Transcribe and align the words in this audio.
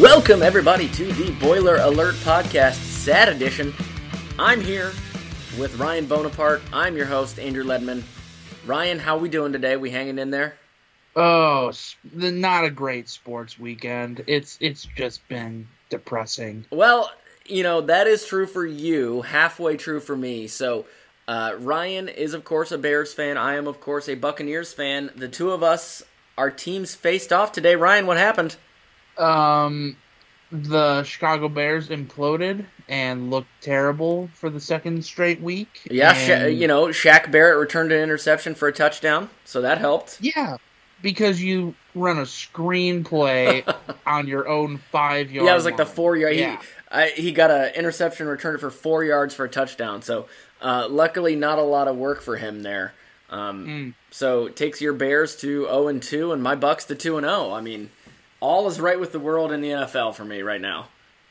Welcome, 0.00 0.44
everybody, 0.44 0.88
to 0.90 1.12
the 1.12 1.32
Boiler 1.40 1.78
Alert 1.78 2.14
Podcast, 2.16 2.74
Sad 2.74 3.28
Edition. 3.28 3.74
I'm 4.38 4.60
here 4.60 4.92
with 5.58 5.76
Ryan 5.76 6.06
Bonaparte. 6.06 6.62
I'm 6.72 6.96
your 6.96 7.06
host, 7.06 7.40
Andrew 7.40 7.64
Ledman. 7.64 8.04
Ryan, 8.64 9.00
how 9.00 9.16
are 9.16 9.20
we 9.20 9.28
doing 9.28 9.52
today? 9.52 9.76
We 9.76 9.90
hanging 9.90 10.20
in 10.20 10.30
there? 10.30 10.54
Oh, 11.16 11.72
not 12.14 12.64
a 12.64 12.70
great 12.70 13.08
sports 13.08 13.58
weekend. 13.58 14.22
It's 14.28 14.56
it's 14.60 14.86
just 14.96 15.26
been 15.26 15.66
depressing. 15.90 16.66
Well, 16.70 17.10
you 17.44 17.64
know, 17.64 17.80
that 17.80 18.06
is 18.06 18.24
true 18.24 18.46
for 18.46 18.64
you, 18.64 19.22
halfway 19.22 19.76
true 19.76 19.98
for 19.98 20.16
me. 20.16 20.46
So, 20.46 20.86
uh, 21.26 21.56
Ryan 21.58 22.08
is, 22.08 22.34
of 22.34 22.44
course, 22.44 22.70
a 22.70 22.78
Bears 22.78 23.12
fan. 23.12 23.36
I 23.36 23.56
am, 23.56 23.66
of 23.66 23.80
course, 23.80 24.08
a 24.08 24.14
Buccaneers 24.14 24.72
fan. 24.72 25.10
The 25.16 25.28
two 25.28 25.50
of 25.50 25.64
us, 25.64 26.04
our 26.36 26.52
teams 26.52 26.94
faced 26.94 27.32
off 27.32 27.50
today. 27.50 27.74
Ryan, 27.74 28.06
what 28.06 28.16
happened? 28.16 28.54
Um, 29.18 29.96
the 30.50 31.02
Chicago 31.04 31.48
Bears 31.48 31.88
imploded 31.90 32.64
and 32.88 33.30
looked 33.30 33.48
terrible 33.60 34.30
for 34.32 34.48
the 34.48 34.60
second 34.60 35.04
straight 35.04 35.42
week. 35.42 35.80
Yeah, 35.90 36.14
Sha- 36.14 36.46
you 36.46 36.66
know, 36.66 36.86
Shaq 36.86 37.30
Barrett 37.30 37.58
returned 37.58 37.92
an 37.92 38.00
interception 38.00 38.54
for 38.54 38.68
a 38.68 38.72
touchdown, 38.72 39.28
so 39.44 39.60
that 39.60 39.76
helped. 39.78 40.18
Yeah, 40.22 40.56
because 41.02 41.42
you 41.42 41.74
run 41.94 42.16
a 42.18 42.22
screenplay 42.22 43.62
on 44.06 44.26
your 44.26 44.48
own 44.48 44.78
five 44.90 45.30
yard. 45.30 45.46
Yeah, 45.46 45.52
it 45.52 45.56
was 45.56 45.64
like 45.64 45.76
the 45.76 45.86
four 45.86 46.16
yard. 46.16 46.36
Yeah. 46.36 46.52
He, 46.60 46.66
I, 46.90 47.08
he 47.10 47.32
got 47.32 47.50
an 47.50 47.74
interception 47.74 48.26
returned 48.26 48.60
for 48.60 48.70
four 48.70 49.04
yards 49.04 49.34
for 49.34 49.44
a 49.44 49.48
touchdown. 49.50 50.00
So, 50.00 50.26
uh, 50.62 50.88
luckily, 50.88 51.36
not 51.36 51.58
a 51.58 51.62
lot 51.62 51.88
of 51.88 51.96
work 51.96 52.22
for 52.22 52.36
him 52.36 52.62
there. 52.62 52.94
Um, 53.30 53.66
Mm. 53.66 53.94
So, 54.10 54.46
it 54.46 54.56
takes 54.56 54.80
your 54.80 54.94
Bears 54.94 55.36
to 55.36 55.64
zero 55.64 55.88
and 55.88 56.02
two, 56.02 56.32
and 56.32 56.42
my 56.42 56.54
Bucks 56.54 56.86
to 56.86 56.94
two 56.94 57.18
and 57.18 57.26
zero. 57.26 57.52
I 57.52 57.60
mean, 57.60 57.90
all 58.40 58.66
is 58.68 58.80
right 58.80 58.98
with 58.98 59.12
the 59.12 59.20
world 59.20 59.52
in 59.52 59.60
the 59.60 59.68
NFL 59.70 60.14
for 60.14 60.24
me 60.24 60.42
right 60.42 60.60
now. 60.60 60.88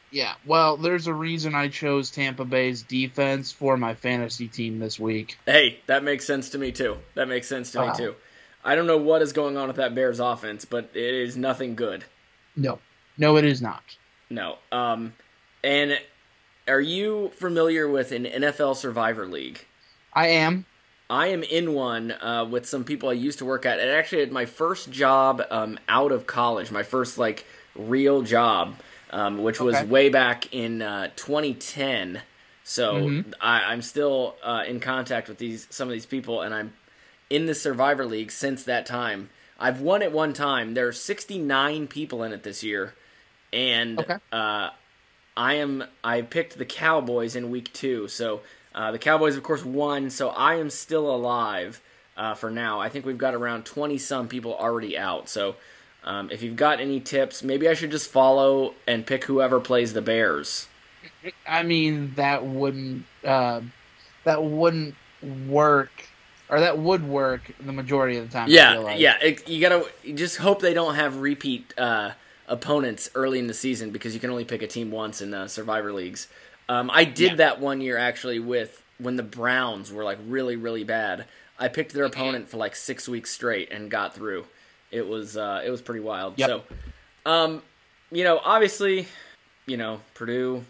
Yeah, 0.09 0.35
well, 0.45 0.77
there's 0.77 1.07
a 1.07 1.13
reason 1.13 1.53
I 1.53 1.67
chose 1.67 2.09
Tampa 2.11 2.45
Bay's 2.45 2.81
defense 2.81 3.51
for 3.51 3.75
my 3.75 3.93
fantasy 3.93 4.47
team 4.47 4.79
this 4.79 4.97
week. 4.99 5.37
Hey, 5.45 5.81
that 5.87 6.03
makes 6.03 6.25
sense 6.25 6.49
to 6.51 6.57
me 6.57 6.71
too. 6.71 6.97
That 7.15 7.27
makes 7.27 7.47
sense 7.47 7.71
to 7.73 7.79
Wow. 7.79 7.91
me 7.91 7.97
too. 7.97 8.15
I 8.63 8.75
don't 8.75 8.87
know 8.87 8.97
what 8.97 9.21
is 9.21 9.33
going 9.33 9.57
on 9.57 9.67
with 9.67 9.75
that 9.77 9.95
Bears 9.95 10.19
offense, 10.19 10.63
but 10.65 10.89
it 10.93 11.13
is 11.13 11.35
nothing 11.35 11.75
good. 11.75 12.05
No, 12.55 12.79
no, 13.17 13.35
it 13.37 13.43
is 13.45 13.61
not. 13.61 13.83
No. 14.29 14.57
Um, 14.71 15.13
and 15.63 15.99
are 16.67 16.81
you 16.81 17.31
familiar 17.35 17.87
with 17.89 18.11
an 18.11 18.25
NFL 18.25 18.75
Survivor 18.75 19.25
League? 19.25 19.65
I 20.13 20.27
am. 20.29 20.65
I 21.09 21.27
am 21.27 21.43
in 21.43 21.73
one 21.73 22.11
uh, 22.11 22.45
with 22.49 22.65
some 22.65 22.83
people 22.83 23.09
I 23.09 23.13
used 23.13 23.39
to 23.39 23.45
work 23.45 23.65
at. 23.65 23.79
And 23.79 23.89
actually, 23.89 24.23
at 24.23 24.31
my 24.31 24.45
first 24.45 24.91
job 24.91 25.41
um, 25.49 25.79
out 25.87 26.11
of 26.11 26.27
college, 26.27 26.71
my 26.71 26.83
first 26.83 27.17
like 27.17 27.45
real 27.75 28.21
job, 28.23 28.75
um, 29.11 29.41
which 29.41 29.61
was 29.61 29.81
Okay. 29.81 29.89
way 29.89 30.09
back 30.09 30.53
in 30.53 30.81
uh, 30.81 31.09
2010. 31.15 32.21
So 32.63 33.13
Mhm. 33.21 33.33
I, 33.39 33.71
I'm 33.71 33.81
still 33.81 34.35
uh, 34.43 34.63
in 34.67 34.79
contact 34.81 35.29
with 35.29 35.37
these 35.37 35.67
some 35.69 35.87
of 35.87 35.93
these 35.93 36.05
people, 36.05 36.41
and 36.41 36.53
I'm 36.53 36.73
in 37.29 37.45
the 37.45 37.55
Survivor 37.55 38.05
League 38.05 38.31
since 38.31 38.63
that 38.65 38.85
time. 38.85 39.29
I've 39.59 39.81
won 39.81 40.01
it 40.01 40.11
one 40.11 40.33
time. 40.33 40.73
There 40.73 40.87
are 40.87 40.93
69 40.93 41.87
people 41.87 42.23
in 42.23 42.33
it 42.33 42.43
this 42.43 42.63
year, 42.63 42.93
and 43.53 44.01
Okay. 44.01 44.17
uh, 44.31 44.69
I 45.37 45.53
am 45.55 45.85
I 46.03 46.21
picked 46.21 46.57
the 46.57 46.65
Cowboys 46.65 47.35
in 47.35 47.49
week 47.49 47.71
two. 47.73 48.07
So 48.09 48.41
uh, 48.77 48.91
the 48.91 48.99
Cowboys, 48.99 49.35
of 49.35 49.41
course, 49.41 49.65
won. 49.65 50.11
So 50.11 50.29
I 50.29 50.55
am 50.55 50.69
still 50.69 51.13
alive 51.13 51.81
uh, 52.15 52.35
for 52.35 52.51
now. 52.51 52.79
I 52.79 52.89
think 52.89 53.07
we've 53.07 53.17
got 53.17 53.33
around 53.33 53.65
20 53.65 53.97
some 53.97 54.27
people 54.27 54.53
already 54.53 54.95
out. 54.95 55.29
So 55.29 55.55
um, 56.03 56.29
if 56.29 56.43
you've 56.43 56.55
got 56.55 56.79
any 56.79 56.99
tips, 56.99 57.41
maybe 57.41 57.67
I 57.67 57.73
should 57.73 57.89
just 57.89 58.11
follow 58.11 58.75
and 58.85 59.03
pick 59.03 59.23
whoever 59.23 59.59
plays 59.59 59.93
the 59.93 60.03
Bears. 60.03 60.67
I 61.47 61.63
mean, 61.63 62.13
that 62.17 62.45
wouldn't 62.45 63.05
uh, 63.23 63.61
that 64.25 64.43
wouldn't 64.43 64.93
work, 65.47 65.89
or 66.47 66.59
that 66.59 66.77
would 66.77 67.07
work 67.07 67.51
the 67.59 67.73
majority 67.73 68.17
of 68.17 68.27
the 68.27 68.31
time. 68.31 68.49
Yeah, 68.49 68.77
like. 68.77 68.99
yeah. 68.99 69.17
It, 69.21 69.47
you 69.49 69.59
gotta 69.59 69.87
you 70.03 70.13
just 70.13 70.37
hope 70.37 70.61
they 70.61 70.75
don't 70.75 70.95
have 70.95 71.17
repeat 71.17 71.73
uh, 71.79 72.11
opponents 72.47 73.09
early 73.15 73.39
in 73.39 73.47
the 73.47 73.53
season 73.53 73.89
because 73.89 74.13
you 74.13 74.19
can 74.19 74.29
only 74.29 74.45
pick 74.45 74.61
a 74.61 74.67
team 74.67 74.91
once 74.91 75.21
in 75.21 75.33
uh, 75.33 75.47
Survivor 75.47 75.91
leagues. 75.91 76.27
Um, 76.69 76.89
I 76.93 77.03
did 77.05 77.31
Yeah. 77.31 77.35
that 77.37 77.59
one 77.59 77.81
year 77.81 77.97
actually 77.97 78.39
with 78.39 78.81
when 78.99 79.15
the 79.15 79.23
Browns 79.23 79.91
were 79.91 80.03
like 80.03 80.17
really 80.27 80.55
really 80.55 80.83
bad. 80.83 81.25
I 81.59 81.67
picked 81.69 81.93
their 81.93 82.05
opponent 82.05 82.49
for 82.49 82.57
like 82.57 82.75
six 82.75 83.07
weeks 83.07 83.31
straight 83.31 83.71
and 83.71 83.89
got 83.89 84.13
through. 84.13 84.45
It 84.91 85.07
was 85.07 85.37
uh, 85.37 85.61
it 85.65 85.69
was 85.69 85.81
pretty 85.81 86.01
wild. 86.01 86.33
Yep. 86.37 86.49
So, 86.49 86.63
um, 87.25 87.61
you 88.11 88.23
know, 88.23 88.39
obviously, 88.43 89.07
you 89.65 89.77
know, 89.77 90.01
Purdue 90.13 90.63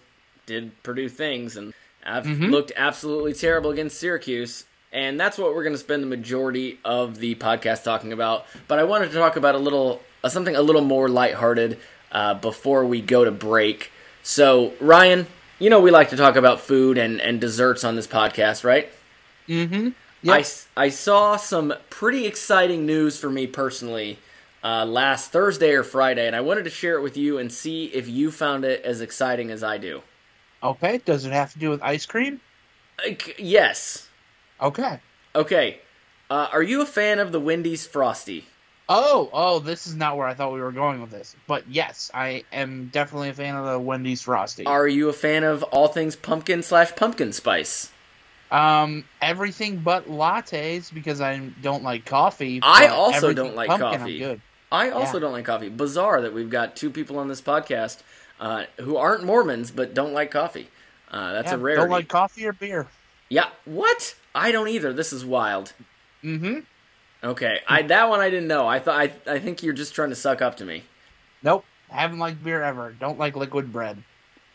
did 0.46 0.72
Purdue 0.84 1.10
things 1.10 1.58
and 1.58 1.74
I've 2.06 2.26
Mhm. 2.26 2.52
looked 2.52 2.72
absolutely 2.78 3.34
terrible 3.34 3.70
against 3.72 4.00
Syracuse. 4.00 4.64
And 4.94 5.20
that's 5.20 5.38
what 5.38 5.54
we're 5.54 5.64
going 5.64 5.74
to 5.76 5.80
spend 5.80 6.02
the 6.02 6.08
majority 6.08 6.80
of 6.86 7.20
the 7.20 7.36
podcast 7.36 7.84
talking 7.84 8.14
about. 8.14 8.46
But 8.70 8.80
I 8.80 8.84
wanted 8.86 9.12
to 9.12 9.18
talk 9.18 9.36
about 9.36 9.54
a 9.56 9.58
little 9.58 10.02
uh, 10.24 10.30
something 10.30 10.56
a 10.56 10.62
little 10.62 10.82
more 10.82 11.10
lighthearted 11.10 11.78
uh, 12.12 12.34
before 12.36 12.86
we 12.86 13.02
go 13.02 13.26
to 13.26 13.32
break. 13.32 13.92
So, 14.24 14.74
Ryan, 14.80 15.28
you 15.60 15.70
know 15.70 15.80
we 15.80 15.92
like 15.92 16.10
to 16.10 16.18
talk 16.18 16.36
about 16.36 16.62
food 16.62 16.98
and, 16.98 17.20
and 17.22 17.40
desserts 17.42 17.84
on 17.84 17.96
this 17.96 18.08
podcast, 18.08 18.64
right? 18.64 18.90
Mm-hmm. 19.48 19.90
I, 20.30 20.40
s- 20.42 20.68
I 20.76 20.90
saw 20.90 21.38
some 21.38 21.74
pretty 21.90 22.26
exciting 22.26 22.86
news 22.86 23.18
for 23.18 23.30
me 23.30 23.48
personally 23.48 24.20
uh, 24.64 24.86
last 24.86 25.32
Thursday 25.32 25.72
or 25.72 25.84
Friday, 25.84 26.28
and 26.28 26.36
I 26.36 26.42
wanted 26.42 26.64
to 26.66 26.70
share 26.70 26.96
it 26.98 27.02
with 27.02 27.16
you 27.16 27.38
and 27.38 27.52
see 27.52 27.86
if 27.86 28.08
you 28.10 28.32
found 28.32 28.66
it 28.66 28.84
as 28.84 29.00
exciting 29.02 29.52
as 29.52 29.64
I 29.64 29.78
do. 29.78 30.02
Okay. 30.62 31.00
Does 31.06 31.26
it 31.26 31.32
have 31.32 31.54
to 31.54 31.60
do 31.60 31.70
with 31.70 31.82
ice 31.82 32.06
cream? 32.06 32.42
Like, 33.06 33.36
yes. 33.38 34.10
Okay. 34.62 35.00
Okay. 35.36 35.80
Uh, 36.30 36.48
are 36.52 36.64
you 36.64 36.82
a 36.82 36.86
fan 36.86 37.20
of 37.20 37.32
the 37.32 37.40
Wendy's 37.40 37.86
Frosty? 37.88 38.48
Oh, 38.90 39.30
oh, 39.34 39.60
this 39.60 39.86
is 39.86 39.96
not 39.96 40.16
where 40.16 40.28
I 40.28 40.34
thought 40.34 40.54
we 40.54 40.62
were 40.62 40.72
going 40.72 41.02
with 41.02 41.12
this. 41.12 41.36
But 41.46 41.68
yes, 41.70 42.10
I 42.14 42.44
am 42.54 42.88
definitely 42.92 43.30
a 43.30 43.34
fan 43.34 43.56
of 43.56 43.66
the 43.66 43.80
Wendy's 43.80 44.22
Frosty. 44.22 44.66
Are 44.66 44.88
you 44.88 45.10
a 45.10 45.14
fan 45.14 45.44
of 45.44 45.64
all 45.64 45.90
things 45.90 46.16
pumpkin 46.16 46.64
slash 46.64 46.96
pumpkin 46.96 47.34
spice? 47.34 47.92
Um, 48.50 49.04
everything 49.22 49.80
but 49.80 50.08
lattes 50.08 50.94
because 50.94 51.20
I 51.20 51.38
don't 51.62 51.84
like 51.84 52.06
coffee. 52.06 52.62
I 52.64 52.88
also 52.88 53.34
don't 53.34 53.56
like 53.56 53.68
pumpkin, 53.68 54.00
coffee. 54.00 54.24
I'm 54.24 54.30
good. 54.30 54.42
I 54.72 54.90
also 54.92 55.16
Yeah. 55.16 55.20
don't 55.22 55.32
like 55.34 55.46
coffee. 55.46 55.68
Bizarre 55.70 56.22
that 56.22 56.34
we've 56.34 56.50
got 56.50 56.78
two 56.78 56.90
people 56.90 57.20
on 57.20 57.28
this 57.28 57.42
podcast 57.42 58.00
uh, 58.40 58.66
who 58.80 58.96
aren't 58.96 59.24
Mormons 59.26 59.72
but 59.72 59.94
don't 59.94 60.14
like 60.14 60.32
coffee. 60.32 60.70
Uh, 61.12 61.34
that's 61.34 61.48
Yeah, 61.48 61.56
a 61.56 61.58
rarity. 61.58 61.82
Don't 61.82 61.90
like 61.92 62.08
coffee 62.08 62.46
or 62.46 62.54
beer. 62.54 62.88
Yeah, 63.30 63.48
what? 63.66 64.16
I 64.34 64.52
don't 64.54 64.70
either. 64.70 64.94
This 64.94 65.12
is 65.12 65.26
wild. 65.26 65.74
Mm-hmm. 66.24 66.60
Okay, 67.28 67.60
I 67.68 67.82
that 67.82 68.08
one 68.08 68.22
I 68.22 68.30
didn't 68.30 68.48
know. 68.48 68.68
I 68.68 68.80
thought 68.80 68.98
I 68.98 69.12
I 69.30 69.40
think 69.40 69.62
you're 69.62 69.74
just 69.74 69.94
trying 69.94 70.10
to 70.10 70.16
suck 70.16 70.42
up 70.42 70.56
to 70.58 70.66
me. 70.66 70.84
Nope. 71.44 71.66
Haven't 71.90 72.20
liked 72.20 72.42
beer 72.42 72.64
ever. 72.64 72.96
Don't 72.98 73.20
like 73.20 73.36
liquid 73.36 73.74
bread. 73.74 74.02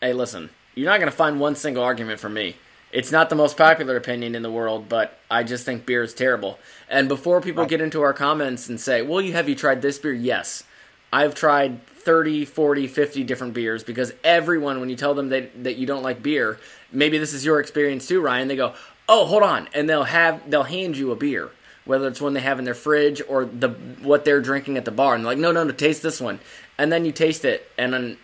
Hey, 0.01 0.13
listen, 0.13 0.49
you're 0.73 0.89
not 0.89 0.99
gonna 0.99 1.11
find 1.11 1.39
one 1.39 1.55
single 1.55 1.83
argument 1.83 2.19
from 2.19 2.33
me. 2.33 2.55
It's 2.91 3.11
not 3.11 3.29
the 3.29 3.35
most 3.35 3.57
popular 3.57 3.95
opinion 3.95 4.33
in 4.33 4.41
the 4.41 4.51
world, 4.51 4.89
but 4.89 5.19
I 5.29 5.43
just 5.43 5.65
think 5.65 5.85
beer 5.85 6.01
is 6.01 6.15
terrible. 6.15 6.57
And 6.89 7.07
before 7.07 7.41
people 7.41 7.65
get 7.67 7.79
into 7.79 8.01
our 8.01 8.13
comments 8.13 8.67
and 8.67 8.81
say, 8.81 9.03
"Well, 9.03 9.21
you 9.21 9.33
have 9.33 9.47
you 9.47 9.55
tried 9.55 9.83
this 9.83 9.99
beer?" 9.99 10.13
Yes. 10.13 10.63
I've 11.11 11.35
tried 11.35 11.85
30, 11.85 12.43
40, 12.43 12.87
50 12.87 13.23
different 13.23 13.53
beers 13.53 13.83
because 13.83 14.13
everyone 14.23 14.79
when 14.79 14.89
you 14.89 14.95
tell 14.95 15.13
them 15.13 15.29
that 15.29 15.63
that 15.63 15.75
you 15.75 15.85
don't 15.85 16.01
like 16.01 16.23
beer, 16.23 16.57
maybe 16.91 17.19
this 17.19 17.33
is 17.33 17.45
your 17.45 17.59
experience 17.59 18.07
too, 18.07 18.19
Ryan, 18.19 18.47
they 18.47 18.55
go, 18.55 18.73
"Oh, 19.07 19.25
hold 19.25 19.43
on." 19.43 19.69
And 19.75 19.87
they'll 19.87 20.05
have 20.05 20.49
they'll 20.49 20.63
hand 20.63 20.97
you 20.97 21.11
a 21.11 21.15
beer, 21.15 21.51
whether 21.85 22.07
it's 22.07 22.21
one 22.21 22.33
they 22.33 22.41
have 22.41 22.59
in 22.59 22.65
their 22.65 22.73
fridge 22.73 23.21
or 23.27 23.45
the 23.45 23.69
what 24.01 24.25
they're 24.25 24.41
drinking 24.41 24.77
at 24.77 24.85
the 24.85 24.91
bar. 24.91 25.15
And 25.15 25.23
they're 25.23 25.31
like, 25.31 25.39
"No, 25.39 25.51
no, 25.51 25.63
no, 25.63 25.71
taste 25.71 26.03
this 26.03 26.21
one." 26.21 26.39
And 26.77 26.91
then 26.91 27.05
you 27.05 27.11
taste 27.11 27.45
it 27.45 27.69
and 27.77 27.93
then 27.93 28.17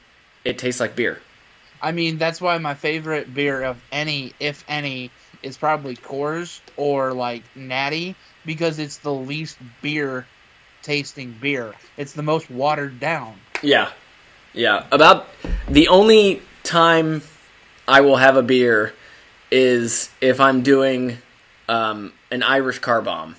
it 0.43 0.57
tastes 0.57 0.79
like 0.79 0.95
beer. 0.95 1.21
I 1.81 1.91
mean, 1.91 2.17
that's 2.17 2.41
why 2.41 2.57
my 2.57 2.73
favorite 2.73 3.33
beer 3.33 3.63
of 3.63 3.81
any, 3.91 4.33
if 4.39 4.63
any, 4.67 5.11
is 5.41 5.57
probably 5.57 5.95
Coors 5.95 6.59
or 6.75 7.13
like 7.13 7.43
Natty 7.55 8.15
because 8.45 8.79
it's 8.79 8.97
the 8.97 9.13
least 9.13 9.57
beer 9.81 10.25
tasting 10.81 11.35
beer. 11.39 11.73
It's 11.97 12.13
the 12.13 12.23
most 12.23 12.49
watered 12.49 12.99
down. 12.99 13.39
Yeah. 13.61 13.91
Yeah. 14.53 14.85
About 14.91 15.27
the 15.69 15.87
only 15.89 16.41
time 16.63 17.21
I 17.87 18.01
will 18.01 18.17
have 18.17 18.35
a 18.37 18.43
beer 18.43 18.93
is 19.51 20.09
if 20.21 20.39
I'm 20.39 20.61
doing 20.63 21.17
um, 21.67 22.13
an 22.31 22.43
Irish 22.43 22.79
car 22.79 23.01
bomb. 23.01 23.35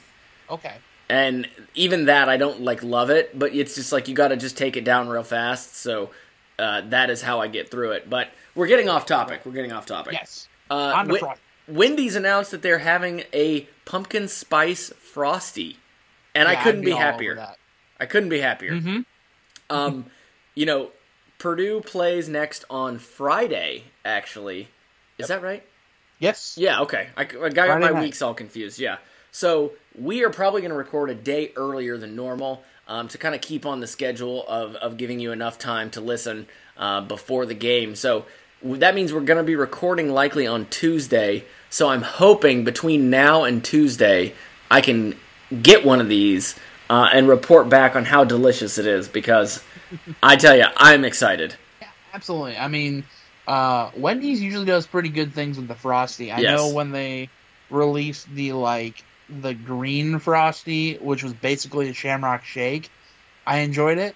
Okay. 0.51 0.75
And 1.09 1.49
even 1.75 2.05
that, 2.07 2.29
I 2.29 2.37
don't 2.37 2.61
like 2.61 2.83
love 2.83 3.11
it, 3.11 3.37
but 3.39 3.55
it's 3.55 3.75
just 3.75 3.93
like 3.93 4.07
you 4.09 4.15
got 4.15 4.29
to 4.29 4.37
just 4.37 4.57
take 4.57 4.77
it 4.77 4.85
down 4.85 5.09
real 5.09 5.25
fast. 5.25 5.75
So 5.77 6.11
uh, 6.59 6.83
that 6.91 7.11
is 7.11 7.21
how 7.23 7.41
I 7.41 7.49
get 7.49 7.71
through 7.71 7.93
it. 7.93 8.09
But 8.09 8.29
we're 8.55 8.69
getting 8.69 8.89
off 8.89 9.07
topic. 9.07 9.41
We're 9.45 9.53
getting 9.53 9.73
off 9.73 9.87
topic. 9.87 10.13
Yes. 10.13 10.49
Uh, 10.71 10.93
On 10.97 11.09
the 11.09 11.19
front. 11.19 11.39
Wendy's 11.67 12.17
announced 12.17 12.51
that 12.53 12.63
they're 12.63 12.79
having 12.79 13.25
a 13.33 13.63
pumpkin 13.85 14.29
spice 14.29 14.93
frosty, 14.99 15.79
and 16.35 16.49
I 16.49 16.53
Yeah, 16.53 16.59
I'd 16.59 16.63
couldn't 16.65 16.81
be 16.83 16.87
be 16.87 16.97
happier. 16.97 17.49
I 17.99 18.07
couldn't 18.07 18.29
be 18.29 18.41
happier. 18.41 18.73
Mhm. 18.73 19.05
Um, 19.69 20.07
you 20.55 20.67
know, 20.67 20.91
Purdue 21.39 21.81
plays 21.81 22.29
next 22.29 22.65
on 22.71 22.99
Friday. 22.99 23.85
Actually, 24.05 24.69
is 25.19 25.29
that 25.29 25.43
right? 25.43 25.65
Yes. 26.19 26.57
Yeah. 26.59 26.81
Okay. 26.83 27.09
I, 27.17 27.23
I 27.23 27.25
got 27.25 27.55
Friday 27.55 27.81
my 27.81 27.91
night. 27.91 28.03
weeks 28.03 28.21
all 28.23 28.35
confused. 28.35 28.79
Yeah. 28.79 28.99
So 29.33 29.73
we 29.99 30.25
are 30.25 30.31
probably 30.31 30.61
going 30.61 30.71
to 30.71 30.77
record 30.77 31.11
a 31.11 31.15
day 31.15 31.53
earlier 31.57 31.97
than 31.97 32.17
normal 32.17 32.63
um, 32.89 33.09
to 33.09 33.19
kind 33.19 33.35
of 33.35 33.41
keep 33.41 33.67
on 33.67 33.81
the 33.81 33.87
schedule 33.87 34.45
of 34.47 34.75
of 34.77 34.97
giving 34.97 35.21
you 35.21 35.33
enough 35.33 35.59
time 35.59 35.91
to 35.91 36.01
listen 36.01 36.47
uh, 36.77 37.01
before 37.01 37.47
the 37.47 37.55
game. 37.55 37.95
So 37.95 38.27
that 38.63 38.95
means 38.95 39.13
we're 39.13 39.21
going 39.21 39.39
to 39.39 39.45
be 39.45 39.57
recording 39.57 40.11
likely 40.11 40.47
on 40.47 40.67
Tuesday. 40.67 41.45
So 41.71 41.89
I'm 41.89 42.03
hoping 42.03 42.65
between 42.65 43.11
now 43.11 43.45
and 43.45 43.65
Tuesday 43.65 44.35
I 44.71 44.81
can 44.81 45.17
get 45.63 45.85
one 45.85 46.01
of 46.01 46.09
these 46.09 46.55
uh, 46.89 47.09
and 47.13 47.29
report 47.29 47.69
back 47.69 47.97
on 47.97 48.05
how 48.05 48.25
delicious 48.25 48.79
it 48.79 48.87
is 48.87 49.09
because 49.09 49.63
I 50.23 50.37
tell 50.37 50.57
you 50.57 50.67
I'm 50.77 51.05
excited. 51.05 51.57
Absolutely. 52.13 52.57
I 52.57 52.69
mean, 52.69 53.09
uh, 53.47 53.91
Wendy's 53.95 54.43
usually 54.43 54.67
does 54.67 54.87
pretty 54.87 55.11
good 55.11 55.35
things 55.35 55.59
with 55.59 55.69
the 55.69 55.75
frosty. 55.77 56.31
I 56.33 56.41
Yes. 56.41 56.51
know 56.57 56.69
when 56.69 56.91
they 56.91 57.31
released 57.69 58.29
the 58.35 58.53
like 58.53 59.05
the 59.31 59.55
green 59.55 60.19
frosty, 60.19 60.97
which 60.97 61.23
was 61.23 61.33
basically 61.33 61.89
a 61.89 61.93
Shamrock 61.93 62.45
Shake, 62.45 62.91
I 63.47 63.59
enjoyed 63.59 63.99
it. 63.99 64.15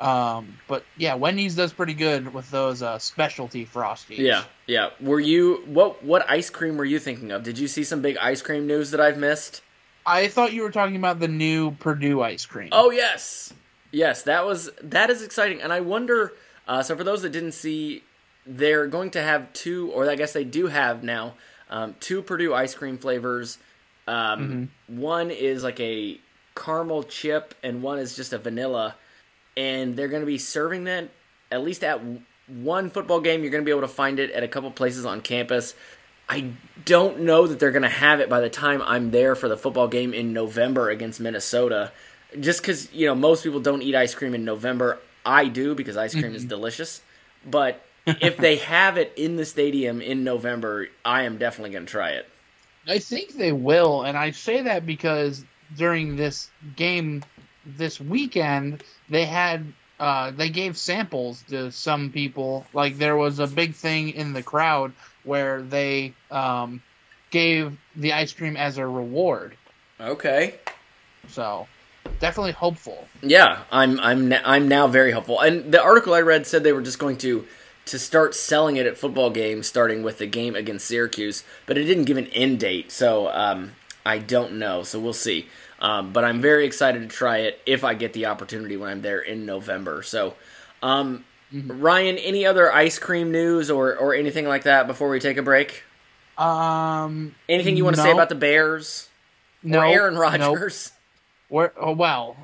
Um, 0.00 0.58
but 0.66 0.84
yeah, 0.96 1.14
Wendy's 1.14 1.54
does 1.54 1.72
pretty 1.72 1.94
good 1.94 2.34
with 2.34 2.50
those 2.50 2.82
uh, 2.82 2.98
specialty 2.98 3.64
frosties. 3.64 4.18
Yeah, 4.18 4.44
yeah. 4.66 4.90
Were 5.00 5.20
you 5.20 5.62
what 5.66 6.02
what 6.04 6.28
ice 6.28 6.50
cream 6.50 6.76
were 6.76 6.84
you 6.84 6.98
thinking 6.98 7.30
of? 7.30 7.42
Did 7.42 7.58
you 7.58 7.68
see 7.68 7.84
some 7.84 8.02
big 8.02 8.16
ice 8.18 8.42
cream 8.42 8.66
news 8.66 8.90
that 8.90 9.00
I've 9.00 9.18
missed? 9.18 9.62
I 10.04 10.28
thought 10.28 10.52
you 10.52 10.62
were 10.62 10.70
talking 10.70 10.96
about 10.96 11.20
the 11.20 11.28
new 11.28 11.70
Purdue 11.72 12.22
ice 12.22 12.44
cream. 12.44 12.70
Oh 12.72 12.90
yes, 12.90 13.54
yes. 13.92 14.22
That 14.22 14.44
was 14.44 14.70
that 14.82 15.10
is 15.10 15.22
exciting, 15.22 15.62
and 15.62 15.72
I 15.72 15.80
wonder. 15.80 16.32
Uh, 16.66 16.82
so 16.82 16.96
for 16.96 17.04
those 17.04 17.22
that 17.22 17.30
didn't 17.30 17.52
see, 17.52 18.02
they're 18.46 18.86
going 18.86 19.10
to 19.12 19.22
have 19.22 19.52
two, 19.52 19.90
or 19.92 20.10
I 20.10 20.16
guess 20.16 20.32
they 20.32 20.44
do 20.44 20.66
have 20.66 21.04
now, 21.04 21.34
um, 21.70 21.94
two 22.00 22.20
Purdue 22.22 22.54
ice 22.54 22.74
cream 22.74 22.98
flavors. 22.98 23.58
Um, 24.06 24.70
One 24.86 25.30
is 25.30 25.62
like 25.62 25.80
a 25.80 26.18
caramel 26.54 27.02
chip, 27.04 27.54
and 27.62 27.82
one 27.82 27.98
is 27.98 28.16
just 28.16 28.32
a 28.32 28.38
vanilla. 28.38 28.94
And 29.56 29.96
they're 29.96 30.08
going 30.08 30.22
to 30.22 30.26
be 30.26 30.38
serving 30.38 30.84
that 30.84 31.10
at 31.50 31.62
least 31.62 31.84
at 31.84 32.00
one 32.48 32.90
football 32.90 33.20
game. 33.20 33.42
You're 33.42 33.50
going 33.50 33.62
to 33.62 33.66
be 33.66 33.70
able 33.70 33.82
to 33.82 33.88
find 33.88 34.18
it 34.18 34.30
at 34.32 34.42
a 34.42 34.48
couple 34.48 34.70
places 34.70 35.06
on 35.06 35.20
campus. 35.20 35.74
I 36.28 36.52
don't 36.84 37.20
know 37.20 37.46
that 37.46 37.58
they're 37.58 37.70
going 37.70 37.82
to 37.82 37.88
have 37.88 38.20
it 38.20 38.28
by 38.28 38.40
the 38.40 38.50
time 38.50 38.82
I'm 38.82 39.10
there 39.10 39.34
for 39.34 39.48
the 39.48 39.56
football 39.56 39.88
game 39.88 40.14
in 40.14 40.32
November 40.32 40.90
against 40.90 41.20
Minnesota. 41.20 41.92
Just 42.40 42.60
because, 42.60 42.92
you 42.92 43.06
know, 43.06 43.14
most 43.14 43.44
people 43.44 43.60
don't 43.60 43.82
eat 43.82 43.94
ice 43.94 44.14
cream 44.14 44.34
in 44.34 44.44
November. 44.44 44.98
I 45.24 45.46
do 45.46 45.74
because 45.74 45.96
ice 45.96 46.12
cream 46.14 46.34
is 46.34 46.44
delicious. 46.44 47.02
But 47.46 47.84
if 48.06 48.36
they 48.36 48.56
have 48.74 48.96
it 48.96 49.12
in 49.16 49.36
the 49.36 49.44
stadium 49.44 50.00
in 50.00 50.24
November, 50.24 50.88
I 51.04 51.22
am 51.22 51.38
definitely 51.38 51.70
going 51.70 51.86
to 51.86 51.90
try 51.90 52.10
it. 52.10 52.28
I 52.86 52.98
think 52.98 53.34
they 53.34 53.52
will, 53.52 54.02
and 54.02 54.16
I 54.16 54.32
say 54.32 54.62
that 54.62 54.86
because 54.86 55.44
during 55.76 56.16
this 56.16 56.50
game 56.76 57.24
this 57.64 58.00
weekend, 58.00 58.82
they 59.08 59.24
had 59.24 59.72
uh, 59.98 60.32
they 60.32 60.50
gave 60.50 60.76
samples 60.76 61.42
to 61.48 61.70
some 61.70 62.10
people. 62.10 62.66
Like 62.72 62.98
there 62.98 63.16
was 63.16 63.38
a 63.38 63.46
big 63.46 63.74
thing 63.74 64.10
in 64.10 64.32
the 64.32 64.42
crowd 64.42 64.92
where 65.22 65.62
they 65.62 66.14
um, 66.30 66.82
gave 67.30 67.76
the 67.96 68.12
ice 68.12 68.32
cream 68.32 68.56
as 68.56 68.78
a 68.78 68.86
reward. 68.86 69.56
Okay. 70.00 70.56
So 71.28 71.66
definitely 72.20 72.52
hopeful. 72.52 73.06
Yeah, 73.22 73.60
I'm 73.70 73.98
I'm 74.00 74.32
I'm 74.44 74.68
now 74.68 74.88
very 74.88 75.12
hopeful. 75.12 75.40
And 75.40 75.72
the 75.72 75.82
article 75.82 76.14
I 76.14 76.20
read 76.20 76.46
said 76.46 76.64
they 76.64 76.72
were 76.72 76.82
just 76.82 76.98
going 76.98 77.16
to 77.18 77.46
to 77.86 77.98
start 77.98 78.34
selling 78.34 78.76
it 78.76 78.86
at 78.86 78.96
football 78.96 79.30
games, 79.30 79.66
starting 79.66 80.02
with 80.02 80.18
the 80.18 80.26
game 80.26 80.54
against 80.56 80.86
Syracuse, 80.86 81.44
but 81.66 81.76
it 81.76 81.84
didn't 81.84 82.04
give 82.04 82.16
an 82.16 82.26
end 82.28 82.60
date, 82.60 82.90
so 82.90 83.28
um, 83.28 83.72
I 84.06 84.18
don't 84.18 84.54
know. 84.54 84.82
So 84.82 84.98
we'll 84.98 85.12
see. 85.12 85.48
Um, 85.80 86.12
but 86.12 86.24
I'm 86.24 86.40
very 86.40 86.64
excited 86.64 87.02
to 87.02 87.08
try 87.08 87.38
it 87.38 87.60
if 87.66 87.84
I 87.84 87.94
get 87.94 88.12
the 88.14 88.26
opportunity 88.26 88.76
when 88.76 88.90
I'm 88.90 89.02
there 89.02 89.20
in 89.20 89.44
November. 89.44 90.02
So, 90.02 90.34
um, 90.82 91.24
Ryan, 91.52 92.16
any 92.16 92.46
other 92.46 92.72
ice 92.72 92.98
cream 92.98 93.30
news 93.30 93.70
or 93.70 93.96
or 93.96 94.14
anything 94.14 94.46
like 94.46 94.62
that 94.62 94.86
before 94.86 95.10
we 95.10 95.20
take 95.20 95.36
a 95.36 95.42
break? 95.42 95.82
Um, 96.38 97.34
Anything 97.48 97.76
you 97.76 97.84
want 97.84 97.96
to 97.96 98.02
say 98.02 98.10
about 98.10 98.28
the 98.28 98.34
Bears 98.34 99.08
no 99.64 99.80
or 99.80 99.86
Aaron 99.86 100.14
nope. 100.14 100.22
Rodgers? 100.22 100.92
Where, 101.48 101.72
oh, 101.76 101.92
well, 101.92 102.36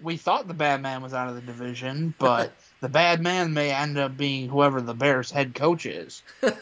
we 0.00 0.16
thought 0.16 0.48
the 0.48 0.54
bad 0.54 0.82
man 0.82 1.02
was 1.02 1.14
out 1.14 1.28
of 1.28 1.34
the 1.34 1.40
division, 1.40 2.14
but 2.18 2.52
the 2.80 2.88
bad 2.88 3.20
man 3.20 3.54
may 3.54 3.72
end 3.72 3.98
up 3.98 4.16
being 4.16 4.48
whoever 4.48 4.80
the 4.80 4.94
Bears 4.94 5.30
head 5.30 5.54
coach 5.54 5.86
is. 5.86 6.22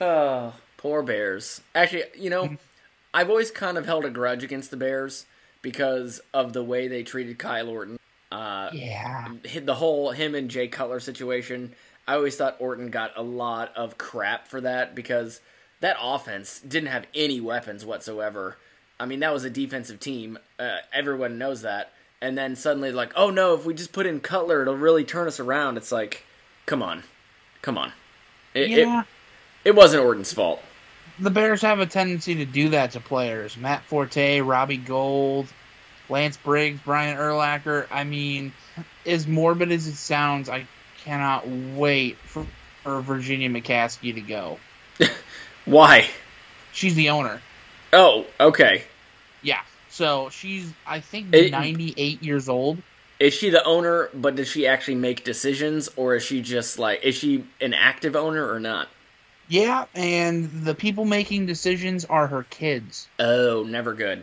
Oh, 0.00 0.54
poor 0.76 1.02
Bears. 1.02 1.60
Actually, 1.74 2.04
you 2.16 2.30
know, 2.30 2.56
I've 3.14 3.30
always 3.30 3.50
kind 3.50 3.76
of 3.76 3.86
held 3.86 4.04
a 4.04 4.10
grudge 4.10 4.44
against 4.44 4.70
the 4.70 4.76
Bears 4.76 5.26
because 5.62 6.20
of 6.32 6.52
the 6.52 6.62
way 6.62 6.88
they 6.88 7.02
treated 7.02 7.38
Kyle 7.38 7.68
Orton. 7.68 7.98
Uh, 8.30 8.70
yeah. 8.72 9.28
The 9.62 9.74
whole 9.74 10.10
him 10.12 10.34
and 10.34 10.50
Jay 10.50 10.68
Cutler 10.68 11.00
situation. 11.00 11.74
I 12.06 12.14
always 12.14 12.36
thought 12.36 12.56
Orton 12.58 12.90
got 12.90 13.12
a 13.16 13.22
lot 13.22 13.76
of 13.76 13.98
crap 13.98 14.48
for 14.48 14.60
that 14.60 14.94
because 14.94 15.40
that 15.80 15.96
offense 16.00 16.60
didn't 16.60 16.90
have 16.90 17.06
any 17.14 17.40
weapons 17.40 17.84
whatsoever. 17.84 18.56
I 19.00 19.06
mean, 19.06 19.20
that 19.20 19.32
was 19.32 19.44
a 19.44 19.50
defensive 19.50 20.00
team. 20.00 20.38
Uh, 20.58 20.78
everyone 20.92 21.38
knows 21.38 21.62
that. 21.62 21.92
And 22.20 22.36
then 22.36 22.56
suddenly, 22.56 22.90
like, 22.90 23.12
oh 23.16 23.30
no, 23.30 23.54
if 23.54 23.64
we 23.64 23.74
just 23.74 23.92
put 23.92 24.06
in 24.06 24.20
Cutler, 24.20 24.62
it'll 24.62 24.76
really 24.76 25.04
turn 25.04 25.28
us 25.28 25.38
around. 25.40 25.76
It's 25.76 25.92
like, 25.92 26.24
come 26.66 26.82
on, 26.82 27.04
come 27.62 27.78
on. 27.78 27.92
It, 28.54 28.70
Yeah. 28.70 29.02
it, 29.02 29.06
it 29.70 29.74
wasn't 29.74 30.02
Orton's 30.02 30.32
fault. 30.32 30.60
The 31.20 31.30
Bears 31.30 31.62
have 31.62 31.80
a 31.80 31.86
tendency 31.86 32.36
to 32.36 32.44
do 32.44 32.70
that 32.70 32.92
to 32.92 33.00
players. 33.00 33.56
Matt 33.56 33.82
Forte, 33.84 34.40
Robbie 34.40 34.76
Gould, 34.76 35.46
Lance 36.08 36.36
Briggs, 36.36 36.80
Brian 36.84 37.16
Urlacher. 37.16 37.86
I 37.90 38.04
mean, 38.04 38.52
as 39.04 39.26
morbid 39.26 39.72
as 39.72 39.86
it 39.86 39.96
sounds, 39.96 40.48
I 40.48 40.66
cannot 41.04 41.48
wait 41.48 42.18
for, 42.18 42.46
for 42.82 43.00
Virginia 43.00 43.48
McCaskey 43.50 44.14
to 44.14 44.20
go. 44.20 44.58
Why? 45.64 46.08
She's 46.72 46.94
the 46.94 47.10
owner. 47.10 47.40
Oh, 47.92 48.26
okay. 48.38 48.84
Yeah. 49.42 49.60
So 49.90 50.30
she's, 50.30 50.72
I 50.86 51.00
think, 51.00 51.34
It- 51.34 51.50
98 51.50 52.22
years 52.22 52.48
old. 52.48 52.78
Is 53.20 53.34
she 53.34 53.50
the 53.50 53.64
owner, 53.64 54.10
but 54.14 54.36
does 54.36 54.48
she 54.48 54.66
actually 54.66 54.94
make 54.94 55.24
decisions, 55.24 55.88
or 55.96 56.14
is 56.14 56.22
she 56.22 56.40
just 56.40 56.78
like, 56.78 57.02
is 57.02 57.16
she 57.16 57.42
an 57.60 57.74
active 57.74 58.14
owner 58.14 58.48
or 58.48 58.60
not? 58.60 58.88
Yeah, 59.48 59.86
and 59.94 60.64
the 60.64 60.74
people 60.74 61.04
making 61.04 61.46
decisions 61.46 62.04
are 62.04 62.26
her 62.26 62.44
kids. 62.44 63.08
Oh, 63.18 63.64
never 63.64 63.94
good. 63.94 64.22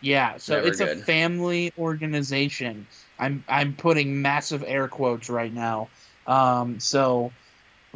Yeah, 0.00 0.38
so 0.38 0.54
Never 0.54 0.68
it's 0.68 0.80
a 0.80 0.96
family 0.96 1.72
organization. 1.76 2.86
I'm 3.18 3.44
I'm 3.48 3.74
putting 3.74 4.22
massive 4.22 4.64
air 4.66 4.88
quotes 4.88 5.28
right 5.28 5.52
now. 5.52 5.88
Um, 6.26 6.80
so 6.80 7.32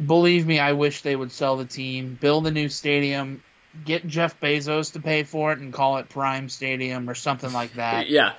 believe 0.05 0.45
me, 0.45 0.59
I 0.59 0.73
wish 0.73 1.01
they 1.01 1.15
would 1.15 1.31
sell 1.31 1.55
the 1.57 1.65
team, 1.65 2.17
build 2.19 2.45
a 2.45 2.51
new 2.51 2.69
stadium, 2.69 3.41
get 3.83 4.07
Jeff 4.07 4.39
Bezos 4.39 4.93
to 4.93 4.99
pay 4.99 5.23
for 5.23 5.51
it, 5.51 5.59
and 5.59 5.73
call 5.73 5.97
it 5.97 6.09
Prime 6.09 6.49
Stadium 6.49 7.09
or 7.09 7.15
something 7.15 7.51
like 7.53 7.73
that. 7.73 8.09
Yeah, 8.15 8.33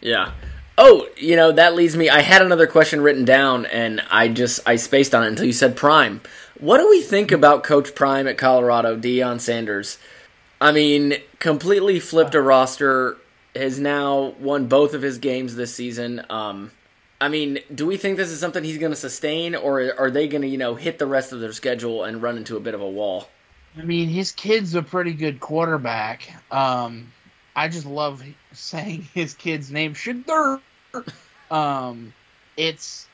yeah. 0.00 0.32
Oh, 0.78 1.08
you 1.16 1.36
know 1.36 1.52
that 1.52 1.74
leads 1.74 1.96
me. 1.96 2.10
I 2.10 2.20
had 2.20 2.42
another 2.42 2.66
question 2.66 3.00
written 3.00 3.24
down, 3.24 3.66
and 3.66 4.02
I 4.10 4.28
just 4.28 4.60
I 4.66 4.76
spaced 4.76 5.14
on 5.14 5.24
it 5.24 5.28
until 5.28 5.46
you 5.46 5.52
said 5.52 5.76
Prime. 5.76 6.20
What 6.58 6.78
do 6.78 6.88
we 6.88 7.02
think 7.02 7.32
about 7.32 7.64
Coach 7.64 7.94
Prime 7.94 8.28
at 8.28 8.38
Colorado, 8.38 8.96
Deion 8.96 9.40
Sanders? 9.40 9.98
I 10.60 10.72
mean, 10.72 11.14
completely 11.38 12.00
flipped 12.00 12.34
a 12.34 12.42
roster. 12.42 13.16
Has 13.54 13.80
now 13.80 14.34
won 14.38 14.66
both 14.66 14.92
of 14.92 15.00
his 15.00 15.16
games 15.16 15.56
this 15.56 15.74
season. 15.74 16.24
Um, 16.28 16.72
I 17.20 17.28
mean, 17.28 17.60
do 17.74 17.86
we 17.86 17.96
think 17.96 18.18
this 18.18 18.30
is 18.30 18.38
something 18.38 18.62
he's 18.62 18.78
going 18.78 18.92
to 18.92 18.96
sustain, 18.96 19.54
or 19.54 19.98
are 19.98 20.10
they 20.10 20.28
going 20.28 20.42
to, 20.42 20.48
you 20.48 20.58
know, 20.58 20.74
hit 20.74 20.98
the 20.98 21.06
rest 21.06 21.32
of 21.32 21.40
their 21.40 21.52
schedule 21.52 22.04
and 22.04 22.20
run 22.20 22.36
into 22.36 22.56
a 22.56 22.60
bit 22.60 22.74
of 22.74 22.82
a 22.82 22.88
wall? 22.88 23.28
I 23.78 23.82
mean, 23.82 24.08
his 24.08 24.32
kid's 24.32 24.74
a 24.74 24.82
pretty 24.82 25.12
good 25.12 25.40
quarterback. 25.40 26.28
Um, 26.50 27.12
I 27.54 27.68
just 27.68 27.86
love 27.86 28.22
saying 28.52 29.08
his 29.14 29.34
kid's 29.34 29.70
name. 29.70 29.94
Shedeur. 29.94 30.60
Um, 31.50 32.12
it's 32.56 33.06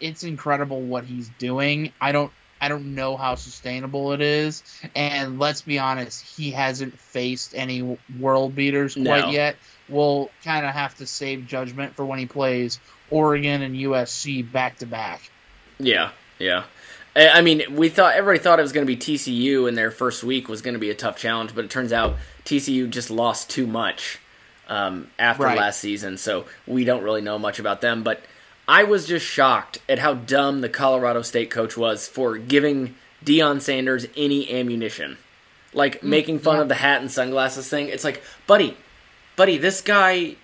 it's 0.00 0.24
incredible 0.24 0.80
what 0.80 1.04
he's 1.04 1.28
doing. 1.38 1.92
I 2.00 2.12
don't 2.12 2.32
I 2.60 2.68
don't 2.68 2.94
know 2.94 3.16
how 3.16 3.36
sustainable 3.36 4.12
it 4.12 4.20
is, 4.20 4.62
and 4.94 5.38
let's 5.38 5.62
be 5.62 5.78
honest, 5.78 6.22
he 6.36 6.50
hasn't 6.50 6.98
faced 6.98 7.54
any 7.54 7.98
world 8.18 8.54
beaters 8.54 8.94
quite 8.94 9.26
No. 9.26 9.30
yet. 9.30 9.56
We'll 9.88 10.30
kind 10.44 10.66
of 10.66 10.72
have 10.72 10.94
to 10.98 11.06
save 11.06 11.46
judgment 11.46 11.96
for 11.96 12.04
when 12.04 12.18
he 12.18 12.26
plays 12.26 12.78
Oregon 13.10 13.62
and 13.62 13.74
USC 13.74 14.50
back 14.52 14.78
to 14.78 14.86
back. 14.86 15.22
Yeah, 15.78 16.10
yeah. 16.38 16.64
I 17.16 17.42
mean, 17.42 17.62
we 17.70 17.88
thought 17.88 18.14
everybody 18.14 18.42
thought 18.42 18.58
it 18.58 18.62
was 18.62 18.72
going 18.72 18.86
to 18.86 18.92
be 18.92 18.96
TCU 18.96 19.68
in 19.68 19.74
their 19.74 19.90
first 19.90 20.22
week 20.22 20.48
was 20.48 20.62
going 20.62 20.74
to 20.74 20.80
be 20.80 20.90
a 20.90 20.94
tough 20.94 21.16
challenge, 21.16 21.54
but 21.54 21.64
it 21.64 21.70
turns 21.70 21.92
out 21.92 22.16
TCU 22.44 22.88
just 22.88 23.10
lost 23.10 23.50
too 23.50 23.66
much 23.66 24.18
um, 24.68 25.08
after 25.18 25.42
Right. 25.44 25.58
last 25.58 25.80
season, 25.80 26.16
so 26.16 26.44
we 26.66 26.84
don't 26.84 27.02
really 27.02 27.20
know 27.20 27.38
much 27.38 27.58
about 27.58 27.80
them. 27.80 28.04
But 28.04 28.22
I 28.68 28.84
was 28.84 29.06
just 29.06 29.26
shocked 29.26 29.78
at 29.88 29.98
how 29.98 30.14
dumb 30.14 30.60
the 30.60 30.68
Colorado 30.68 31.22
State 31.22 31.50
coach 31.50 31.76
was 31.76 32.06
for 32.06 32.38
giving 32.38 32.94
Deion 33.24 33.60
Sanders 33.60 34.06
any 34.16 34.48
ammunition, 34.52 35.18
like 35.74 36.04
making 36.04 36.38
fun 36.38 36.60
of 36.60 36.68
the 36.68 36.76
hat 36.76 37.00
and 37.00 37.10
sunglasses 37.10 37.68
thing. 37.68 37.88
It's 37.88 38.04
like, 38.04 38.22
buddy, 38.46 38.76
buddy, 39.34 39.58
this 39.58 39.80
guy 39.80 40.36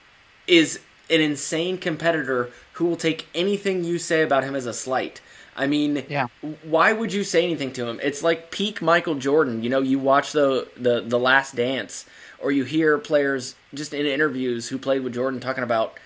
is 0.49 0.81
an 1.09 1.21
insane 1.21 1.79
competitor 1.79 2.51
who 2.73 2.87
will 2.87 2.97
take 2.97 3.29
anything 3.33 3.85
you 3.85 3.99
say 4.01 4.23
about 4.23 4.43
him 4.43 4.57
as 4.57 4.67
a 4.67 4.75
slight. 4.75 5.21
I 5.57 5.67
mean, 5.67 6.05
Yeah. 6.09 6.27
why 6.63 6.93
would 6.93 7.13
you 7.13 7.25
say 7.25 7.43
anything 7.43 7.73
to 7.73 7.87
him? 7.87 7.99
It's 8.03 8.23
like 8.23 8.51
peak 8.51 8.83
Michael 8.83 9.15
Jordan. 9.15 9.63
You 9.63 9.71
know, 9.71 9.81
you 9.81 9.99
watch 9.99 10.33
the 10.33 10.69
the 10.77 11.01
the 11.01 11.19
Last 11.19 11.57
Dance, 11.57 12.05
or 12.39 12.53
you 12.53 12.65
hear 12.65 12.99
players 12.99 13.55
just 13.73 13.95
in 13.95 14.07
interviews 14.07 14.69
who 14.69 14.79
played 14.79 15.03
with 15.03 15.15
Jordan 15.15 15.41
talking 15.41 15.65
about, 15.65 15.99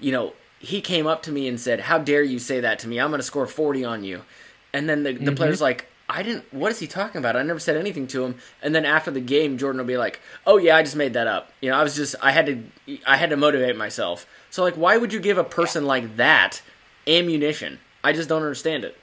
you 0.00 0.12
know, 0.12 0.32
he 0.58 0.80
came 0.80 1.06
up 1.06 1.22
to 1.22 1.32
me 1.32 1.46
and 1.46 1.60
said, 1.60 1.80
"How 1.80 1.98
dare 1.98 2.22
you 2.22 2.38
say 2.38 2.60
that 2.60 2.80
to 2.80 2.88
me? 2.88 2.98
I'm 2.98 3.10
going 3.10 3.20
to 3.20 3.26
score 3.26 3.46
40 3.46 3.84
on 3.84 4.04
you." 4.04 4.22
And 4.72 4.88
then 4.88 5.04
the 5.04 5.12
the 5.12 5.18
mm-hmm. 5.18 5.34
player's 5.34 5.60
like, 5.60 5.86
"I 6.08 6.22
didn't. 6.22 6.52
What 6.52 6.72
is 6.72 6.80
he 6.80 6.86
talking 6.88 7.18
about? 7.20 7.36
I 7.36 7.42
never 7.42 7.60
said 7.60 7.76
anything 7.76 8.08
to 8.08 8.24
him." 8.24 8.34
And 8.62 8.74
then 8.74 8.84
after 8.84 9.10
the 9.10 9.20
game, 9.20 9.56
Jordan 9.58 9.78
will 9.78 9.86
be 9.86 9.96
like, 9.96 10.20
"Oh 10.46 10.56
yeah, 10.56 10.76
I 10.76 10.82
just 10.82 10.96
made 10.96 11.12
that 11.12 11.28
up. 11.28 11.52
You 11.60 11.70
know, 11.70 11.76
I 11.76 11.82
was 11.84 11.94
just 11.94 12.16
I 12.20 12.32
had 12.32 12.46
to 12.46 12.98
I 13.06 13.16
had 13.16 13.30
to 13.30 13.36
motivate 13.36 13.76
myself." 13.76 14.26
So 14.50 14.62
like, 14.64 14.74
why 14.74 14.96
would 14.96 15.12
you 15.12 15.20
give 15.20 15.38
a 15.38 15.44
person 15.44 15.84
like 15.86 16.16
that 16.16 16.62
ammunition? 17.06 17.78
I 18.06 18.12
just 18.12 18.28
don't 18.28 18.42
understand 18.42 18.84
it. 18.84 18.96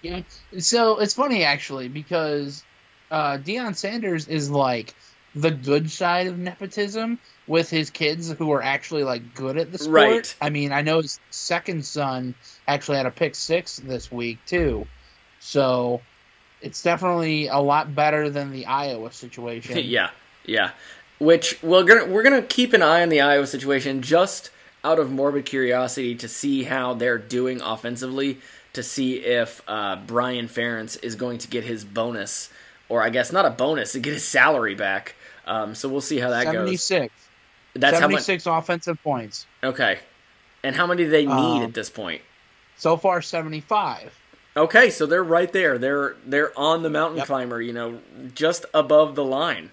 Yeah. 0.00 0.22
So 0.58 1.00
it's 1.00 1.14
funny 1.14 1.42
actually 1.42 1.88
because 1.88 2.62
uh, 3.10 3.38
Deion 3.38 3.74
Sanders 3.74 4.28
is 4.28 4.48
like 4.48 4.94
the 5.34 5.50
good 5.50 5.90
side 5.90 6.28
of 6.28 6.38
nepotism 6.38 7.18
with 7.48 7.68
his 7.68 7.90
kids 7.90 8.30
who 8.30 8.52
are 8.52 8.62
actually 8.62 9.02
like 9.02 9.34
good 9.34 9.58
at 9.58 9.72
the 9.72 9.78
sport. 9.78 9.92
Right. 9.92 10.36
I 10.40 10.50
mean, 10.50 10.70
I 10.70 10.82
know 10.82 11.00
his 11.00 11.18
second 11.30 11.84
son 11.84 12.36
actually 12.68 12.98
had 12.98 13.06
a 13.06 13.10
pick 13.10 13.34
six 13.34 13.78
this 13.78 14.12
week 14.12 14.38
too, 14.46 14.86
so 15.40 16.00
it's 16.60 16.80
definitely 16.80 17.48
a 17.48 17.58
lot 17.58 17.92
better 17.92 18.30
than 18.30 18.52
the 18.52 18.66
Iowa 18.66 19.10
situation. 19.10 19.78
yeah, 19.84 20.10
yeah. 20.44 20.70
Which 21.18 21.60
we're 21.60 21.82
gonna 21.82 22.06
we're 22.06 22.22
gonna 22.22 22.42
keep 22.42 22.72
an 22.72 22.82
eye 22.82 23.02
on 23.02 23.08
the 23.08 23.20
Iowa 23.20 23.48
situation 23.48 24.02
just 24.02 24.50
out 24.84 24.98
of 24.98 25.10
morbid 25.10 25.46
curiosity 25.46 26.14
to 26.16 26.28
see 26.28 26.62
how 26.64 26.94
they're 26.94 27.18
doing 27.18 27.60
offensively, 27.62 28.38
to 28.74 28.82
see 28.82 29.14
if 29.16 29.62
uh, 29.66 29.96
Brian 30.06 30.46
Ferentz 30.46 31.02
is 31.02 31.14
going 31.16 31.38
to 31.38 31.48
get 31.48 31.64
his 31.64 31.84
bonus, 31.84 32.50
or 32.88 33.02
I 33.02 33.10
guess 33.10 33.32
not 33.32 33.46
a 33.46 33.50
bonus, 33.50 33.92
to 33.92 34.00
get 34.00 34.12
his 34.12 34.24
salary 34.24 34.74
back. 34.74 35.14
Um, 35.46 35.74
so 35.74 35.88
we'll 35.88 36.00
see 36.00 36.18
how 36.18 36.30
that 36.30 36.44
Seventy 36.44 36.72
goes. 36.72 36.82
six. 36.82 37.12
That's 37.74 37.98
how 37.98 38.06
much. 38.08 38.22
76 38.22 38.46
offensive 38.46 39.02
points. 39.02 39.46
Okay, 39.64 39.98
and 40.62 40.76
how 40.76 40.86
many 40.86 41.04
do 41.04 41.10
they 41.10 41.26
need 41.26 41.58
Um, 41.58 41.62
at 41.62 41.74
this 41.74 41.90
point? 41.90 42.22
So 42.76 42.96
far, 42.96 43.20
75. 43.22 44.12
Okay, 44.56 44.90
so 44.90 45.06
they're 45.06 45.24
right 45.24 45.52
there. 45.52 45.78
They're 45.78 46.14
they're 46.24 46.56
on 46.58 46.82
the 46.84 46.90
mountain 46.90 47.18
Yep. 47.18 47.26
climber. 47.26 47.60
You 47.60 47.72
know, 47.72 47.98
just 48.34 48.64
above 48.72 49.16
the 49.16 49.24
line. 49.24 49.70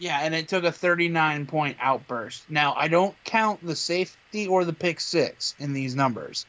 Yeah, 0.00 0.18
and 0.22 0.34
it 0.34 0.48
took 0.48 0.64
a 0.64 0.72
39 0.72 1.46
point 1.46 1.76
outburst. 1.78 2.50
Now, 2.50 2.74
I 2.74 2.88
don't 2.88 3.14
count 3.24 3.64
the 3.64 3.76
safety 3.76 4.48
or 4.48 4.64
the 4.64 4.72
pick 4.72 4.98
six 4.98 5.54
in 5.58 5.74
these 5.74 5.94
numbers. 5.94 6.46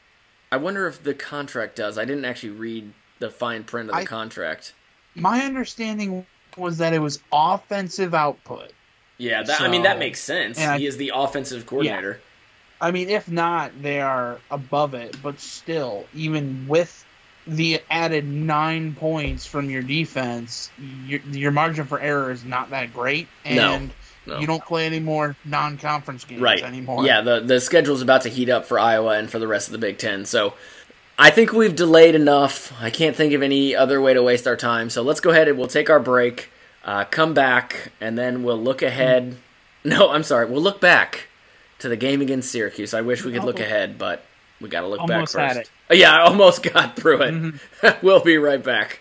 I 0.52 0.58
wonder 0.58 0.88
if 0.88 1.04
the 1.04 1.14
contract 1.14 1.76
does. 1.76 1.98
I 1.98 2.06
didn't 2.06 2.26
actually 2.26 2.54
read 2.54 2.92
the 3.20 3.30
fine 3.30 3.64
print 3.66 3.90
of 3.90 3.96
the 3.96 4.02
I- 4.02 4.06
contract. 4.06 4.74
My 5.14 5.42
understanding 5.42 6.26
was 6.58 6.78
that 6.78 6.94
it 6.94 7.00
was 7.00 7.20
offensive 7.32 8.14
output. 8.14 8.72
Yeah, 9.18 9.44
that, 9.44 9.62
I 9.62 9.68
mean 9.68 9.84
that 9.84 10.00
makes 10.00 10.22
sense. 10.22 10.58
I- 10.58 10.78
he 10.78 10.88
is 10.88 10.98
the 10.98 11.12
offensive 11.14 11.66
coordinator. 11.66 12.22
I 12.80 12.92
mean, 12.92 13.10
if 13.10 13.30
not, 13.30 13.80
they 13.82 14.02
are 14.02 14.40
above 14.50 14.96
it, 14.96 15.16
but 15.22 15.40
still, 15.40 16.06
even 16.16 16.68
with 16.68 17.06
the 17.52 17.82
added 17.90 18.26
nine 18.26 18.96
points 18.96 19.46
from 19.46 19.70
your 19.70 19.82
defense, 19.82 20.72
your, 21.06 21.20
your 21.32 21.52
margin 21.52 21.86
for 21.86 22.00
error 22.00 22.32
is 22.32 22.46
not 22.46 22.70
that 22.70 22.94
great, 22.94 23.28
and 23.44 23.92
no. 24.26 24.40
you 24.40 24.48
don't 24.48 24.64
play 24.64 24.86
any 24.86 25.00
more 25.00 25.36
non-conference 25.44 26.24
games 26.24 26.42
right 26.42 26.64
anymore. 26.64 27.06
Yeah, 27.06 27.22
the 27.22 27.42
the 27.42 27.60
schedule's 27.60 28.02
about 28.02 28.22
to 28.22 28.30
heat 28.30 28.50
up 28.50 28.66
for 28.66 28.80
Iowa 28.80 29.18
and 29.18 29.30
for 29.30 29.38
the 29.38 29.48
rest 29.48 29.68
of 29.68 29.74
the 29.74 29.80
Big 29.80 29.98
Ten. 29.98 30.26
So 30.26 30.54
I 31.20 31.30
think 31.30 31.52
we've 31.52 31.76
delayed 31.76 32.16
enough. 32.16 32.74
I 32.82 32.90
can't 32.90 33.16
think 33.16 33.34
of 33.34 33.44
any 33.44 33.76
other 33.76 34.00
way 34.00 34.14
to 34.14 34.24
waste 34.24 34.48
our 34.48 34.58
time. 34.58 34.90
So 34.90 35.02
let's 35.02 35.20
go 35.20 35.32
ahead 35.32 35.48
and 35.48 35.58
we'll 35.58 35.68
take 35.68 35.90
our 35.90 36.00
break, 36.00 36.50
uh, 36.86 37.04
come 37.06 37.34
back, 37.34 37.92
and 38.00 38.18
then 38.18 38.44
we'll 38.44 38.62
look 38.62 38.82
ahead. 38.82 39.38
No, 39.84 40.10
I'm 40.12 40.24
sorry. 40.24 40.46
We'll 40.46 40.62
look 40.62 40.80
back 40.80 41.28
to 41.80 41.90
the 41.90 41.98
game 41.98 42.22
against 42.22 42.50
Syracuse. 42.50 42.94
I 42.94 43.02
wish 43.02 43.26
we 43.26 43.34
could 43.34 43.44
look 43.44 43.60
ahead, 43.60 43.98
but 43.98 44.24
we 44.62 44.70
got 44.70 44.82
to 44.82 44.88
look 44.88 45.02
Almost 45.02 45.36
back 45.36 45.56
first. 45.56 45.72
Yeah, 45.92 46.14
I 46.16 46.22
almost 46.22 46.64
got 46.74 46.96
through 46.96 47.22
it. 47.24 47.34
Mm-hmm. 47.34 48.06
we'll 48.06 48.22
be 48.22 48.38
right 48.38 48.64
back. 48.64 49.01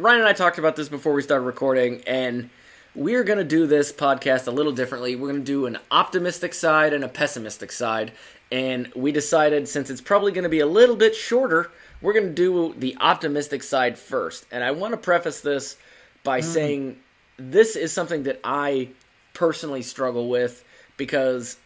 Ryan 0.00 0.20
and 0.20 0.28
I 0.28 0.32
talked 0.32 0.60
about 0.60 0.76
this 0.76 0.88
before 0.88 1.12
we 1.12 1.22
started 1.22 1.44
recording, 1.44 2.04
and 2.06 2.50
we're 2.94 3.24
going 3.24 3.40
to 3.40 3.44
do 3.44 3.66
this 3.66 3.92
podcast 3.92 4.46
a 4.46 4.52
little 4.52 4.70
differently. 4.70 5.16
We're 5.16 5.26
going 5.26 5.40
to 5.40 5.44
do 5.44 5.66
an 5.66 5.76
optimistic 5.90 6.54
side 6.54 6.92
and 6.92 7.02
a 7.02 7.08
pessimistic 7.08 7.72
side. 7.72 8.12
And 8.52 8.92
we 8.94 9.10
decided 9.10 9.66
since 9.66 9.90
it's 9.90 10.00
probably 10.00 10.30
going 10.30 10.44
to 10.44 10.48
be 10.48 10.60
a 10.60 10.66
little 10.66 10.94
bit 10.94 11.16
shorter, 11.16 11.72
we're 12.00 12.12
going 12.12 12.28
to 12.28 12.32
do 12.32 12.76
the 12.78 12.96
optimistic 13.00 13.64
side 13.64 13.98
first. 13.98 14.46
And 14.52 14.62
I 14.62 14.70
want 14.70 14.92
to 14.92 14.98
preface 14.98 15.40
this 15.40 15.76
by 16.22 16.42
saying 16.42 17.00
this 17.36 17.74
is 17.74 17.92
something 17.92 18.22
that 18.22 18.38
I 18.44 18.90
personally 19.34 19.82
struggle 19.82 20.28
with 20.28 20.62
because 20.96 21.56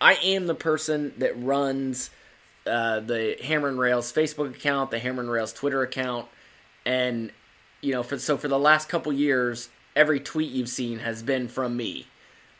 I 0.00 0.14
am 0.14 0.46
the 0.46 0.54
person 0.54 1.12
that 1.18 1.38
runs 1.38 2.08
uh, 2.66 3.00
the 3.00 3.36
Hammer 3.42 3.68
and 3.68 3.78
Rails 3.78 4.10
Facebook 4.14 4.48
account, 4.48 4.90
the 4.90 4.98
Hammer 4.98 5.20
and 5.20 5.30
Rails 5.30 5.52
Twitter 5.52 5.82
account, 5.82 6.26
and 6.86 7.30
you 7.82 7.92
know, 7.92 8.02
for 8.02 8.18
so 8.18 8.38
for 8.38 8.48
the 8.48 8.58
last 8.58 8.88
couple 8.88 9.12
years, 9.12 9.68
every 9.94 10.20
tweet 10.20 10.50
you've 10.50 10.68
seen 10.68 11.00
has 11.00 11.22
been 11.22 11.48
from 11.48 11.76
me. 11.76 12.06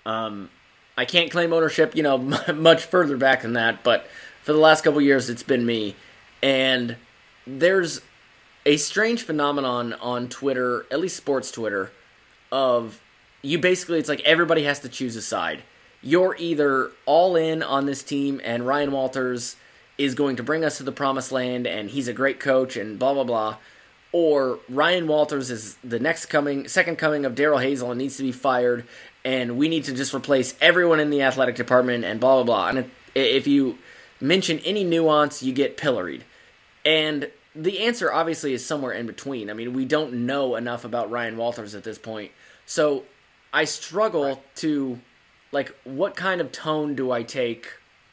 Um, 0.04 0.50
I 0.98 1.06
can't 1.06 1.30
claim 1.30 1.52
ownership, 1.52 1.96
you 1.96 2.02
know, 2.02 2.18
much 2.54 2.84
further 2.84 3.16
back 3.16 3.42
than 3.42 3.54
that, 3.54 3.82
but 3.82 4.06
for 4.42 4.52
the 4.52 4.58
last 4.58 4.84
couple 4.84 5.00
years, 5.00 5.30
it's 5.30 5.42
been 5.42 5.64
me. 5.64 5.96
And 6.42 6.96
there's 7.46 8.02
a 8.66 8.76
strange 8.76 9.22
phenomenon 9.22 9.94
on 9.94 10.28
Twitter, 10.28 10.86
at 10.90 11.00
least 11.00 11.16
sports 11.16 11.50
Twitter, 11.50 11.92
of 12.50 13.00
you 13.40 13.58
basically, 13.58 13.98
it's 13.98 14.08
like 14.08 14.20
everybody 14.22 14.64
has 14.64 14.80
to 14.80 14.88
choose 14.88 15.16
a 15.16 15.22
side. 15.22 15.62
You're 16.02 16.36
either 16.38 16.90
all 17.06 17.36
in 17.36 17.62
on 17.62 17.86
this 17.86 18.02
team 18.02 18.40
and 18.44 18.66
Ryan 18.66 18.92
Walters 18.92 19.56
is 19.98 20.14
going 20.14 20.36
to 20.36 20.42
bring 20.42 20.64
us 20.64 20.78
to 20.78 20.82
the 20.82 20.92
promised 20.92 21.32
land 21.32 21.66
and 21.66 21.90
he's 21.90 22.08
a 22.08 22.12
great 22.12 22.40
coach 22.40 22.76
and 22.76 22.98
blah, 22.98 23.14
blah, 23.14 23.24
blah. 23.24 23.56
Or 24.12 24.58
Ryan 24.68 25.08
Walters 25.08 25.50
is 25.50 25.76
the 25.82 25.98
next 25.98 26.26
coming, 26.26 26.68
second 26.68 26.96
coming 26.96 27.24
of 27.24 27.34
Darrell 27.34 27.58
Hazell 27.58 27.90
and 27.90 27.98
needs 27.98 28.18
to 28.18 28.22
be 28.22 28.32
fired 28.32 28.86
and 29.24 29.56
we 29.56 29.68
need 29.68 29.84
to 29.84 29.92
just 29.92 30.12
replace 30.14 30.54
everyone 30.60 31.00
in 31.00 31.10
the 31.10 31.22
athletic 31.22 31.54
department 31.54 32.04
and 32.04 32.20
blah, 32.20 32.42
blah, 32.42 32.44
blah. 32.44 32.68
And 32.68 32.90
if 33.14 33.46
you 33.46 33.78
mention 34.20 34.58
any 34.60 34.84
nuance, 34.84 35.42
you 35.42 35.52
get 35.52 35.76
pilloried. 35.76 36.24
And 36.84 37.30
the 37.54 37.80
answer 37.80 38.12
obviously 38.12 38.52
is 38.52 38.66
somewhere 38.66 38.92
in 38.92 39.06
between. 39.06 39.50
I 39.50 39.52
mean, 39.52 39.72
we 39.74 39.84
don't 39.84 40.26
know 40.26 40.56
enough 40.56 40.84
about 40.84 41.10
Ryan 41.10 41.36
Walters 41.36 41.74
at 41.74 41.84
this 41.84 41.98
point. 41.98 42.32
So 42.66 43.04
I 43.52 43.64
struggle 43.64 44.24
right. 44.24 44.56
to 44.56 45.00
like 45.52 45.74
what 45.84 46.16
kind 46.16 46.40
of 46.40 46.50
tone 46.50 46.94
do 46.94 47.12
I 47.12 47.22
take 47.22 47.68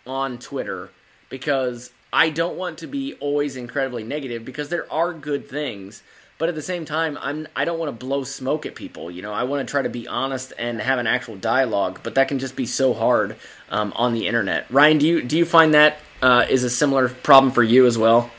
on 0.05 0.37
Twitter 0.37 0.91
because 1.29 1.91
I 2.11 2.29
don't 2.29 2.57
want 2.57 2.79
to 2.79 2.87
be 2.87 3.13
always 3.15 3.55
incredibly 3.55 4.03
negative 4.03 4.43
because 4.43 4.69
there 4.69 4.91
are 4.91 5.13
good 5.13 5.47
things, 5.47 6.01
but 6.37 6.49
at 6.49 6.55
the 6.55 6.61
same 6.61 6.85
time 6.85 7.17
I'm 7.21 7.47
I 7.55 7.65
don't 7.65 7.77
want 7.77 7.89
to 7.89 8.05
blow 8.05 8.23
smoke 8.23 8.65
at 8.65 8.75
people, 8.75 9.11
you 9.11 9.21
know. 9.21 9.33
I 9.33 9.43
want 9.43 9.67
to 9.67 9.71
try 9.71 9.81
to 9.81 9.89
be 9.89 10.07
honest 10.07 10.53
and 10.57 10.81
have 10.81 10.97
an 10.99 11.07
actual 11.07 11.35
dialogue, 11.35 11.99
but 12.01 12.15
that 12.15 12.27
can 12.27 12.39
just 12.39 12.55
be 12.55 12.65
so 12.65 12.93
hard 12.93 13.35
um, 13.69 13.93
on 13.95 14.13
the 14.13 14.27
internet. 14.27 14.65
Ryan, 14.71 14.97
do 14.97 15.07
you 15.07 15.21
do 15.21 15.37
you 15.37 15.45
find 15.45 15.73
that 15.73 15.99
uh, 16.21 16.45
is 16.49 16.63
a 16.63 16.69
similar 16.69 17.09
problem 17.09 17.53
for 17.53 17.63
you 17.63 17.85
as 17.85 17.97
well? 17.97 18.31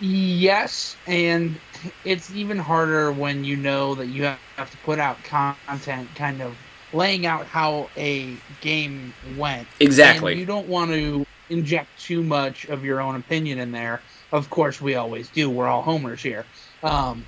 Yes, 0.00 0.96
and 1.06 1.56
it's 2.04 2.34
even 2.34 2.58
harder 2.58 3.12
when 3.12 3.44
you 3.44 3.56
know 3.56 3.94
that 3.96 4.06
you 4.06 4.24
have 4.24 4.70
to 4.70 4.76
put 4.78 4.98
out 4.98 5.22
content 5.24 6.08
kind 6.14 6.40
of 6.40 6.56
laying 6.92 7.26
out 7.26 7.46
how 7.46 7.90
a 7.96 8.36
game 8.60 9.12
went. 9.36 9.68
Exactly. 9.78 10.32
And 10.32 10.40
you 10.40 10.46
don't 10.46 10.68
want 10.68 10.90
to 10.90 11.26
inject 11.50 11.88
too 12.00 12.22
much 12.22 12.64
of 12.66 12.84
your 12.84 13.00
own 13.00 13.16
opinion 13.16 13.58
in 13.58 13.72
there. 13.72 14.00
Of 14.32 14.48
course, 14.48 14.80
we 14.80 14.94
always 14.94 15.28
do. 15.28 15.50
We're 15.50 15.66
all 15.66 15.82
homers 15.82 16.22
here. 16.22 16.46
Um, 16.82 17.24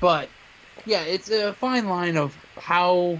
but 0.00 0.28
yeah, 0.86 1.02
it's 1.02 1.30
a 1.30 1.52
fine 1.54 1.88
line 1.88 2.16
of 2.16 2.34
how 2.56 3.18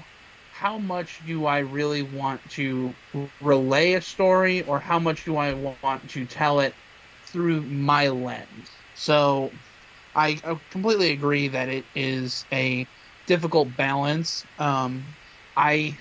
how 0.52 0.78
much 0.78 1.20
do 1.26 1.46
I 1.46 1.58
really 1.58 2.02
want 2.02 2.40
to 2.50 2.94
relay 3.40 3.94
a 3.94 4.00
story, 4.00 4.62
or 4.62 4.78
how 4.78 5.00
much 5.00 5.24
do 5.24 5.36
I 5.36 5.52
want 5.82 6.08
to 6.10 6.24
tell 6.26 6.60
it 6.60 6.72
through 7.26 7.62
my 7.62 8.08
lens. 8.08 8.70
So 8.94 9.50
I, 10.14 10.38
I 10.44 10.56
completely 10.70 11.10
agree 11.10 11.48
that 11.48 11.68
it 11.68 11.84
is 11.96 12.44
a 12.52 12.86
difficult 13.26 13.76
balance. 13.76 14.46
Um, 14.58 15.04
I 15.56 15.98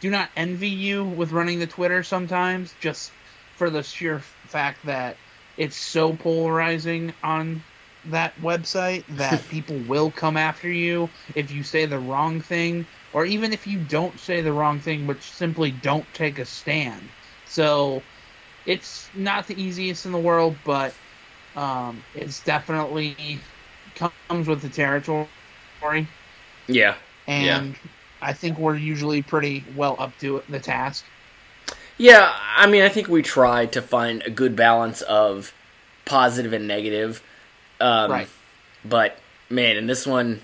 do 0.00 0.10
not 0.10 0.30
envy 0.34 0.70
you 0.70 1.04
with 1.04 1.32
running 1.32 1.58
the 1.58 1.66
Twitter 1.66 2.02
sometimes, 2.02 2.74
just 2.80 3.12
for 3.60 3.70
the 3.70 3.84
sheer 3.84 4.20
fact 4.48 4.86
that 4.86 5.20
it's 5.58 5.78
so 5.78 6.16
polarizing 6.16 7.14
on 7.22 7.64
that 8.04 8.40
website 8.40 9.04
that 9.18 9.48
people 9.50 9.80
will 9.80 10.10
come 10.12 10.38
after 10.38 10.70
you 10.70 11.12
if 11.36 11.52
you 11.52 11.62
say 11.62 11.86
the 11.86 12.00
wrong 12.00 12.40
thing, 12.40 12.88
or 13.12 13.26
even 13.26 13.52
if 13.52 13.68
you 13.68 13.80
don't 13.80 14.20
say 14.20 14.42
the 14.42 14.54
wrong 14.54 14.80
thing, 14.80 15.06
but 15.06 15.22
simply 15.22 15.72
don't 15.72 16.12
take 16.14 16.38
a 16.38 16.46
stand. 16.46 17.12
So 17.44 18.08
it's 18.66 19.10
not 19.14 19.48
the 19.48 19.62
easiest 19.62 20.06
in 20.06 20.12
the 20.12 20.20
world, 20.20 20.64
but 20.64 20.98
um, 21.54 22.06
it's 22.14 22.42
definitely 22.42 23.44
comes 23.94 24.48
with 24.48 24.62
the 24.62 24.70
territory. 24.70 25.32
Yeah. 26.68 26.98
and 27.26 27.78
I 28.20 28.32
think 28.34 28.58
we're 28.58 28.76
usually 28.76 29.22
pretty 29.22 29.66
well 29.68 29.96
up 29.98 30.18
to 30.18 30.44
the 30.48 30.60
task. 30.60 31.10
Yeah, 32.00 32.34
I 32.56 32.66
mean, 32.66 32.80
I 32.82 32.88
think 32.88 33.08
we 33.08 33.20
try 33.20 33.66
to 33.66 33.82
find 33.82 34.22
a 34.22 34.30
good 34.30 34.56
balance 34.56 35.02
of 35.02 35.52
positive 36.06 36.54
and 36.54 36.66
negative. 36.66 37.22
Um, 37.78 38.10
Right. 38.10 38.28
But 38.86 39.18
man, 39.50 39.76
in 39.76 39.86
this 39.86 40.06
one, 40.06 40.40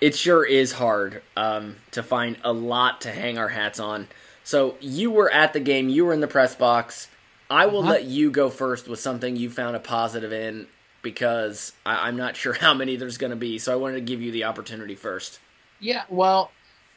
it 0.00 0.16
sure 0.16 0.44
is 0.44 0.72
hard 0.72 1.22
um, 1.36 1.76
to 1.92 2.02
find 2.02 2.36
a 2.42 2.52
lot 2.52 3.02
to 3.02 3.12
hang 3.12 3.38
our 3.38 3.48
hats 3.48 3.78
on. 3.78 4.08
So 4.42 4.74
you 4.80 5.12
were 5.12 5.30
at 5.30 5.52
the 5.52 5.60
game, 5.60 5.88
you 5.88 6.04
were 6.04 6.12
in 6.12 6.18
the 6.20 6.26
press 6.26 6.56
box. 6.56 7.06
I 7.48 7.66
will 7.66 7.80
Uh-huh. 7.80 7.90
let 7.92 8.04
you 8.04 8.32
go 8.32 8.50
first 8.50 8.88
with 8.88 8.98
something 8.98 9.36
you 9.36 9.50
found 9.50 9.76
a 9.76 9.80
positive 9.80 10.32
in 10.32 10.66
because 11.02 11.74
I- 11.86 12.08
I'm 12.08 12.16
not 12.16 12.36
sure 12.42 12.54
how 12.54 12.74
many 12.74 12.96
there's 12.96 13.18
going 13.18 13.30
to 13.30 13.36
be. 13.36 13.60
So 13.60 13.72
I 13.72 13.76
wanted 13.76 13.94
to 13.94 14.00
give 14.00 14.20
you 14.20 14.32
the 14.32 14.42
opportunity 14.44 14.96
first. 14.96 15.38
Yeah, 15.78 16.02
well, 16.08 16.50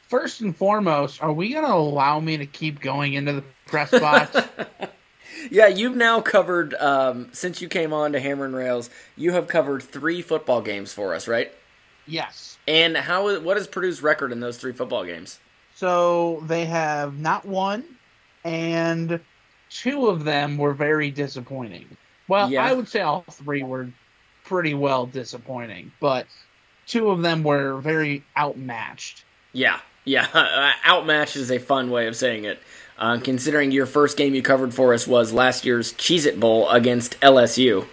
first 0.08 0.40
and 0.40 0.56
foremost, 0.56 1.22
are 1.22 1.32
we 1.32 1.52
going 1.52 1.64
to 1.64 1.72
allow 1.72 2.18
me 2.18 2.36
to 2.38 2.46
keep 2.46 2.80
going 2.80 3.14
into 3.14 3.32
the 3.34 3.44
press 3.72 3.90
box? 3.90 4.36
Yeah, 5.50 5.66
you've 5.66 5.96
now 5.96 6.20
covered 6.20 6.72
um, 6.74 7.30
since 7.32 7.60
you 7.60 7.68
came 7.68 7.92
on 7.92 8.12
to 8.12 8.20
Hammer 8.20 8.44
and 8.44 8.54
Rails. 8.54 8.88
You 9.16 9.32
have 9.32 9.48
covered 9.48 9.82
three 9.82 10.22
football 10.22 10.62
games 10.62 10.92
for 10.92 11.14
us, 11.14 11.26
right? 11.26 11.52
yes. 12.06 12.58
And 12.68 12.96
how? 12.96 13.40
What 13.40 13.56
is 13.56 13.66
Purdue's 13.66 14.02
record 14.02 14.30
in 14.30 14.38
those 14.38 14.56
three 14.56 14.72
football 14.72 15.04
games? 15.04 15.40
So 15.74 16.44
they 16.46 16.66
have 16.66 17.18
not 17.18 17.44
won, 17.44 17.84
and 18.44 19.18
two 19.68 20.06
of 20.06 20.22
them 20.22 20.58
were 20.58 20.74
very 20.74 21.10
disappointing. 21.10 21.86
Well, 22.28 22.48
Yeah. 22.48 22.64
I 22.64 22.72
would 22.72 22.88
say 22.88 23.00
all 23.00 23.24
three 23.28 23.64
were 23.64 23.90
pretty 24.44 24.74
well 24.74 25.06
disappointing, 25.06 25.90
but 25.98 26.28
two 26.86 27.10
of 27.10 27.22
them 27.22 27.42
were 27.42 27.80
very 27.80 28.22
outmatched. 28.36 29.24
Yeah, 29.52 29.80
yeah. 30.04 30.72
Outmatched 30.86 31.34
is 31.34 31.50
a 31.50 31.58
fun 31.58 31.90
way 31.90 32.06
of 32.06 32.14
saying 32.14 32.44
it. 32.44 32.60
Uh, 32.98 33.18
considering 33.18 33.72
your 33.72 33.86
first 33.86 34.16
game 34.16 34.34
you 34.34 34.42
covered 34.42 34.74
for 34.74 34.94
us 34.94 35.06
was 35.06 35.32
last 35.32 35.64
year's 35.64 35.92
Cheez 35.94 36.26
It 36.26 36.38
Bowl 36.38 36.68
against 36.68 37.18
LSU. 37.20 37.86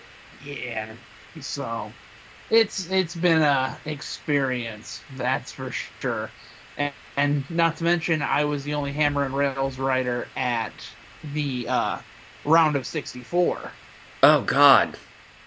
Yeah. 0.45 0.93
So 1.41 1.91
it's 2.49 2.89
it's 2.89 3.15
been 3.15 3.41
a 3.41 3.77
experience, 3.85 5.01
that's 5.15 5.51
for 5.51 5.71
sure. 5.71 6.29
And, 6.77 6.93
and 7.17 7.49
not 7.49 7.77
to 7.77 7.83
mention, 7.83 8.21
I 8.21 8.45
was 8.45 8.63
the 8.63 8.73
only 8.73 8.91
Hammer 8.91 9.23
and 9.23 9.35
Rails 9.35 9.77
writer 9.77 10.27
at 10.35 10.73
the 11.33 11.67
uh, 11.67 11.99
round 12.45 12.75
of 12.75 12.85
64. 12.85 13.71
Oh 14.23 14.41
God. 14.41 14.97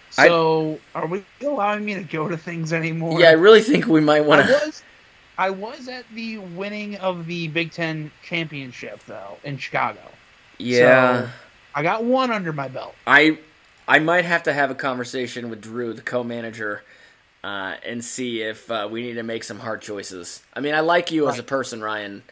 So 0.09 0.79
are 0.93 1.07
we 1.07 1.23
allowing 1.41 1.83
me 1.85 1.95
to 1.95 2.03
go 2.03 2.27
to 2.27 2.37
things 2.37 2.71
anymore? 2.71 3.19
Yeah, 3.19 3.29
I 3.29 3.33
really 3.33 3.61
think 3.61 3.87
we 3.87 3.99
might 3.99 4.21
want 4.21 4.45
to. 4.45 4.73
I 5.37 5.49
was 5.49 5.87
at 5.87 6.05
the 6.13 6.37
winning 6.37 6.95
of 6.97 7.25
the 7.25 7.47
Big 7.47 7.71
Ten 7.71 8.11
championship 8.23 9.03
though 9.05 9.37
in 9.43 9.57
Chicago. 9.57 10.01
Yeah, 10.57 11.23
So 11.23 11.29
I 11.75 11.83
got 11.83 12.03
one 12.03 12.31
under 12.31 12.53
my 12.53 12.67
belt. 12.67 12.95
I 13.07 13.39
I 13.87 13.99
might 13.99 14.25
have 14.25 14.43
to 14.43 14.53
have 14.53 14.71
a 14.71 14.75
conversation 14.75 15.49
with 15.49 15.61
Drew, 15.61 15.93
the 15.93 16.01
co-manager, 16.01 16.83
uh, 17.43 17.75
and 17.85 18.03
see 18.03 18.41
if 18.41 18.69
uh, 18.71 18.87
we 18.89 19.01
need 19.01 19.15
to 19.15 19.23
make 19.23 19.43
some 19.43 19.59
hard 19.59 19.81
choices. 19.81 20.41
I 20.53 20.61
mean, 20.61 20.73
I 20.73 20.79
like 20.79 21.11
you 21.11 21.27
as 21.27 21.39
a 21.39 21.43
person, 21.43 21.81
Ryan, 21.81 22.23